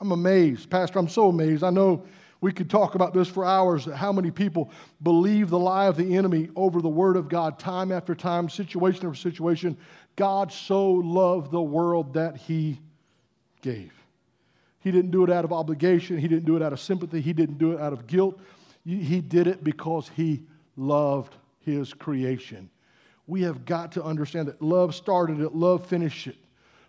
I'm 0.00 0.12
amazed. 0.12 0.70
Pastor, 0.70 0.98
I'm 0.98 1.10
so 1.10 1.28
amazed. 1.28 1.62
I 1.62 1.68
know 1.68 2.02
we 2.40 2.50
could 2.50 2.70
talk 2.70 2.94
about 2.94 3.12
this 3.12 3.28
for 3.28 3.44
hours 3.44 3.84
how 3.84 4.10
many 4.10 4.30
people 4.30 4.70
believe 5.02 5.50
the 5.50 5.58
lie 5.58 5.84
of 5.84 5.98
the 5.98 6.16
enemy 6.16 6.48
over 6.56 6.80
the 6.80 6.88
word 6.88 7.16
of 7.18 7.28
God 7.28 7.58
time 7.58 7.92
after 7.92 8.14
time, 8.14 8.48
situation 8.48 9.06
after 9.06 9.18
situation. 9.18 9.76
God 10.16 10.50
so 10.50 10.90
loved 10.90 11.50
the 11.50 11.60
world 11.60 12.14
that 12.14 12.38
he 12.38 12.80
gave. 13.60 13.92
He 14.80 14.90
didn't 14.90 15.10
do 15.10 15.24
it 15.24 15.30
out 15.30 15.44
of 15.44 15.52
obligation, 15.52 16.16
he 16.16 16.26
didn't 16.26 16.46
do 16.46 16.56
it 16.56 16.62
out 16.62 16.72
of 16.72 16.80
sympathy, 16.80 17.20
he 17.20 17.34
didn't 17.34 17.58
do 17.58 17.72
it 17.72 17.80
out 17.80 17.92
of 17.92 18.06
guilt. 18.06 18.40
He 18.84 19.20
did 19.20 19.46
it 19.46 19.64
because 19.64 20.10
he 20.14 20.42
loved 20.76 21.34
his 21.60 21.94
creation. 21.94 22.68
We 23.26 23.42
have 23.42 23.64
got 23.64 23.92
to 23.92 24.04
understand 24.04 24.48
that 24.48 24.60
love 24.60 24.94
started 24.94 25.40
it, 25.40 25.54
love 25.54 25.86
finished 25.86 26.26
it. 26.26 26.36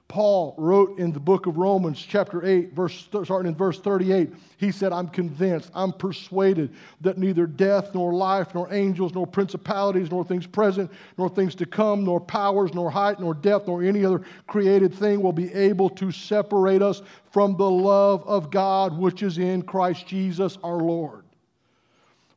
Paul 0.07 0.53
wrote 0.59 0.99
in 0.99 1.11
the 1.11 1.19
book 1.19 1.47
of 1.47 1.57
Romans, 1.57 1.99
chapter 1.99 2.45
8, 2.45 2.73
verse, 2.73 3.07
starting 3.23 3.47
in 3.47 3.55
verse 3.55 3.79
38, 3.79 4.31
he 4.57 4.71
said, 4.71 4.93
I'm 4.93 5.07
convinced, 5.07 5.71
I'm 5.73 5.91
persuaded 5.91 6.75
that 7.01 7.17
neither 7.17 7.47
death, 7.47 7.95
nor 7.95 8.13
life, 8.13 8.53
nor 8.53 8.71
angels, 8.71 9.15
nor 9.15 9.25
principalities, 9.25 10.11
nor 10.11 10.23
things 10.23 10.45
present, 10.45 10.91
nor 11.17 11.27
things 11.27 11.55
to 11.55 11.65
come, 11.65 12.03
nor 12.03 12.19
powers, 12.19 12.73
nor 12.75 12.91
height, 12.91 13.19
nor 13.19 13.33
depth, 13.33 13.67
nor 13.67 13.81
any 13.81 14.05
other 14.05 14.21
created 14.45 14.93
thing 14.93 15.23
will 15.23 15.33
be 15.33 15.51
able 15.53 15.89
to 15.89 16.11
separate 16.11 16.83
us 16.83 17.01
from 17.31 17.57
the 17.57 17.69
love 17.69 18.23
of 18.27 18.51
God 18.51 18.95
which 18.95 19.23
is 19.23 19.39
in 19.39 19.63
Christ 19.63 20.05
Jesus 20.05 20.59
our 20.63 20.77
Lord. 20.77 21.24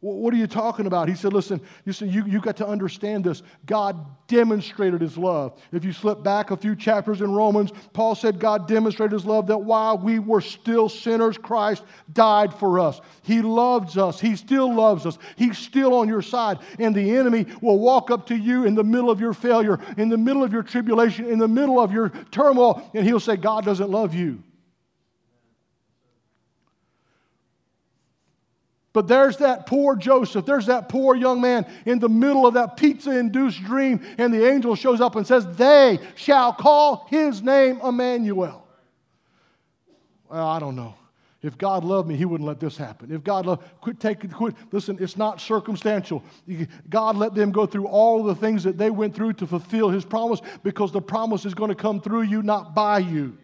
What 0.01 0.32
are 0.32 0.36
you 0.36 0.46
talking 0.46 0.86
about? 0.86 1.09
He 1.09 1.16
said, 1.16 1.32
Listen, 1.32 1.61
you, 1.84 1.92
see, 1.92 2.07
you, 2.07 2.24
you 2.24 2.40
got 2.40 2.57
to 2.59 2.66
understand 2.66 3.24
this. 3.24 3.42
God 3.66 4.07
demonstrated 4.28 5.01
his 5.01 5.18
love. 5.18 5.61
If 5.72 5.84
you 5.84 5.92
slip 5.92 6.22
back 6.22 6.53
a 6.53 6.57
few 6.57 6.76
chapters 6.76 7.20
in 7.20 7.32
Romans, 7.32 7.72
Paul 7.94 8.14
said 8.14 8.38
God 8.38 8.68
demonstrated 8.68 9.12
his 9.12 9.26
love 9.26 9.49
that 9.49 9.59
while 9.59 9.99
we 9.99 10.20
were 10.20 10.40
still 10.40 10.88
sinners, 10.88 11.36
Christ 11.36 11.82
died 12.12 12.55
for 12.55 12.78
us. 12.78 13.01
He 13.22 13.42
loves 13.42 13.99
us. 13.99 14.20
He 14.20 14.36
still 14.36 14.72
loves 14.72 15.05
us. 15.05 15.18
He's 15.34 15.59
still 15.59 15.94
on 15.94 16.07
your 16.07 16.22
side. 16.22 16.59
And 16.78 16.94
the 16.94 17.16
enemy 17.16 17.46
will 17.61 17.80
walk 17.80 18.12
up 18.12 18.24
to 18.28 18.36
you 18.36 18.66
in 18.66 18.76
the 18.76 18.84
middle 18.84 19.11
of 19.11 19.18
your 19.18 19.32
failure, 19.32 19.80
in 19.96 20.09
the 20.09 20.18
middle 20.18 20.44
of 20.44 20.53
your 20.53 20.62
tribulation, 20.62 21.26
in 21.26 21.40
the 21.40 21.49
middle 21.49 21.80
of 21.80 21.90
your 21.90 22.11
turmoil, 22.30 22.88
and 22.94 23.05
he'll 23.05 23.18
say, 23.18 23.36
God 23.36 23.64
doesn't 23.64 23.90
love 23.90 24.14
you. 24.14 24.44
But 28.93 29.07
there's 29.07 29.36
that 29.39 29.66
poor 29.66 29.97
Joseph, 29.97 30.47
there's 30.47 30.66
that 30.66 30.89
poor 30.89 31.14
young 31.14 31.41
man 31.41 31.66
in 31.84 31.99
the 31.99 32.09
middle 32.09 32.47
of 32.47 32.55
that 32.55 32.76
pizza 32.76 33.16
induced 33.16 33.62
dream, 33.64 34.01
and 34.16 34.32
the 34.32 34.49
angel 34.49 34.74
shows 34.74 35.01
up 35.01 35.16
and 35.16 35.26
says, 35.26 35.47
They 35.57 35.99
shall 36.14 36.53
call 36.53 37.07
his 37.11 37.43
name 37.43 37.80
Emmanuel. 37.82 38.66
Well, 40.28 40.47
I 40.47 40.59
don't 40.59 40.76
know. 40.76 40.95
If 41.41 41.57
God 41.57 41.84
loved 41.84 42.09
me, 42.09 42.16
He 42.16 42.24
wouldn't 42.24 42.49
let 42.49 42.59
this 42.59 42.76
happen. 42.76 43.12
If 43.12 43.22
God 43.22 43.47
loved, 43.47 43.62
quit 43.80 44.01
taking, 44.01 44.30
quit. 44.30 44.55
Listen, 44.72 44.99
it's 45.01 45.16
not 45.16 45.41
circumstantial. 45.41 46.24
God 46.91 47.16
let 47.16 47.34
them 47.34 47.53
go 47.53 47.64
through 47.64 47.86
all 47.86 48.24
the 48.24 48.34
things 48.34 48.64
that 48.64 48.76
they 48.76 48.91
went 48.91 49.14
through 49.14 49.34
to 49.34 49.47
fulfill 49.47 49.89
His 49.89 50.05
promise 50.05 50.41
because 50.64 50.91
the 50.91 51.01
promise 51.01 51.45
is 51.45 51.55
going 51.55 51.68
to 51.68 51.76
come 51.76 52.01
through 52.01 52.22
you, 52.22 52.43
not 52.43 52.74
by 52.74 52.99
you. 52.99 53.39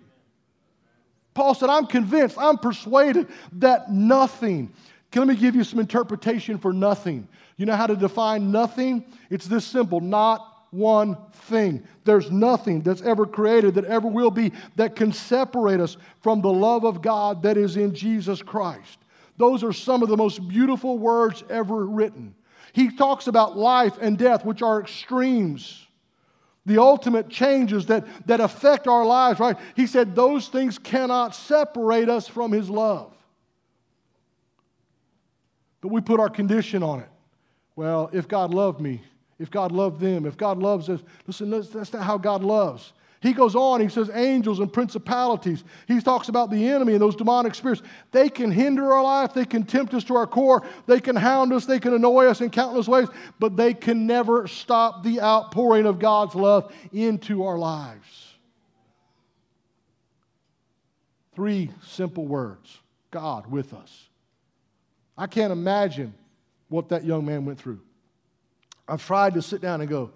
Paul 1.35 1.55
said, 1.55 1.69
I'm 1.69 1.87
convinced, 1.87 2.37
I'm 2.39 2.59
persuaded 2.59 3.29
that 3.55 3.91
nothing, 3.91 4.73
let 5.23 5.29
me 5.29 5.37
give 5.37 5.55
you 5.55 5.65
some 5.65 5.79
interpretation 5.79 6.59
for 6.59 6.73
nothing. 6.73 7.29
You 7.57 7.67
know 7.67 7.77
how 7.77 7.87
to 7.87 7.97
define 7.97 8.51
nothing? 8.51 9.05
It's 9.31 9.47
this 9.47 9.65
simple 9.65 10.01
not 10.01 10.55
one 10.75 11.17
thing. 11.33 11.85
There's 12.05 12.31
nothing 12.31 12.83
that's 12.83 13.03
ever 13.03 13.27
created, 13.27 13.75
that 13.75 13.85
ever 13.85 14.09
will 14.09 14.31
be, 14.31 14.53
that 14.77 14.97
can 14.97 15.13
separate 15.13 15.81
us 15.81 15.97
from 16.21 16.41
the 16.41 16.53
love 16.53 16.85
of 16.85 17.01
God 17.01 17.43
that 17.45 17.57
is 17.57 17.77
in 17.77 17.95
Jesus 17.95 18.43
Christ. 18.43 18.99
Those 19.37 19.63
are 19.63 19.73
some 19.73 20.03
of 20.03 20.09
the 20.09 20.17
most 20.17 20.47
beautiful 20.49 20.99
words 20.99 21.45
ever 21.49 21.87
written. 21.87 22.35
He 22.73 22.95
talks 22.95 23.29
about 23.29 23.57
life 23.57 23.99
and 24.01 24.19
death, 24.19 24.45
which 24.45 24.63
are 24.63 24.81
extremes, 24.81 25.87
the 26.67 26.79
ultimate 26.79 27.29
changes 27.29 27.87
that, 27.87 28.05
that 28.27 28.41
affect 28.41 28.89
our 28.89 29.05
lives, 29.05 29.39
right? 29.39 29.57
He 29.77 29.87
said 29.87 30.17
those 30.17 30.49
things 30.49 30.79
cannot 30.79 31.37
separate 31.37 32.09
us 32.09 32.27
from 32.27 32.51
His 32.51 32.69
love. 32.69 33.14
But 35.85 35.93
we 35.93 36.01
put 36.01 36.19
our 36.19 36.31
condition 36.31 36.83
on 36.83 37.01
it. 37.01 37.09
Well, 37.77 38.09
if 38.11 38.27
God 38.27 38.55
loved 38.55 38.81
me, 38.81 39.03
if 39.39 39.51
God 39.51 39.71
loved 39.71 40.01
them, 40.01 40.25
if 40.25 40.35
God 40.35 40.59
loves 40.59 40.89
us, 40.89 41.03
listen, 41.27 41.51
that's 41.51 41.93
not 41.93 42.03
how 42.03 42.17
God 42.17 42.43
loves. 42.43 42.95
He 43.21 43.35
goes 43.35 43.55
on, 43.55 43.83
he 43.83 43.91
says 43.91 44.09
angels 44.15 44.61
and 44.61 44.73
principalities. 44.73 45.63
He 45.87 46.01
talks 46.01 46.31
about 46.31 46.51
the 46.51 46.69
enemy 46.69 46.95
and 46.95 47.03
those 47.03 47.15
demonic 47.15 47.55
spirits. 47.55 47.83
They 48.13 48.31
can 48.31 48.51
hinder 48.51 48.95
our 48.95 49.03
life, 49.03 49.35
they 49.35 49.45
can 49.45 49.63
tempt 49.65 49.93
us 49.93 50.05
to 50.05 50.17
our 50.17 50.27
core, 50.27 50.67
they 50.87 51.01
can 51.01 51.17
hound 51.17 51.53
us, 51.53 51.67
they 51.67 51.81
can 51.81 51.93
annoy 51.93 52.29
us 52.29 52.41
in 52.41 52.49
countless 52.49 52.89
ways, 52.89 53.09
but 53.39 53.55
they 53.55 53.75
can 53.75 54.07
never 54.07 54.47
stop 54.47 55.05
the 55.05 55.21
outpouring 55.21 55.85
of 55.85 55.99
God's 55.99 56.35
love 56.35 56.75
into 56.95 57.45
our 57.45 57.59
lives. 57.59 58.33
Three 61.35 61.71
simple 61.83 62.25
words 62.25 62.79
God 63.11 63.47
with 63.51 63.75
us. 63.75 64.09
I 65.17 65.27
can't 65.27 65.53
imagine 65.53 66.15
what 66.69 66.89
that 66.89 67.05
young 67.05 67.25
man 67.25 67.45
went 67.45 67.59
through. 67.61 67.81
I've 68.89 69.05
tried 69.05 69.35
to 69.35 69.43
sit 69.43 69.61
down 69.61 69.81
and 69.81 69.89
go, 69.89 70.11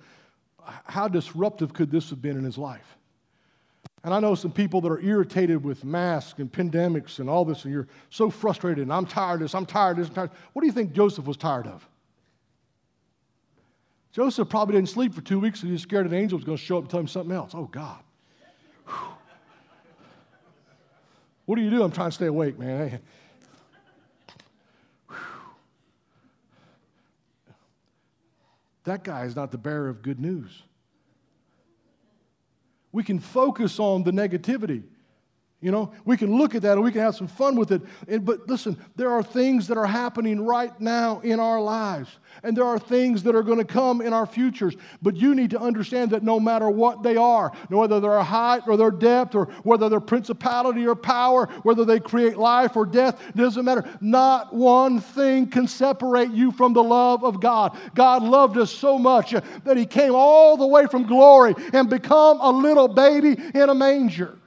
how 0.84 1.09
disruptive 1.09 1.72
could 1.72 1.90
this 1.90 2.11
have 2.11 2.20
been 2.20 2.36
in 2.36 2.44
his 2.44 2.59
life? 2.59 2.96
And 4.05 4.14
I 4.14 4.20
know 4.20 4.34
some 4.34 4.53
people 4.53 4.80
that 4.82 4.92
are 4.92 5.01
irritated 5.01 5.64
with 5.64 5.84
masks 5.84 6.38
and 6.38 6.51
pandemics 6.51 7.18
and 7.18 7.28
all 7.28 7.44
this, 7.44 7.64
and 7.64 7.72
you're 7.72 7.88
so 8.11 8.30
frustrated, 8.30 8.82
and 8.82 8.92
I'm 8.92 9.07
tired 9.07 9.36
of 9.36 9.40
this, 9.40 9.55
I'm 9.55 9.66
tired 9.66 9.92
of 9.92 9.96
this, 9.99 10.09
I'm 10.09 10.14
tired. 10.14 10.30
What 10.53 10.62
do 10.62 10.66
you 10.66 10.72
think 10.72 10.92
Joseph 10.92 11.26
was 11.26 11.36
tired 11.36 11.66
of? 11.66 11.86
Joseph 14.12 14.49
probably 14.49 14.76
didn't 14.76 14.88
sleep 14.88 15.14
for 15.14 15.20
two 15.20 15.38
weeks 15.38 15.61
because 15.61 15.68
he 15.68 15.72
was 15.72 15.82
scared 15.82 16.07
an 16.07 16.14
angel 16.14 16.38
was 16.38 16.44
going 16.44 16.59
to 16.59 16.62
show 16.62 16.78
up 16.78 16.84
and 16.84 16.90
tell 16.90 17.01
him 17.01 17.09
something 17.09 17.34
else. 17.34 17.53
Oh, 17.55 17.64
God. 17.64 17.99
Whew. 18.86 18.94
What 21.44 21.57
do 21.57 21.62
you 21.62 21.70
do? 21.70 21.82
I'm 21.82 21.92
trying 21.92 22.11
to 22.11 22.14
stay 22.14 22.26
awake, 22.26 22.59
man. 22.59 23.01
That 28.89 29.05
guy 29.05 29.24
is 29.24 29.36
not 29.36 29.51
the 29.51 29.59
bearer 29.59 29.91
of 29.91 30.01
good 30.01 30.18
news. 30.18 30.62
We 32.91 33.05
can 33.05 33.18
focus 33.18 33.78
on 33.78 34.03
the 34.03 34.12
negativity. 34.12 34.82
You 35.61 35.72
know, 35.72 35.90
we 36.04 36.16
can 36.16 36.38
look 36.38 36.54
at 36.54 36.62
that 36.62 36.74
and 36.74 36.84
we 36.84 36.92
can 36.92 37.00
have 37.00 37.16
some 37.16 37.26
fun 37.26 37.56
with 37.56 37.72
it. 37.72 37.82
And, 38.06 38.24
but 38.24 38.48
listen, 38.48 38.78
there 38.94 39.11
are 39.11 39.24
things 39.24 39.66
that 39.66 39.76
are 39.76 39.88
happening 39.88 40.40
right 40.46 40.78
now 40.80 41.18
in 41.24 41.40
our 41.40 41.61
lives, 41.61 42.20
and 42.44 42.56
there 42.56 42.64
are 42.64 42.78
things 42.78 43.24
that 43.24 43.34
are 43.34 43.42
going 43.42 43.59
to 43.59 43.64
come 43.64 44.00
in 44.00 44.12
our 44.12 44.24
futures. 44.24 44.76
But 45.02 45.16
you 45.16 45.34
need 45.34 45.50
to 45.50 45.61
understand 45.61 46.12
that 46.12 46.22
no 46.22 46.38
matter 46.38 46.70
what 46.70 47.02
they 47.02 47.16
are, 47.16 47.50
whether 47.70 47.98
they're 47.98 48.22
height 48.22 48.68
or 48.68 48.76
their 48.76 48.92
depth, 48.92 49.34
or 49.34 49.46
whether 49.64 49.88
they're 49.88 49.98
principality 49.98 50.86
or 50.86 50.94
power, 50.94 51.46
whether 51.64 51.84
they 51.84 51.98
create 51.98 52.36
life 52.36 52.76
or 52.76 52.86
death, 52.86 53.20
it 53.28 53.36
doesn't 53.36 53.64
matter. 53.64 53.84
Not 54.00 54.54
one 54.54 55.00
thing 55.00 55.48
can 55.48 55.66
separate 55.66 56.30
you 56.30 56.52
from 56.52 56.72
the 56.72 56.84
love 56.84 57.24
of 57.24 57.40
God. 57.40 57.76
God 57.96 58.22
loved 58.22 58.59
us 58.59 58.70
so 58.70 58.96
much 58.96 59.32
that 59.32 59.76
He 59.76 59.86
came 59.86 60.14
all 60.14 60.56
the 60.56 60.68
way 60.68 60.86
from 60.86 61.04
glory 61.04 61.56
and 61.72 61.90
become 61.90 62.40
a 62.40 62.50
little 62.50 62.86
baby 62.86 63.36
in 63.54 63.68
a 63.70 63.74
manger. 63.74 64.38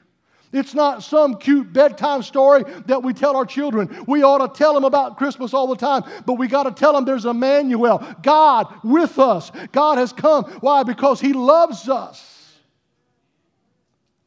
It's 0.54 0.74
not 0.74 1.02
some 1.02 1.36
cute 1.36 1.72
bedtime 1.72 2.24
story 2.24 2.64
that 2.88 3.02
we 3.02 3.14
tell 3.14 3.38
our 3.38 3.46
children. 3.46 4.04
We 4.06 4.22
ought 4.24 4.46
to 4.46 4.58
tell 4.58 4.74
them 4.74 4.84
about 4.84 5.18
Christmas 5.18 5.54
all 5.54 5.68
the 5.68 5.78
time, 5.78 6.04
but 6.26 6.34
we 6.34 6.48
got 6.48 6.64
to 6.64 6.72
tell 6.72 6.94
them 6.94 7.06
there's 7.06 7.26
Emmanuel, 7.26 8.06
God 8.22 8.68
with 8.84 9.18
us. 9.18 9.52
God 9.72 9.98
has 9.98 10.12
come. 10.12 10.44
Why? 10.60 10.84
Because 10.84 11.22
He 11.22 11.32
loves 11.32 11.88
us. 11.88 12.60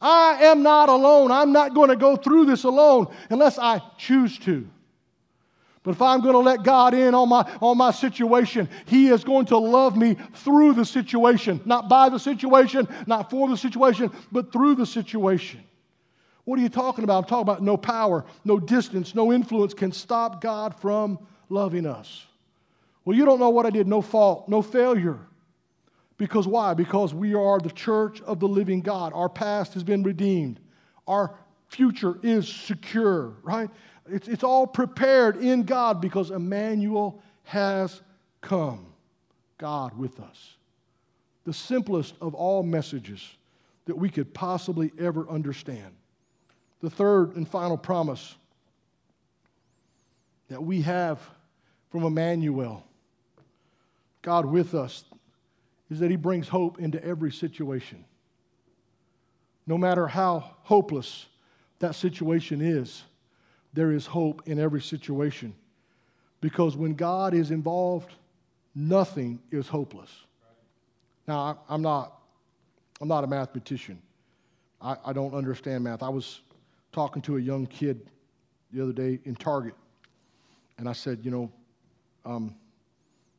I 0.00 0.44
am 0.44 0.62
not 0.62 0.88
alone. 0.88 1.30
I'm 1.30 1.52
not 1.52 1.74
going 1.74 1.90
to 1.90 1.96
go 1.96 2.16
through 2.16 2.46
this 2.46 2.64
alone 2.64 3.14
unless 3.28 3.58
I 3.58 3.82
choose 3.98 4.38
to. 4.40 4.66
But 5.82 5.92
if 5.92 6.02
I'm 6.02 6.22
going 6.22 6.32
to 6.32 6.38
let 6.38 6.62
God 6.62 6.94
in 6.94 7.14
on 7.14 7.28
my, 7.28 7.42
on 7.60 7.76
my 7.76 7.90
situation, 7.90 8.68
He 8.86 9.08
is 9.08 9.24
going 9.24 9.44
to 9.46 9.58
love 9.58 9.94
me 9.94 10.16
through 10.36 10.72
the 10.72 10.86
situation. 10.86 11.60
Not 11.66 11.90
by 11.90 12.08
the 12.08 12.18
situation, 12.18 12.88
not 13.06 13.30
for 13.30 13.46
the 13.46 13.56
situation, 13.58 14.10
but 14.32 14.50
through 14.50 14.76
the 14.76 14.86
situation. 14.86 15.62
What 16.44 16.58
are 16.58 16.62
you 16.62 16.68
talking 16.68 17.04
about? 17.04 17.18
I'm 17.18 17.28
talking 17.28 17.42
about 17.42 17.62
no 17.62 17.76
power, 17.76 18.24
no 18.44 18.58
distance, 18.58 19.14
no 19.14 19.32
influence 19.32 19.72
can 19.74 19.92
stop 19.92 20.40
God 20.40 20.78
from 20.78 21.18
loving 21.48 21.86
us. 21.86 22.26
Well, 23.04 23.16
you 23.16 23.24
don't 23.24 23.38
know 23.38 23.50
what 23.50 23.66
I 23.66 23.70
did. 23.70 23.86
No 23.86 24.02
fault, 24.02 24.48
no 24.48 24.62
failure. 24.62 25.18
Because 26.16 26.46
why? 26.46 26.74
Because 26.74 27.12
we 27.12 27.34
are 27.34 27.58
the 27.58 27.70
church 27.70 28.20
of 28.22 28.40
the 28.40 28.48
living 28.48 28.80
God. 28.80 29.12
Our 29.14 29.28
past 29.28 29.74
has 29.74 29.82
been 29.82 30.02
redeemed, 30.02 30.60
our 31.06 31.34
future 31.68 32.18
is 32.22 32.48
secure, 32.48 33.34
right? 33.42 33.68
It's, 34.06 34.28
it's 34.28 34.44
all 34.44 34.66
prepared 34.66 35.42
in 35.42 35.64
God 35.64 36.00
because 36.00 36.30
Emmanuel 36.30 37.22
has 37.44 38.02
come. 38.40 38.86
God 39.58 39.96
with 39.96 40.20
us. 40.20 40.56
The 41.44 41.52
simplest 41.52 42.14
of 42.20 42.34
all 42.34 42.62
messages 42.62 43.26
that 43.86 43.96
we 43.96 44.10
could 44.10 44.34
possibly 44.34 44.92
ever 44.98 45.28
understand. 45.28 45.94
The 46.84 46.90
third 46.90 47.34
and 47.36 47.48
final 47.48 47.78
promise 47.78 48.34
that 50.50 50.62
we 50.62 50.82
have 50.82 51.18
from 51.88 52.04
Emmanuel, 52.04 52.84
God 54.20 54.44
with 54.44 54.74
us, 54.74 55.04
is 55.90 55.98
that 56.00 56.10
He 56.10 56.16
brings 56.16 56.46
hope 56.46 56.78
into 56.78 57.02
every 57.02 57.32
situation. 57.32 58.04
No 59.66 59.78
matter 59.78 60.06
how 60.06 60.56
hopeless 60.60 61.24
that 61.78 61.94
situation 61.94 62.60
is, 62.60 63.02
there 63.72 63.90
is 63.90 64.04
hope 64.04 64.42
in 64.44 64.58
every 64.58 64.82
situation. 64.82 65.54
Because 66.42 66.76
when 66.76 66.92
God 66.92 67.32
is 67.32 67.50
involved, 67.50 68.12
nothing 68.74 69.40
is 69.50 69.68
hopeless. 69.68 70.10
Now, 71.26 71.60
I'm 71.66 71.80
not, 71.80 72.20
I'm 73.00 73.08
not 73.08 73.24
a 73.24 73.26
mathematician. 73.26 74.02
I, 74.82 74.96
I 75.02 75.12
don't 75.14 75.32
understand 75.32 75.82
math. 75.82 76.02
I 76.02 76.10
was 76.10 76.42
talking 76.94 77.20
to 77.20 77.36
a 77.36 77.40
young 77.40 77.66
kid 77.66 78.08
the 78.72 78.80
other 78.80 78.92
day 78.92 79.18
in 79.24 79.34
Target, 79.34 79.74
and 80.78 80.88
I 80.88 80.92
said, 80.92 81.18
you 81.24 81.30
know, 81.32 81.50
um, 82.24 82.54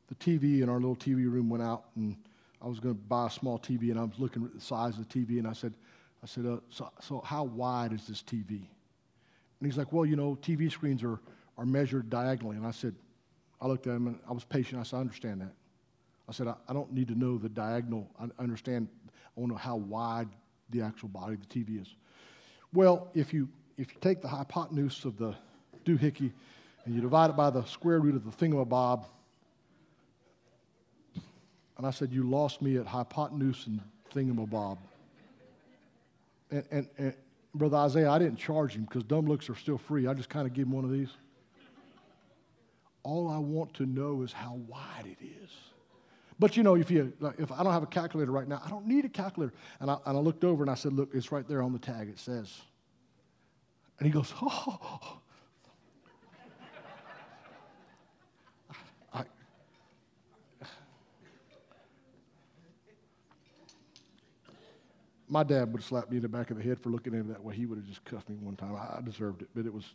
the 0.07 0.15
TV 0.15 0.61
in 0.61 0.67
our 0.67 0.75
little 0.75 0.95
TV 0.95 1.31
room 1.31 1.49
went 1.49 1.63
out, 1.63 1.85
and 1.95 2.17
I 2.61 2.67
was 2.67 2.81
going 2.81 2.93
to 2.93 3.01
buy 3.01 3.27
a 3.27 3.29
small 3.29 3.57
TV, 3.57 3.91
and 3.91 3.99
I 3.99 4.03
was 4.03 4.19
looking 4.19 4.43
at 4.43 4.53
the 4.53 4.59
size 4.59 4.97
of 4.97 5.07
the 5.07 5.19
TV, 5.19 5.39
and 5.39 5.47
I 5.47 5.53
said, 5.53 5.73
I 6.21 6.27
said, 6.27 6.45
uh, 6.45 6.57
so, 6.69 6.91
so 6.99 7.21
how 7.23 7.45
wide 7.45 7.93
is 7.93 8.05
this 8.07 8.21
TV? 8.21 8.49
And 8.49 9.61
he's 9.61 9.77
like, 9.77 9.93
well, 9.93 10.05
you 10.05 10.17
know, 10.17 10.37
TV 10.41 10.69
screens 10.69 11.01
are, 11.01 11.19
are 11.57 11.65
measured 11.65 12.09
diagonally. 12.09 12.57
And 12.57 12.67
I 12.67 12.71
said, 12.71 12.93
I 13.61 13.67
looked 13.67 13.87
at 13.87 13.93
him 13.93 14.07
and 14.07 14.19
I 14.27 14.33
was 14.33 14.43
patient. 14.43 14.81
I 14.81 14.83
said, 14.83 14.97
I 14.97 14.99
understand 14.99 15.41
that. 15.41 15.53
I 16.27 16.31
said, 16.31 16.47
I, 16.47 16.55
I 16.67 16.73
don't 16.73 16.91
need 16.91 17.07
to 17.07 17.15
know 17.15 17.37
the 17.37 17.47
diagonal. 17.47 18.09
I 18.19 18.27
understand. 18.41 18.89
I 19.07 19.39
want 19.39 19.51
to 19.51 19.53
know 19.53 19.59
how 19.59 19.75
wide 19.77 20.27
the 20.71 20.81
actual 20.81 21.09
body 21.09 21.35
of 21.35 21.47
the 21.47 21.63
TV 21.63 21.79
is. 21.81 21.95
Well, 22.75 23.07
if 23.13 23.33
you, 23.33 23.47
if 23.77 23.93
you 23.93 23.99
take 24.01 24.21
the 24.21 24.27
hypotenuse 24.27 25.05
of 25.05 25.17
the 25.17 25.33
doohickey 25.85 26.33
and 26.83 26.93
you 26.93 26.99
divide 26.99 27.29
it 27.29 27.37
by 27.37 27.49
the 27.49 27.63
square 27.63 28.01
root 28.01 28.15
of 28.15 28.25
the 28.25 28.31
thingamabob, 28.31 29.05
and 31.77 31.87
I 31.87 31.91
said, 31.91 32.11
You 32.11 32.29
lost 32.29 32.61
me 32.61 32.75
at 32.75 32.85
hypotenuse 32.85 33.65
and 33.67 33.79
thingamabob. 34.13 34.77
And, 36.51 36.65
and, 36.69 36.87
and 36.97 37.13
Brother 37.53 37.77
Isaiah, 37.77 38.11
I 38.11 38.19
didn't 38.19 38.37
charge 38.37 38.73
him 38.73 38.83
because 38.83 39.03
dumb 39.03 39.25
looks 39.25 39.49
are 39.49 39.55
still 39.55 39.77
free. 39.77 40.05
I 40.05 40.13
just 40.13 40.29
kind 40.29 40.45
of 40.45 40.53
give 40.53 40.67
him 40.67 40.73
one 40.73 40.83
of 40.83 40.91
these. 40.91 41.11
All 43.03 43.29
I 43.29 43.37
want 43.37 43.73
to 43.75 43.85
know 43.85 44.21
is 44.21 44.33
how 44.33 44.59
wide 44.67 45.05
it 45.05 45.23
is. 45.23 45.49
But 46.37 46.57
you 46.57 46.63
know, 46.63 46.75
if 46.75 46.91
you 46.91 47.13
if 47.37 47.51
I 47.51 47.63
don't 47.63 47.71
have 47.71 47.83
a 47.83 47.87
calculator 47.87 48.31
right 48.31 48.47
now, 48.47 48.61
I 48.65 48.69
don't 48.69 48.85
need 48.85 49.05
a 49.05 49.09
calculator. 49.09 49.53
And 49.79 49.89
I, 49.89 49.97
and 50.05 50.17
I 50.17 50.19
looked 50.19 50.43
over 50.43 50.63
and 50.63 50.69
I 50.69 50.75
said, 50.75 50.91
"Look, 50.91 51.11
it's 51.13 51.31
right 51.31 51.47
there 51.47 51.61
on 51.61 51.71
the 51.71 51.79
tag. 51.79 52.09
It 52.09 52.19
says." 52.19 52.61
And 53.99 54.05
he 54.05 54.11
goes, 54.11 54.33
"Oh." 54.41 55.19
I, 59.13 59.23
my 65.29 65.43
dad 65.43 65.71
would 65.71 65.79
have 65.81 65.85
slapped 65.85 66.11
me 66.11 66.17
in 66.17 66.21
the 66.21 66.27
back 66.27 66.51
of 66.51 66.57
the 66.57 66.63
head 66.63 66.81
for 66.81 66.89
looking 66.89 67.13
at 67.13 67.21
it 67.21 67.29
that 67.29 67.41
way. 67.41 67.55
He 67.55 67.65
would 67.65 67.77
have 67.77 67.87
just 67.87 68.03
cuffed 68.03 68.27
me 68.27 68.35
one 68.35 68.57
time. 68.57 68.75
I 68.75 68.99
deserved 69.01 69.41
it, 69.41 69.47
but 69.55 69.65
it 69.65 69.73
was 69.73 69.85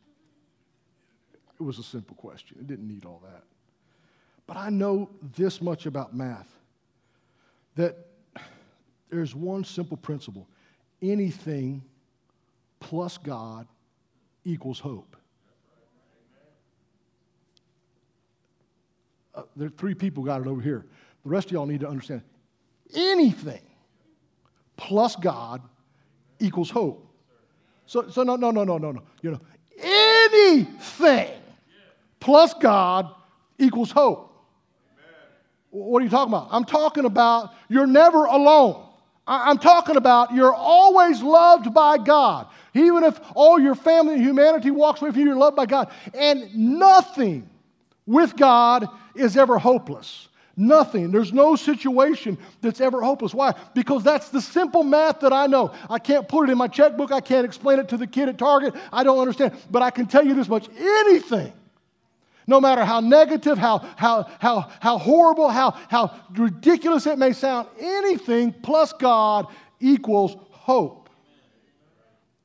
it 1.35 1.63
was 1.63 1.79
a 1.79 1.83
simple 1.83 2.17
question. 2.17 2.57
It 2.59 2.67
didn't 2.67 2.89
need 2.89 3.05
all 3.05 3.21
that. 3.25 3.43
But 4.51 4.57
I 4.57 4.69
know 4.69 5.09
this 5.37 5.63
much 5.63 5.87
about 5.87 6.13
math 6.13 6.49
that 7.77 8.09
there's 9.09 9.33
one 9.33 9.63
simple 9.63 9.97
principle 9.97 10.49
anything 11.01 11.85
plus 12.81 13.17
God 13.17 13.69
equals 14.45 14.81
hope. 14.81 15.15
Uh, 19.37 19.43
there 19.55 19.69
are 19.69 19.71
three 19.71 19.95
people 19.95 20.25
got 20.25 20.41
it 20.41 20.49
over 20.49 20.61
here. 20.61 20.85
The 21.23 21.31
rest 21.31 21.47
of 21.47 21.53
y'all 21.53 21.65
need 21.65 21.83
to 21.83 21.89
understand 21.89 22.23
anything 22.93 23.63
plus 24.77 25.15
God 25.15 25.63
equals 26.41 26.71
hope. 26.71 27.07
So, 27.87 28.09
so 28.09 28.25
no, 28.25 28.35
no, 28.35 28.51
no, 28.51 28.65
no, 28.65 28.79
no, 28.79 28.91
no. 28.91 29.03
You 29.23 29.31
know, 29.31 29.41
anything 29.79 31.41
plus 32.19 32.53
God 32.55 33.15
equals 33.57 33.93
hope. 33.93 34.27
What 35.71 36.01
are 36.01 36.05
you 36.05 36.11
talking 36.11 36.33
about? 36.33 36.49
I'm 36.51 36.65
talking 36.65 37.05
about 37.05 37.55
you're 37.69 37.87
never 37.87 38.25
alone. 38.25 38.87
I'm 39.27 39.59
talking 39.59 39.97
about 39.97 40.35
you're 40.35 40.55
always 40.55 41.23
loved 41.23 41.73
by 41.73 41.99
God. 41.99 42.49
Even 42.75 43.05
if 43.05 43.21
all 43.35 43.61
your 43.61 43.77
family 43.77 44.15
and 44.15 44.23
humanity 44.23 44.71
walks 44.71 45.01
away 45.01 45.13
from 45.13 45.21
you, 45.21 45.27
you're 45.27 45.37
loved 45.37 45.57
by 45.57 45.67
God. 45.67 45.93
And 46.15 46.53
nothing 46.57 47.49
with 48.07 48.37
God 48.37 48.89
is 49.15 49.37
ever 49.37 49.59
hopeless. 49.59 50.29
Nothing. 50.57 51.13
There's 51.13 51.33
no 51.33 51.55
situation 51.55 52.37
that's 52.61 52.81
ever 52.81 53.01
hopeless. 53.01 53.33
Why? 53.33 53.55
Because 53.73 54.03
that's 54.03 54.31
the 54.31 54.41
simple 54.43 54.83
math 54.83 55.21
that 55.21 55.33
I 55.33 55.47
know. 55.47 55.73
I 55.89 55.99
can't 56.01 56.29
put 56.29 56.49
it 56.49 56.53
in 56.53 56.59
my 56.59 56.69
checkbook. 56.69 57.13
I 57.13 57.21
can't 57.21 57.45
explain 57.45 57.79
it 57.79 57.89
to 57.91 57.97
the 57.97 58.07
kid 58.07 58.29
at 58.29 58.37
Target. 58.37 58.75
I 58.93 59.05
don't 59.05 59.19
understand. 59.19 59.55
But 59.71 59.83
I 59.83 59.91
can 59.91 60.07
tell 60.07 60.27
you 60.27 60.35
this 60.35 60.49
much 60.49 60.69
anything 60.77 61.53
no 62.51 62.61
matter 62.61 62.85
how 62.85 62.99
negative, 62.99 63.57
how, 63.57 63.79
how, 63.97 64.29
how, 64.41 64.69
how 64.81 64.99
horrible, 64.99 65.49
how, 65.49 65.71
how 65.89 66.21
ridiculous 66.37 67.07
it 67.07 67.17
may 67.17 67.33
sound, 67.33 67.69
anything 67.79 68.53
plus 68.53 68.93
God 68.93 69.47
equals 69.79 70.37
hope. 70.51 71.09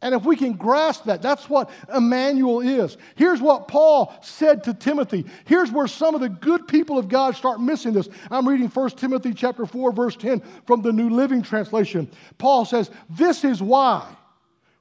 And 0.03 0.14
if 0.14 0.24
we 0.24 0.36
can 0.36 0.53
grasp 0.53 1.06
that, 1.06 1.24
that's 1.24 1.49
what 1.49 1.72
Emmanuel 1.93 2.62
is. 2.62 2.97
Here's 3.16 3.41
what 3.41 3.68
Paul 3.68 4.14
said 4.22 4.64
to 4.66 4.76
Timothy. 4.76 5.26
Here's 5.45 5.72
where 5.72 5.88
some 5.88 6.14
of 6.14 6.22
the 6.22 6.30
good 6.30 6.68
people 6.68 6.99
of 6.99 7.10
God 7.10 7.36
start 7.36 7.60
missing 7.60 7.93
this. 7.93 8.08
I'm 8.30 8.47
reading 8.47 8.68
1 8.68 8.89
Timothy 8.91 9.34
chapter 9.34 9.66
4 9.66 9.91
verse 9.91 10.16
10 10.16 10.43
from 10.68 10.84
the 10.84 10.93
New 10.93 11.10
Living 11.10 11.41
Translation. 11.41 12.08
Paul 12.38 12.66
says, 12.66 12.91
"This 13.10 13.43
is 13.43 13.64
why 13.64 14.06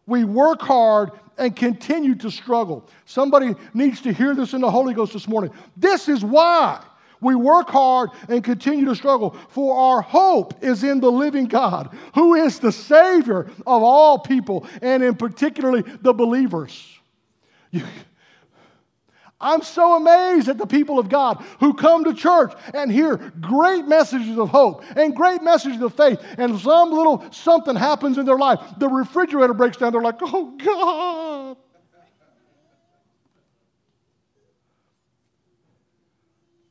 we 0.07 0.25
work 0.25 0.61
hard 0.61 1.12
and 1.39 1.55
continue 1.55 2.14
to 2.16 2.30
struggle." 2.30 2.85
Somebody 3.05 3.55
needs 3.72 4.01
to 4.03 4.12
hear 4.12 4.35
this 4.35 4.53
in 4.55 4.61
the 4.61 4.70
Holy 4.70 4.95
Ghost 4.95 5.12
this 5.12 5.28
morning. 5.28 5.51
This 5.76 6.09
is 6.09 6.24
why 6.24 6.80
we 7.20 7.35
work 7.35 7.70
hard 7.70 8.11
and 8.28 8.45
continue 8.45 8.85
to 8.85 8.95
struggle, 8.95 9.35
for 9.49 9.76
our 9.76 10.03
hope 10.03 10.62
is 10.62 10.85
in 10.85 11.01
the 11.01 11.11
living 11.11 11.47
God, 11.47 11.89
who 12.14 12.35
is 12.35 12.59
the 12.59 12.72
Savior 12.72 13.51
of 13.66 13.82
all 13.82 14.18
people, 14.18 14.66
and 14.82 15.03
in 15.03 15.14
particularly 15.14 15.82
the 16.03 16.12
believers. 16.12 16.99
I'm 19.41 19.62
so 19.62 19.97
amazed 19.97 20.49
at 20.49 20.59
the 20.59 20.66
people 20.66 20.99
of 20.99 21.09
God 21.09 21.45
who 21.61 21.74
come 21.74 22.05
to 22.05 22.14
church 22.14 22.53
and 22.72 22.91
hear 22.91 23.16
great 23.41 23.85
messages 23.85 24.39
of 24.39 24.49
hope 24.49 24.85
and 24.97 25.14
great 25.14 25.43
messages 25.43 25.82
of 25.82 25.93
faith, 25.95 26.18
and 26.39 26.59
some 26.61 26.91
little 26.91 27.24
something 27.30 27.76
happens 27.76 28.16
in 28.16 28.24
their 28.24 28.39
life. 28.39 28.61
The 28.78 28.89
refrigerator 28.89 29.53
breaks 29.53 29.76
down. 29.76 29.93
They're 29.93 30.01
like, 30.01 30.18
oh, 30.22 30.57
God. 30.64 31.57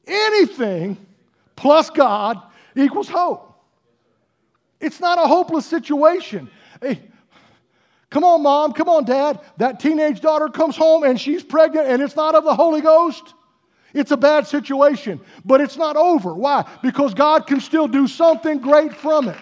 Anything 0.05 0.97
plus 1.55 1.89
God 1.89 2.41
equals 2.76 3.07
hope. 3.07 3.49
It's 4.82 4.99
not 4.99 5.18
a 5.18 5.28
hopeless 5.28 5.66
situation. 5.66 6.49
Come 8.14 8.24
on, 8.24 8.43
mom, 8.43 8.74
come 8.74 8.89
on, 8.89 9.05
dad. 9.05 9.39
That 9.57 9.80
teenage 9.80 10.22
daughter 10.22 10.47
comes 10.47 10.78
home 10.78 11.03
and 11.03 11.20
she's 11.20 11.41
pregnant 11.41 11.88
and 11.88 11.99
it's 11.99 12.16
not 12.16 12.36
of 12.36 12.43
the 12.43 12.53
Holy 12.53 12.80
Ghost. 12.80 13.34
It's 13.91 14.11
a 14.11 14.18
bad 14.18 14.45
situation, 14.45 15.20
but 15.43 15.61
it's 15.61 15.78
not 15.78 15.97
over. 15.97 16.36
Why? 16.36 16.64
Because 16.84 17.16
God 17.16 17.47
can 17.47 17.59
still 17.59 17.88
do 17.88 18.05
something 18.05 18.59
great 18.59 18.95
from 18.95 19.30
it. 19.30 19.38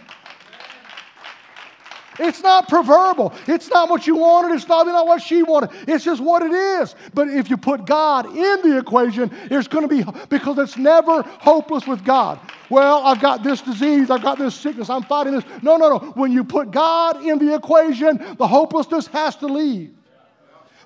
It's 2.22 2.42
not 2.42 2.70
proverbial. 2.70 3.34
It's 3.48 3.70
not 3.70 3.90
what 3.90 4.08
you 4.08 4.16
wanted. 4.16 4.56
It's 4.56 4.68
not, 4.68 4.86
not 4.86 5.08
what 5.08 5.22
she 5.22 5.44
wanted. 5.44 5.72
It's 5.88 6.06
just 6.06 6.22
what 6.22 6.44
it 6.44 6.52
is. 6.52 6.96
But 7.14 7.28
if 7.28 7.50
you 7.50 7.58
put 7.58 7.86
God 7.86 8.28
in 8.28 8.62
the 8.62 8.78
equation, 8.78 9.32
it's 9.50 9.68
going 9.68 9.88
to 9.88 9.94
be, 9.94 10.10
because 10.30 10.58
it's 10.60 10.78
never 10.78 11.24
hopeless 11.24 11.88
with 11.88 12.04
God. 12.06 12.40
Well, 12.70 13.06
I've 13.06 13.20
got 13.20 13.44
this 13.44 13.62
disease. 13.62 14.10
I've 14.10 14.22
got 14.22 14.38
this 14.38 14.56
sickness. 14.56 14.90
I'm 14.90 15.04
fighting 15.04 15.34
this. 15.34 15.44
No, 15.62 15.78
no, 15.78 15.90
no. 15.90 16.00
When 16.12 16.32
you 16.32 16.44
put 16.44 16.72
God 16.72 17.26
in 17.26 17.40
the 17.40 17.56
equation, 17.56 18.36
the 18.38 18.48
hopelessness 18.48 19.08
has 19.08 19.36
to 19.38 19.48
leave 19.48 19.92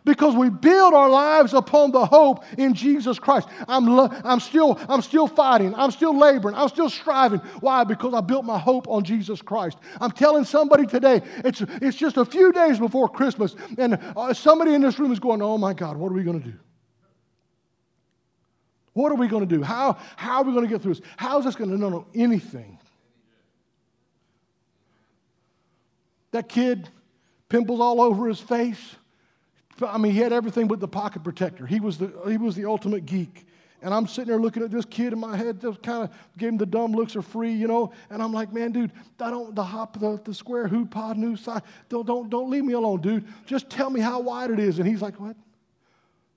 because 0.05 0.35
we 0.35 0.49
build 0.49 0.93
our 0.93 1.09
lives 1.09 1.53
upon 1.53 1.91
the 1.91 2.05
hope 2.05 2.43
in 2.57 2.73
Jesus 2.73 3.19
Christ. 3.19 3.49
I'm, 3.67 3.87
lo- 3.87 4.09
I'm, 4.23 4.39
still, 4.39 4.79
I'm 4.87 5.01
still 5.01 5.27
fighting. 5.27 5.73
I'm 5.75 5.91
still 5.91 6.17
laboring. 6.17 6.55
I'm 6.55 6.69
still 6.69 6.89
striving. 6.89 7.39
Why? 7.59 7.83
Because 7.83 8.13
I 8.13 8.21
built 8.21 8.45
my 8.45 8.59
hope 8.59 8.87
on 8.87 9.03
Jesus 9.03 9.41
Christ. 9.41 9.77
I'm 9.99 10.11
telling 10.11 10.45
somebody 10.45 10.85
today, 10.85 11.21
it's, 11.43 11.61
it's 11.81 11.97
just 11.97 12.17
a 12.17 12.25
few 12.25 12.53
days 12.53 12.79
before 12.79 13.09
Christmas, 13.09 13.55
and 13.77 13.99
uh, 14.15 14.33
somebody 14.33 14.73
in 14.73 14.81
this 14.81 14.99
room 14.99 15.11
is 15.11 15.19
going, 15.19 15.41
Oh 15.41 15.57
my 15.57 15.73
God, 15.73 15.97
what 15.97 16.11
are 16.11 16.15
we 16.15 16.23
going 16.23 16.41
to 16.41 16.47
do? 16.51 16.57
What 18.93 19.11
are 19.11 19.15
we 19.15 19.27
going 19.27 19.45
to 19.45 19.55
do? 19.55 19.61
How, 19.61 19.97
how 20.15 20.37
are 20.37 20.43
we 20.43 20.53
going 20.53 20.65
to 20.65 20.71
get 20.71 20.81
through 20.81 20.93
this? 20.93 21.03
How 21.17 21.37
is 21.39 21.45
this 21.45 21.55
going 21.55 21.69
to 21.71 21.77
know 21.77 21.89
no, 21.89 22.07
anything? 22.15 22.79
That 26.31 26.47
kid, 26.47 26.87
pimples 27.49 27.79
all 27.81 28.01
over 28.01 28.27
his 28.27 28.39
face. 28.39 28.95
I 29.81 29.97
mean, 29.97 30.13
he 30.13 30.19
had 30.19 30.31
everything 30.31 30.67
but 30.67 30.79
the 30.79 30.87
pocket 30.87 31.23
protector. 31.23 31.65
He 31.65 31.79
was 31.79 31.97
the, 31.97 32.11
he 32.27 32.37
was 32.37 32.55
the 32.55 32.65
ultimate 32.65 33.05
geek. 33.05 33.45
And 33.81 33.93
I'm 33.93 34.07
sitting 34.07 34.29
there 34.29 34.39
looking 34.39 34.63
at 34.63 34.71
this 34.71 34.85
kid 34.85 35.13
in 35.13 35.19
my 35.19 35.37
head, 35.37 35.61
just 35.61 35.83
kind 35.83 36.03
of 36.03 36.09
gave 36.37 36.49
him 36.49 36.57
the 36.57 36.65
dumb 36.65 36.93
looks 36.93 37.15
are 37.15 37.21
free, 37.21 37.51
you 37.51 37.67
know. 37.67 37.91
And 38.09 38.21
I'm 38.23 38.33
like, 38.33 38.51
man, 38.51 38.71
dude, 38.71 38.91
I 39.19 39.29
don't 39.29 39.53
the 39.53 39.63
hop, 39.63 39.99
the, 39.99 40.19
the 40.23 40.33
square 40.33 40.67
hoop 40.67 40.91
pod 40.91 41.17
new 41.17 41.35
side. 41.35 41.61
Don't, 41.89 42.07
don't, 42.07 42.29
don't 42.29 42.49
leave 42.49 42.63
me 42.63 42.73
alone, 42.73 43.01
dude. 43.01 43.25
Just 43.45 43.69
tell 43.69 43.89
me 43.89 43.99
how 43.99 44.19
wide 44.21 44.49
it 44.49 44.59
is. 44.59 44.79
And 44.79 44.87
he's 44.87 45.01
like, 45.01 45.19
what? 45.19 45.35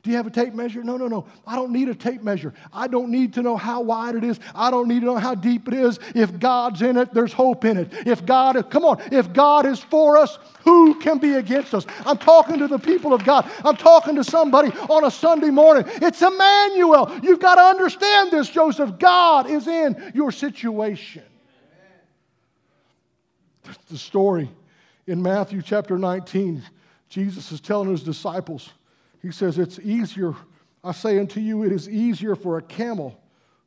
Do 0.04 0.10
you 0.10 0.16
have 0.16 0.28
a 0.28 0.30
tape 0.30 0.54
measure? 0.54 0.84
No, 0.84 0.96
no, 0.96 1.08
no. 1.08 1.26
I 1.44 1.56
don't 1.56 1.72
need 1.72 1.88
a 1.88 1.94
tape 1.94 2.22
measure. 2.22 2.54
I 2.72 2.86
don't 2.86 3.10
need 3.10 3.34
to 3.34 3.42
know 3.42 3.56
how 3.56 3.80
wide 3.80 4.14
it 4.14 4.22
is. 4.22 4.38
I 4.54 4.70
don't 4.70 4.86
need 4.86 5.00
to 5.00 5.06
know 5.06 5.16
how 5.16 5.34
deep 5.34 5.66
it 5.66 5.74
is. 5.74 5.98
If 6.14 6.38
God's 6.38 6.82
in 6.82 6.96
it, 6.96 7.12
there's 7.12 7.32
hope 7.32 7.64
in 7.64 7.76
it. 7.76 7.92
If 8.06 8.24
God, 8.24 8.70
come 8.70 8.84
on, 8.84 9.02
if 9.12 9.32
God 9.32 9.66
is 9.66 9.80
for 9.80 10.16
us, 10.16 10.38
who 10.62 10.94
can 11.00 11.18
be 11.18 11.32
against 11.32 11.74
us? 11.74 11.84
I'm 12.06 12.16
talking 12.16 12.60
to 12.60 12.68
the 12.68 12.78
people 12.78 13.12
of 13.12 13.24
God. 13.24 13.50
I'm 13.64 13.76
talking 13.76 14.14
to 14.14 14.24
somebody 14.24 14.68
on 14.88 15.04
a 15.04 15.10
Sunday 15.10 15.50
morning. 15.50 15.84
It's 15.96 16.22
Emmanuel. 16.22 17.18
You've 17.22 17.40
got 17.40 17.56
to 17.56 17.62
understand 17.62 18.30
this, 18.30 18.48
Joseph. 18.48 19.00
God 19.00 19.50
is 19.50 19.66
in 19.66 20.12
your 20.14 20.30
situation. 20.30 21.24
The 23.88 23.98
story 23.98 24.48
in 25.08 25.20
Matthew 25.22 25.60
chapter 25.60 25.98
19, 25.98 26.62
Jesus 27.08 27.50
is 27.50 27.60
telling 27.60 27.90
his 27.90 28.02
disciples, 28.02 28.70
he 29.22 29.30
says, 29.30 29.58
It's 29.58 29.78
easier, 29.80 30.34
I 30.82 30.92
say 30.92 31.18
unto 31.18 31.40
you, 31.40 31.64
it 31.64 31.72
is 31.72 31.88
easier 31.88 32.34
for 32.34 32.58
a 32.58 32.62
camel 32.62 33.20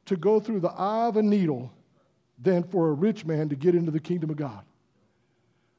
to 0.05 0.15
go 0.15 0.39
through 0.39 0.61
the 0.61 0.71
eye 0.71 1.07
of 1.07 1.17
a 1.17 1.21
needle 1.21 1.71
than 2.39 2.63
for 2.63 2.89
a 2.89 2.93
rich 2.93 3.25
man 3.25 3.49
to 3.49 3.55
get 3.55 3.75
into 3.75 3.91
the 3.91 3.99
kingdom 3.99 4.29
of 4.29 4.37
God. 4.37 4.63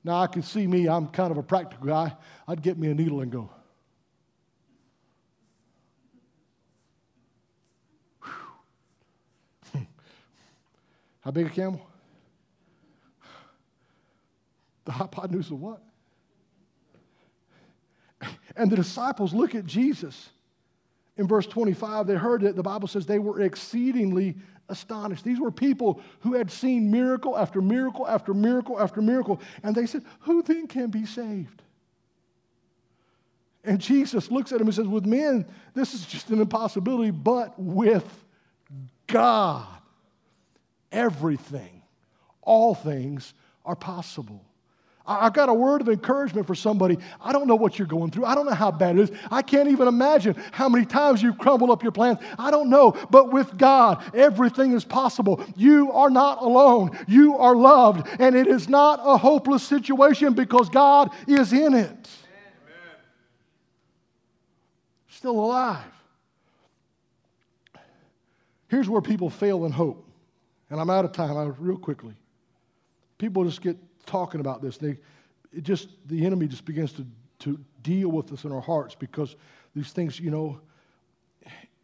Now, 0.05 0.21
I 0.21 0.27
can 0.27 0.43
see 0.43 0.67
me, 0.67 0.89
I'm 0.89 1.07
kind 1.09 1.31
of 1.31 1.39
a 1.39 1.43
practical 1.43 1.87
guy. 1.87 2.17
I'd 2.49 2.61
get 2.63 2.77
me 2.77 2.91
a 2.91 2.95
needle 2.95 3.21
and 3.21 3.31
go. 3.31 3.51
How 11.21 11.31
big 11.31 11.47
a 11.47 11.51
camel? 11.51 11.87
The 14.85 14.93
hypotenuse 14.93 15.51
of 15.51 15.61
what? 15.61 15.81
And 18.57 18.71
the 18.71 18.77
disciples 18.77 19.33
look 19.33 19.55
at 19.55 19.67
Jesus. 19.67 20.31
In 21.17 21.27
verse 21.27 21.47
25, 21.47 22.07
they 22.07 22.15
heard 22.15 22.43
it. 22.43 22.57
The 22.57 22.63
Bible 22.63 22.89
says 22.89 23.07
they 23.07 23.19
were 23.19 23.41
exceedingly 23.43 24.37
astonished. 24.69 25.25
These 25.25 25.41
were 25.41 25.51
people 25.51 26.01
who 26.21 26.35
had 26.35 26.51
seen 26.51 26.91
miracle 26.91 27.37
after 27.37 27.61
miracle 27.61 28.07
after 28.07 28.33
miracle 28.35 28.81
after 28.81 29.03
miracle. 29.03 29.41
And 29.63 29.75
they 29.75 29.87
said, 29.87 30.05
Who 30.21 30.43
then 30.43 30.67
can 30.67 30.91
be 30.91 31.07
saved? 31.07 31.63
And 33.65 33.81
Jesus 33.81 34.31
looks 34.31 34.51
at 34.53 34.59
them 34.59 34.67
and 34.67 34.75
says, 34.75 34.89
With 34.89 35.07
men, 35.07 35.47
this 35.75 35.95
is 35.95 36.05
just 36.05 36.31
an 36.31 36.41
impossibility, 36.41 37.11
but 37.11 37.59
with 37.59 38.07
God, 39.07 39.67
everything, 40.91 41.83
all 42.41 42.75
things 42.75 43.35
are 43.65 43.77
possible. 43.77 44.45
I've 45.05 45.33
got 45.33 45.49
a 45.49 45.55
word 45.55 45.81
of 45.81 45.89
encouragement 45.89 46.47
for 46.47 46.55
somebody. 46.55 46.97
I 47.21 47.33
don't 47.33 47.49
know 47.49 47.57
what 47.57 47.79
you're 47.79 47.89
going 47.89 48.13
through. 48.13 48.25
I 48.25 48.35
don't 48.37 48.47
know 48.47 48.55
how 48.55 48.71
bad 48.71 48.99
it 48.99 49.11
is. 49.11 49.19
I 49.31 49.43
can't 49.43 49.69
even 49.69 49.89
imagine 49.89 50.37
how 50.53 50.69
many 50.69 50.87
times 50.87 51.23
you've 51.23 51.39
crumbled 51.39 51.71
up 51.71 51.83
your 51.83 51.91
plans. 51.91 52.19
I 52.39 52.51
don't 52.53 52.71
know. 52.71 52.93
But 53.11 53.33
with 53.33 53.57
God, 53.59 54.03
everything 54.15 54.73
is 54.73 54.85
possible. 54.85 55.45
You 55.57 55.91
are 55.93 56.11
not 56.11 56.41
alone. 56.43 56.97
You 57.09 57.37
are 57.37 57.57
loved. 57.57 58.07
And 58.21 58.37
it 58.37 58.47
is 58.47 58.69
not 58.69 59.01
a 59.03 59.17
hopeless 59.17 59.65
situation 59.65 60.35
because 60.35 60.69
God 60.69 61.11
is 61.27 61.53
in 61.53 61.75
it. 61.75 61.83
Amen. 61.83 62.09
Still 65.09 65.41
alive. 65.41 65.83
Here's 68.69 68.89
where 68.89 69.03
people 69.03 69.31
fail 69.31 69.65
in 69.65 69.73
hope. 69.73 70.09
And 70.71 70.81
I'm 70.81 70.89
out 70.89 71.05
of 71.05 71.13
time, 71.13 71.37
I, 71.37 71.45
real 71.59 71.77
quickly. 71.77 72.15
People 73.19 73.45
just 73.45 73.61
get 73.61 73.77
talking 74.07 74.41
about 74.41 74.63
this. 74.63 74.77
They, 74.77 74.97
it 75.53 75.63
just 75.63 75.89
the 76.07 76.25
enemy 76.25 76.47
just 76.47 76.65
begins 76.65 76.93
to, 76.95 77.07
to 77.41 77.59
deal 77.83 78.09
with 78.09 78.33
us 78.33 78.45
in 78.45 78.53
our 78.53 78.61
hearts 78.61 78.95
because 78.95 79.37
these 79.75 79.93
things, 79.93 80.21
you 80.21 80.31
know, 80.31 80.61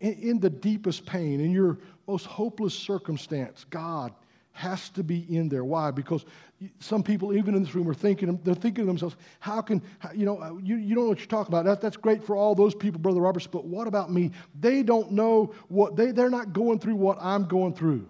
in, 0.00 0.12
in 0.14 0.40
the 0.40 0.50
deepest 0.50 1.06
pain, 1.06 1.40
in 1.40 1.50
your 1.50 1.78
most 2.06 2.26
hopeless 2.26 2.74
circumstance, 2.74 3.64
God 3.68 4.12
has 4.52 4.88
to 4.90 5.04
be 5.04 5.24
in 5.36 5.48
there. 5.48 5.64
Why? 5.64 5.92
Because 5.92 6.24
some 6.80 7.04
people, 7.04 7.32
even 7.32 7.54
in 7.54 7.62
this 7.62 7.74
room, 7.76 7.88
are 7.88 7.94
thinking, 7.94 8.40
they're 8.42 8.54
thinking 8.54 8.82
to 8.82 8.86
themselves, 8.86 9.14
how 9.38 9.60
can, 9.60 9.80
you 10.12 10.26
know, 10.26 10.38
uh, 10.42 10.54
you, 10.60 10.76
you 10.76 10.96
don't 10.96 11.04
know 11.04 11.10
what 11.10 11.18
you're 11.18 11.28
talking 11.28 11.52
about. 11.52 11.64
That, 11.64 11.80
that's 11.80 11.96
great 11.96 12.24
for 12.24 12.34
all 12.34 12.56
those 12.56 12.74
people, 12.74 12.98
Brother 12.98 13.20
Roberts, 13.20 13.46
but 13.46 13.66
what 13.66 13.86
about 13.86 14.10
me? 14.10 14.32
They 14.58 14.82
don't 14.82 15.12
know 15.12 15.54
what, 15.68 15.94
they, 15.94 16.10
they're 16.10 16.30
not 16.30 16.52
going 16.52 16.80
through 16.80 16.96
what 16.96 17.18
I'm 17.20 17.44
going 17.44 17.74
through. 17.74 18.08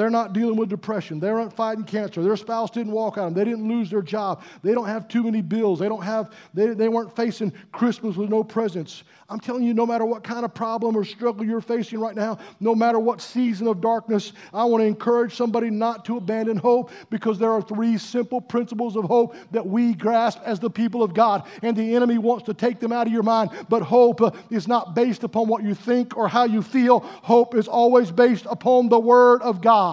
They're 0.00 0.08
not 0.08 0.32
dealing 0.32 0.56
with 0.56 0.70
depression. 0.70 1.20
They 1.20 1.28
aren't 1.28 1.52
fighting 1.52 1.84
cancer. 1.84 2.22
Their 2.22 2.34
spouse 2.34 2.70
didn't 2.70 2.92
walk 2.92 3.18
out. 3.18 3.34
They 3.34 3.44
didn't 3.44 3.68
lose 3.68 3.90
their 3.90 4.00
job. 4.00 4.42
They 4.62 4.72
don't 4.72 4.86
have 4.86 5.08
too 5.08 5.22
many 5.22 5.42
bills. 5.42 5.78
They 5.78 5.90
don't 5.90 6.00
have, 6.02 6.32
they, 6.54 6.68
they 6.68 6.88
weren't 6.88 7.14
facing 7.14 7.52
Christmas 7.70 8.16
with 8.16 8.30
no 8.30 8.42
presents. 8.42 9.04
I'm 9.28 9.38
telling 9.38 9.62
you, 9.62 9.74
no 9.74 9.84
matter 9.84 10.06
what 10.06 10.24
kind 10.24 10.46
of 10.46 10.54
problem 10.54 10.96
or 10.96 11.04
struggle 11.04 11.44
you're 11.44 11.60
facing 11.60 12.00
right 12.00 12.16
now, 12.16 12.38
no 12.60 12.74
matter 12.74 12.98
what 12.98 13.20
season 13.20 13.66
of 13.66 13.82
darkness, 13.82 14.32
I 14.54 14.64
want 14.64 14.80
to 14.80 14.86
encourage 14.86 15.36
somebody 15.36 15.68
not 15.68 16.06
to 16.06 16.16
abandon 16.16 16.56
hope 16.56 16.90
because 17.10 17.38
there 17.38 17.52
are 17.52 17.60
three 17.60 17.98
simple 17.98 18.40
principles 18.40 18.96
of 18.96 19.04
hope 19.04 19.36
that 19.52 19.64
we 19.64 19.92
grasp 19.92 20.40
as 20.46 20.58
the 20.58 20.70
people 20.70 21.02
of 21.02 21.12
God. 21.12 21.46
And 21.62 21.76
the 21.76 21.94
enemy 21.94 22.16
wants 22.16 22.46
to 22.46 22.54
take 22.54 22.80
them 22.80 22.90
out 22.90 23.06
of 23.06 23.12
your 23.12 23.22
mind. 23.22 23.50
But 23.68 23.82
hope 23.82 24.22
uh, 24.22 24.30
is 24.48 24.66
not 24.66 24.94
based 24.94 25.24
upon 25.24 25.46
what 25.46 25.62
you 25.62 25.74
think 25.74 26.16
or 26.16 26.26
how 26.26 26.44
you 26.44 26.62
feel, 26.62 27.00
hope 27.00 27.54
is 27.54 27.68
always 27.68 28.10
based 28.10 28.46
upon 28.48 28.88
the 28.88 28.98
Word 28.98 29.42
of 29.42 29.60
God. 29.60 29.89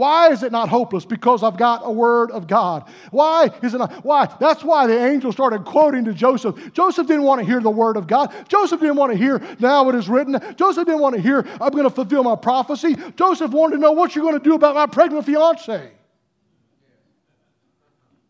Why 0.00 0.30
is 0.30 0.42
it 0.42 0.50
not 0.50 0.70
hopeless? 0.70 1.04
Because 1.04 1.42
I've 1.42 1.58
got 1.58 1.82
a 1.84 1.90
word 1.90 2.30
of 2.30 2.46
God. 2.46 2.88
Why 3.10 3.50
is 3.62 3.74
it 3.74 3.76
not? 3.76 4.02
Why? 4.02 4.34
That's 4.40 4.64
why 4.64 4.86
the 4.86 4.98
angel 4.98 5.30
started 5.30 5.66
quoting 5.66 6.06
to 6.06 6.14
Joseph. 6.14 6.72
Joseph 6.72 7.06
didn't 7.06 7.24
want 7.24 7.40
to 7.40 7.44
hear 7.44 7.60
the 7.60 7.70
word 7.70 7.98
of 7.98 8.06
God. 8.06 8.32
Joseph 8.48 8.80
didn't 8.80 8.96
want 8.96 9.12
to 9.12 9.18
hear, 9.18 9.42
now 9.58 9.86
it 9.90 9.94
is 9.94 10.08
written. 10.08 10.40
Joseph 10.56 10.86
didn't 10.86 11.02
want 11.02 11.16
to 11.16 11.20
hear, 11.20 11.46
I'm 11.60 11.72
going 11.72 11.84
to 11.84 11.90
fulfill 11.90 12.24
my 12.24 12.34
prophecy. 12.34 12.96
Joseph 13.14 13.50
wanted 13.50 13.76
to 13.76 13.82
know 13.82 13.92
what 13.92 14.16
you're 14.16 14.24
going 14.24 14.38
to 14.38 14.42
do 14.42 14.54
about 14.54 14.74
my 14.74 14.86
pregnant 14.86 15.26
fiance. 15.26 15.92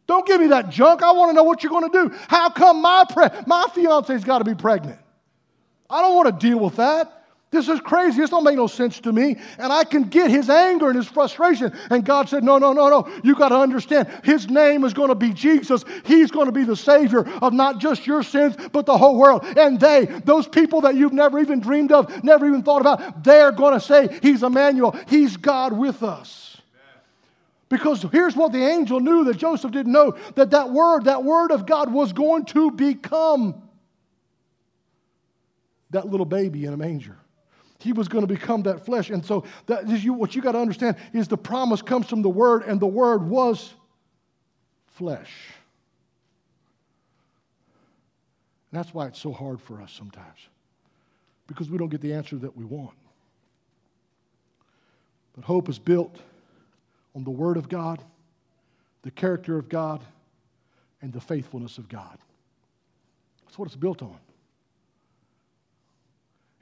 Don't 0.09 0.27
give 0.27 0.41
me 0.41 0.49
that 0.49 0.71
junk. 0.71 1.05
I 1.05 1.13
want 1.13 1.31
to 1.31 1.35
know 1.35 1.45
what 1.45 1.63
you're 1.63 1.71
going 1.71 1.89
to 1.89 2.09
do. 2.09 2.17
How 2.27 2.51
come 2.51 2.83
my, 2.83 3.05
pre- 3.09 3.29
my 3.47 3.67
fiance's 3.73 4.25
got 4.25 4.39
to 4.39 4.45
be 4.45 4.57
pregnant? 4.57 4.99
I 5.89 6.03
don't 6.03 6.17
want 6.17 6.27
to 6.41 6.49
deal 6.49 6.59
with 6.59 6.75
that. 6.79 7.20
This 7.51 7.69
is 7.69 7.81
crazy. 7.81 8.21
This 8.21 8.31
don't 8.31 8.45
make 8.45 8.55
no 8.55 8.69
sense 8.69 9.01
to 9.01 9.13
me. 9.13 9.37
And 9.59 9.73
I 9.73 9.83
can 9.83 10.05
get 10.05 10.31
his 10.31 10.49
anger 10.49 10.87
and 10.87 10.97
his 10.97 11.09
frustration. 11.09 11.77
And 11.91 12.05
God 12.05 12.29
said, 12.29 12.45
No, 12.45 12.59
no, 12.59 12.73
no, 12.73 12.89
no. 12.89 13.21
You 13.25 13.35
got 13.35 13.49
to 13.49 13.57
understand. 13.57 14.09
His 14.23 14.49
name 14.49 14.85
is 14.85 14.95
going 14.95 15.09
to 15.09 15.17
be 15.17 15.33
Jesus. 15.33 15.85
He's 16.05 16.31
going 16.31 16.47
to 16.47 16.53
be 16.53 16.63
the 16.63 16.77
Savior 16.77 17.29
of 17.43 17.53
not 17.53 17.79
just 17.79 18.07
your 18.07 18.23
sins, 18.23 18.57
but 18.71 18.87
the 18.87 18.97
whole 18.97 19.19
world. 19.19 19.45
And 19.57 19.81
they, 19.81 20.05
those 20.25 20.47
people 20.47 20.83
that 20.83 20.95
you've 20.95 21.13
never 21.13 21.41
even 21.41 21.59
dreamed 21.59 21.91
of, 21.91 22.23
never 22.23 22.47
even 22.47 22.63
thought 22.63 22.83
about, 22.83 23.25
they're 23.25 23.51
going 23.51 23.75
to 23.75 23.81
say, 23.81 24.21
He's 24.23 24.45
Emmanuel. 24.45 24.97
He's 25.09 25.37
God 25.37 25.73
with 25.73 26.05
us. 26.05 26.57
Because 27.69 28.05
here's 28.13 28.37
what 28.37 28.53
the 28.53 28.65
angel 28.65 29.01
knew 29.01 29.25
that 29.25 29.39
Joseph 29.39 29.73
didn't 29.73 29.93
know 29.93 30.17
that 30.37 30.51
that 30.51 30.71
word, 30.71 31.07
that 31.07 31.25
word 31.25 31.51
of 31.51 31.67
God 31.67 31.93
was 31.93 32.13
going 32.13 32.45
to 32.47 32.71
become 32.71 33.61
that 35.91 36.07
little 36.07 36.27
baby 36.27 36.65
in 36.65 36.73
a 36.73 36.77
manger. 36.77 37.17
He 37.83 37.93
was 37.93 38.09
going 38.09 38.27
to 38.27 38.33
become 38.33 38.63
that 38.65 38.85
flesh. 38.85 39.11
And 39.11 39.25
so, 39.25 39.45
that 39.67 39.89
is 39.89 40.05
you, 40.05 40.13
what 40.13 40.35
you 40.35 40.43
got 40.43 40.53
to 40.53 40.59
understand 40.59 40.97
is 41.13 41.29
the 41.29 41.39
promise 41.39 41.81
comes 41.81 42.07
from 42.07 42.23
the 42.23 42.29
Word, 42.29 42.63
and 42.65 42.79
the 42.79 42.87
Word 42.87 43.23
was 43.23 43.73
flesh. 44.87 45.33
And 48.71 48.79
that's 48.79 48.93
why 48.93 49.07
it's 49.07 49.19
so 49.19 49.33
hard 49.33 49.61
for 49.61 49.81
us 49.81 49.93
sometimes, 49.93 50.39
because 51.47 51.71
we 51.71 51.79
don't 51.79 51.89
get 51.89 52.01
the 52.01 52.13
answer 52.13 52.37
that 52.37 52.57
we 52.57 52.65
want. 52.65 52.97
But 55.35 55.45
hope 55.45 55.69
is 55.69 55.79
built 55.79 56.17
on 57.17 57.25
the 57.25 57.31
Word 57.31 57.57
of 57.57 57.69
God, 57.69 58.03
the 59.03 59.11
character 59.11 59.57
of 59.59 59.69
God, 59.69 60.05
and 61.01 61.13
the 61.13 61.21
faithfulness 61.21 61.79
of 61.79 61.89
God. 61.89 62.19
That's 63.45 63.59
what 63.59 63.67
it's 63.67 63.77
built 63.77 64.03
on. 64.03 64.19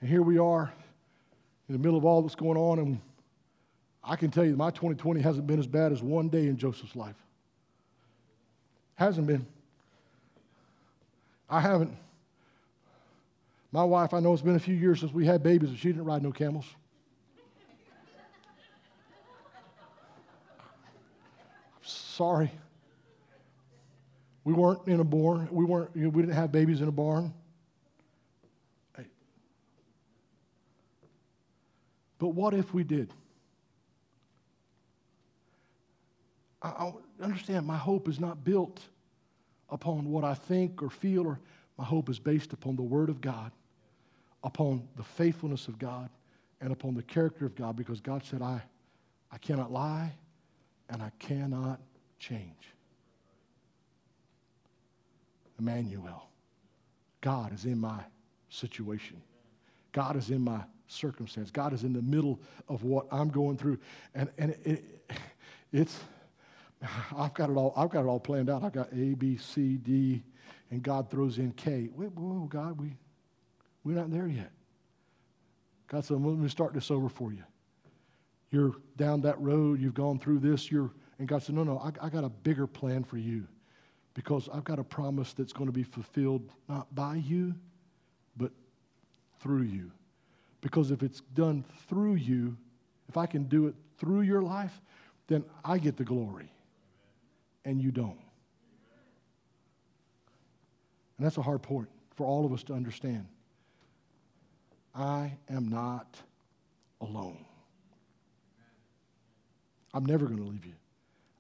And 0.00 0.08
here 0.08 0.22
we 0.22 0.38
are 0.38 0.72
in 1.68 1.74
the 1.74 1.78
middle 1.78 1.98
of 1.98 2.04
all 2.04 2.22
that's 2.22 2.34
going 2.34 2.56
on, 2.56 2.78
and 2.78 3.00
I 4.02 4.16
can 4.16 4.30
tell 4.30 4.44
you 4.44 4.56
my 4.56 4.70
2020 4.70 5.20
hasn't 5.20 5.46
been 5.46 5.58
as 5.58 5.66
bad 5.66 5.92
as 5.92 6.02
one 6.02 6.28
day 6.28 6.46
in 6.46 6.56
Joseph's 6.56 6.96
life. 6.96 7.16
Hasn't 8.94 9.26
been. 9.26 9.46
I 11.48 11.60
haven't. 11.60 11.96
My 13.70 13.84
wife, 13.84 14.14
I 14.14 14.20
know 14.20 14.32
it's 14.32 14.42
been 14.42 14.56
a 14.56 14.60
few 14.60 14.74
years 14.74 15.00
since 15.00 15.12
we 15.12 15.26
had 15.26 15.42
babies, 15.42 15.68
and 15.68 15.78
she 15.78 15.88
didn't 15.88 16.04
ride 16.04 16.22
no 16.22 16.32
camels. 16.32 16.64
I'm 17.36 17.44
Sorry. 21.82 22.50
We 24.44 24.54
weren't 24.54 24.88
in 24.88 25.00
a 25.00 25.04
barn. 25.04 25.48
We 25.50 25.66
weren't. 25.66 25.90
You 25.94 26.04
know, 26.04 26.08
we 26.08 26.22
didn't 26.22 26.34
have 26.34 26.50
babies 26.50 26.80
in 26.80 26.88
a 26.88 26.92
barn. 26.92 27.34
But 32.18 32.28
what 32.28 32.54
if 32.54 32.74
we 32.74 32.84
did? 32.84 33.12
I, 36.62 36.68
I 36.68 36.92
understand 37.22 37.66
my 37.66 37.76
hope 37.76 38.08
is 38.08 38.18
not 38.18 38.44
built 38.44 38.80
upon 39.70 40.10
what 40.10 40.24
I 40.24 40.34
think 40.34 40.82
or 40.82 40.90
feel, 40.90 41.26
or 41.26 41.38
my 41.76 41.84
hope 41.84 42.08
is 42.08 42.18
based 42.18 42.52
upon 42.52 42.76
the 42.76 42.82
Word 42.82 43.08
of 43.08 43.20
God, 43.20 43.52
upon 44.42 44.88
the 44.96 45.02
faithfulness 45.02 45.68
of 45.68 45.78
God, 45.78 46.10
and 46.60 46.72
upon 46.72 46.94
the 46.94 47.02
character 47.02 47.46
of 47.46 47.54
God, 47.54 47.76
because 47.76 48.00
God 48.00 48.24
said, 48.24 48.42
I, 48.42 48.60
I 49.30 49.38
cannot 49.38 49.70
lie 49.70 50.12
and 50.90 51.02
I 51.02 51.12
cannot 51.18 51.80
change. 52.18 52.72
Emmanuel, 55.58 56.28
God 57.20 57.52
is 57.52 57.64
in 57.64 57.78
my 57.78 58.00
situation. 58.48 59.20
God 59.92 60.16
is 60.16 60.30
in 60.30 60.42
my 60.42 60.62
circumstance. 60.88 61.50
God 61.50 61.72
is 61.72 61.84
in 61.84 61.92
the 61.92 62.02
middle 62.02 62.40
of 62.68 62.82
what 62.82 63.06
I'm 63.12 63.28
going 63.28 63.56
through. 63.56 63.78
And, 64.14 64.30
and 64.38 64.50
it, 64.50 64.60
it, 64.64 65.18
it's, 65.72 65.98
I've 67.16 67.34
got 67.34 67.50
it 67.50 67.56
all, 67.56 67.72
I've 67.76 67.90
got 67.90 68.00
it 68.00 68.08
all 68.08 68.20
planned 68.20 68.50
out. 68.50 68.64
I've 68.64 68.72
got 68.72 68.92
A, 68.92 69.14
B, 69.14 69.36
C, 69.36 69.76
D, 69.76 70.22
and 70.70 70.82
God 70.82 71.10
throws 71.10 71.38
in 71.38 71.52
K. 71.52 71.88
Wait, 71.94 72.12
whoa, 72.12 72.46
God, 72.46 72.80
we, 72.80 72.96
we're 73.84 73.94
not 73.94 74.10
there 74.10 74.26
yet. 74.26 74.50
God 75.86 76.04
said, 76.04 76.20
let 76.20 76.36
me 76.36 76.48
start 76.48 76.74
this 76.74 76.90
over 76.90 77.08
for 77.08 77.32
you. 77.32 77.44
You're 78.50 78.74
down 78.96 79.20
that 79.22 79.40
road, 79.40 79.80
you've 79.80 79.94
gone 79.94 80.18
through 80.18 80.38
this, 80.38 80.70
you're, 80.70 80.90
and 81.18 81.28
God 81.28 81.42
said, 81.42 81.54
no, 81.54 81.64
no, 81.64 81.78
I, 81.78 82.06
I 82.06 82.08
got 82.08 82.24
a 82.24 82.28
bigger 82.28 82.66
plan 82.66 83.04
for 83.04 83.18
you 83.18 83.46
because 84.14 84.48
I've 84.52 84.64
got 84.64 84.78
a 84.78 84.84
promise 84.84 85.32
that's 85.32 85.52
going 85.52 85.66
to 85.66 85.72
be 85.72 85.82
fulfilled 85.82 86.50
not 86.68 86.92
by 86.94 87.16
you, 87.16 87.54
but 88.36 88.52
through 89.40 89.62
you. 89.62 89.90
Because 90.60 90.90
if 90.90 91.02
it's 91.02 91.20
done 91.34 91.64
through 91.88 92.14
you, 92.14 92.56
if 93.08 93.16
I 93.16 93.26
can 93.26 93.44
do 93.44 93.66
it 93.66 93.74
through 93.98 94.22
your 94.22 94.42
life, 94.42 94.80
then 95.28 95.44
I 95.64 95.78
get 95.78 95.96
the 95.96 96.04
glory 96.04 96.50
and 97.64 97.80
you 97.80 97.90
don't. 97.90 98.18
And 101.16 101.26
that's 101.26 101.36
a 101.36 101.42
hard 101.42 101.62
point 101.62 101.88
for 102.16 102.26
all 102.26 102.44
of 102.44 102.52
us 102.52 102.62
to 102.64 102.74
understand. 102.74 103.26
I 104.94 105.32
am 105.48 105.68
not 105.68 106.16
alone. 107.00 107.44
I'm 109.94 110.04
never 110.04 110.26
going 110.26 110.38
to 110.38 110.44
leave 110.44 110.66
you. 110.66 110.74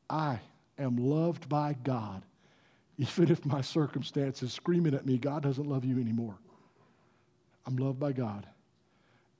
I 0.08 0.40
am 0.78 0.96
loved 0.96 1.48
by 1.48 1.76
God, 1.82 2.22
even 2.96 3.30
if 3.30 3.44
my 3.44 3.60
circumstance 3.60 4.42
is 4.42 4.52
screaming 4.52 4.94
at 4.94 5.06
me, 5.06 5.18
God 5.18 5.42
doesn't 5.42 5.66
love 5.68 5.84
you 5.84 6.00
anymore. 6.00 6.36
I'm 7.66 7.76
loved 7.76 7.98
by 7.98 8.12
God 8.12 8.46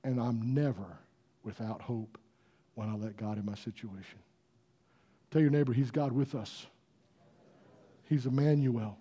and 0.03 0.19
I'm 0.19 0.53
never 0.53 0.99
without 1.43 1.81
hope 1.81 2.17
when 2.75 2.89
I 2.89 2.95
let 2.95 3.17
God 3.17 3.37
in 3.37 3.45
my 3.45 3.55
situation. 3.55 4.19
Tell 5.31 5.41
your 5.41 5.51
neighbor, 5.51 5.73
He's 5.73 5.91
God 5.91 6.11
with 6.11 6.35
us. 6.35 6.65
He's 8.03 8.25
Emmanuel. 8.25 8.97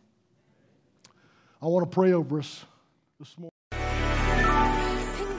I 1.62 1.66
want 1.66 1.90
to 1.90 1.94
pray 1.94 2.12
over 2.12 2.38
us 2.38 2.64
this 3.18 3.36
morning. 3.38 3.52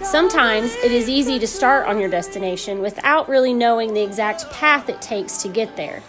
Sometimes 0.04 0.74
it 0.76 0.92
is 0.92 1.08
easy 1.08 1.38
to 1.38 1.46
start 1.46 1.86
on 1.86 2.00
your 2.00 2.10
destination 2.10 2.82
without 2.82 3.30
really 3.30 3.54
knowing 3.54 3.94
the 3.94 4.02
exact 4.02 4.50
path 4.50 4.90
it 4.90 5.02
takes 5.02 5.38
to 5.44 5.50
get 5.50 5.76
there. 5.76 6.02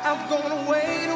I'm 0.03 0.30
gonna 0.30 0.70
wait 0.70 1.07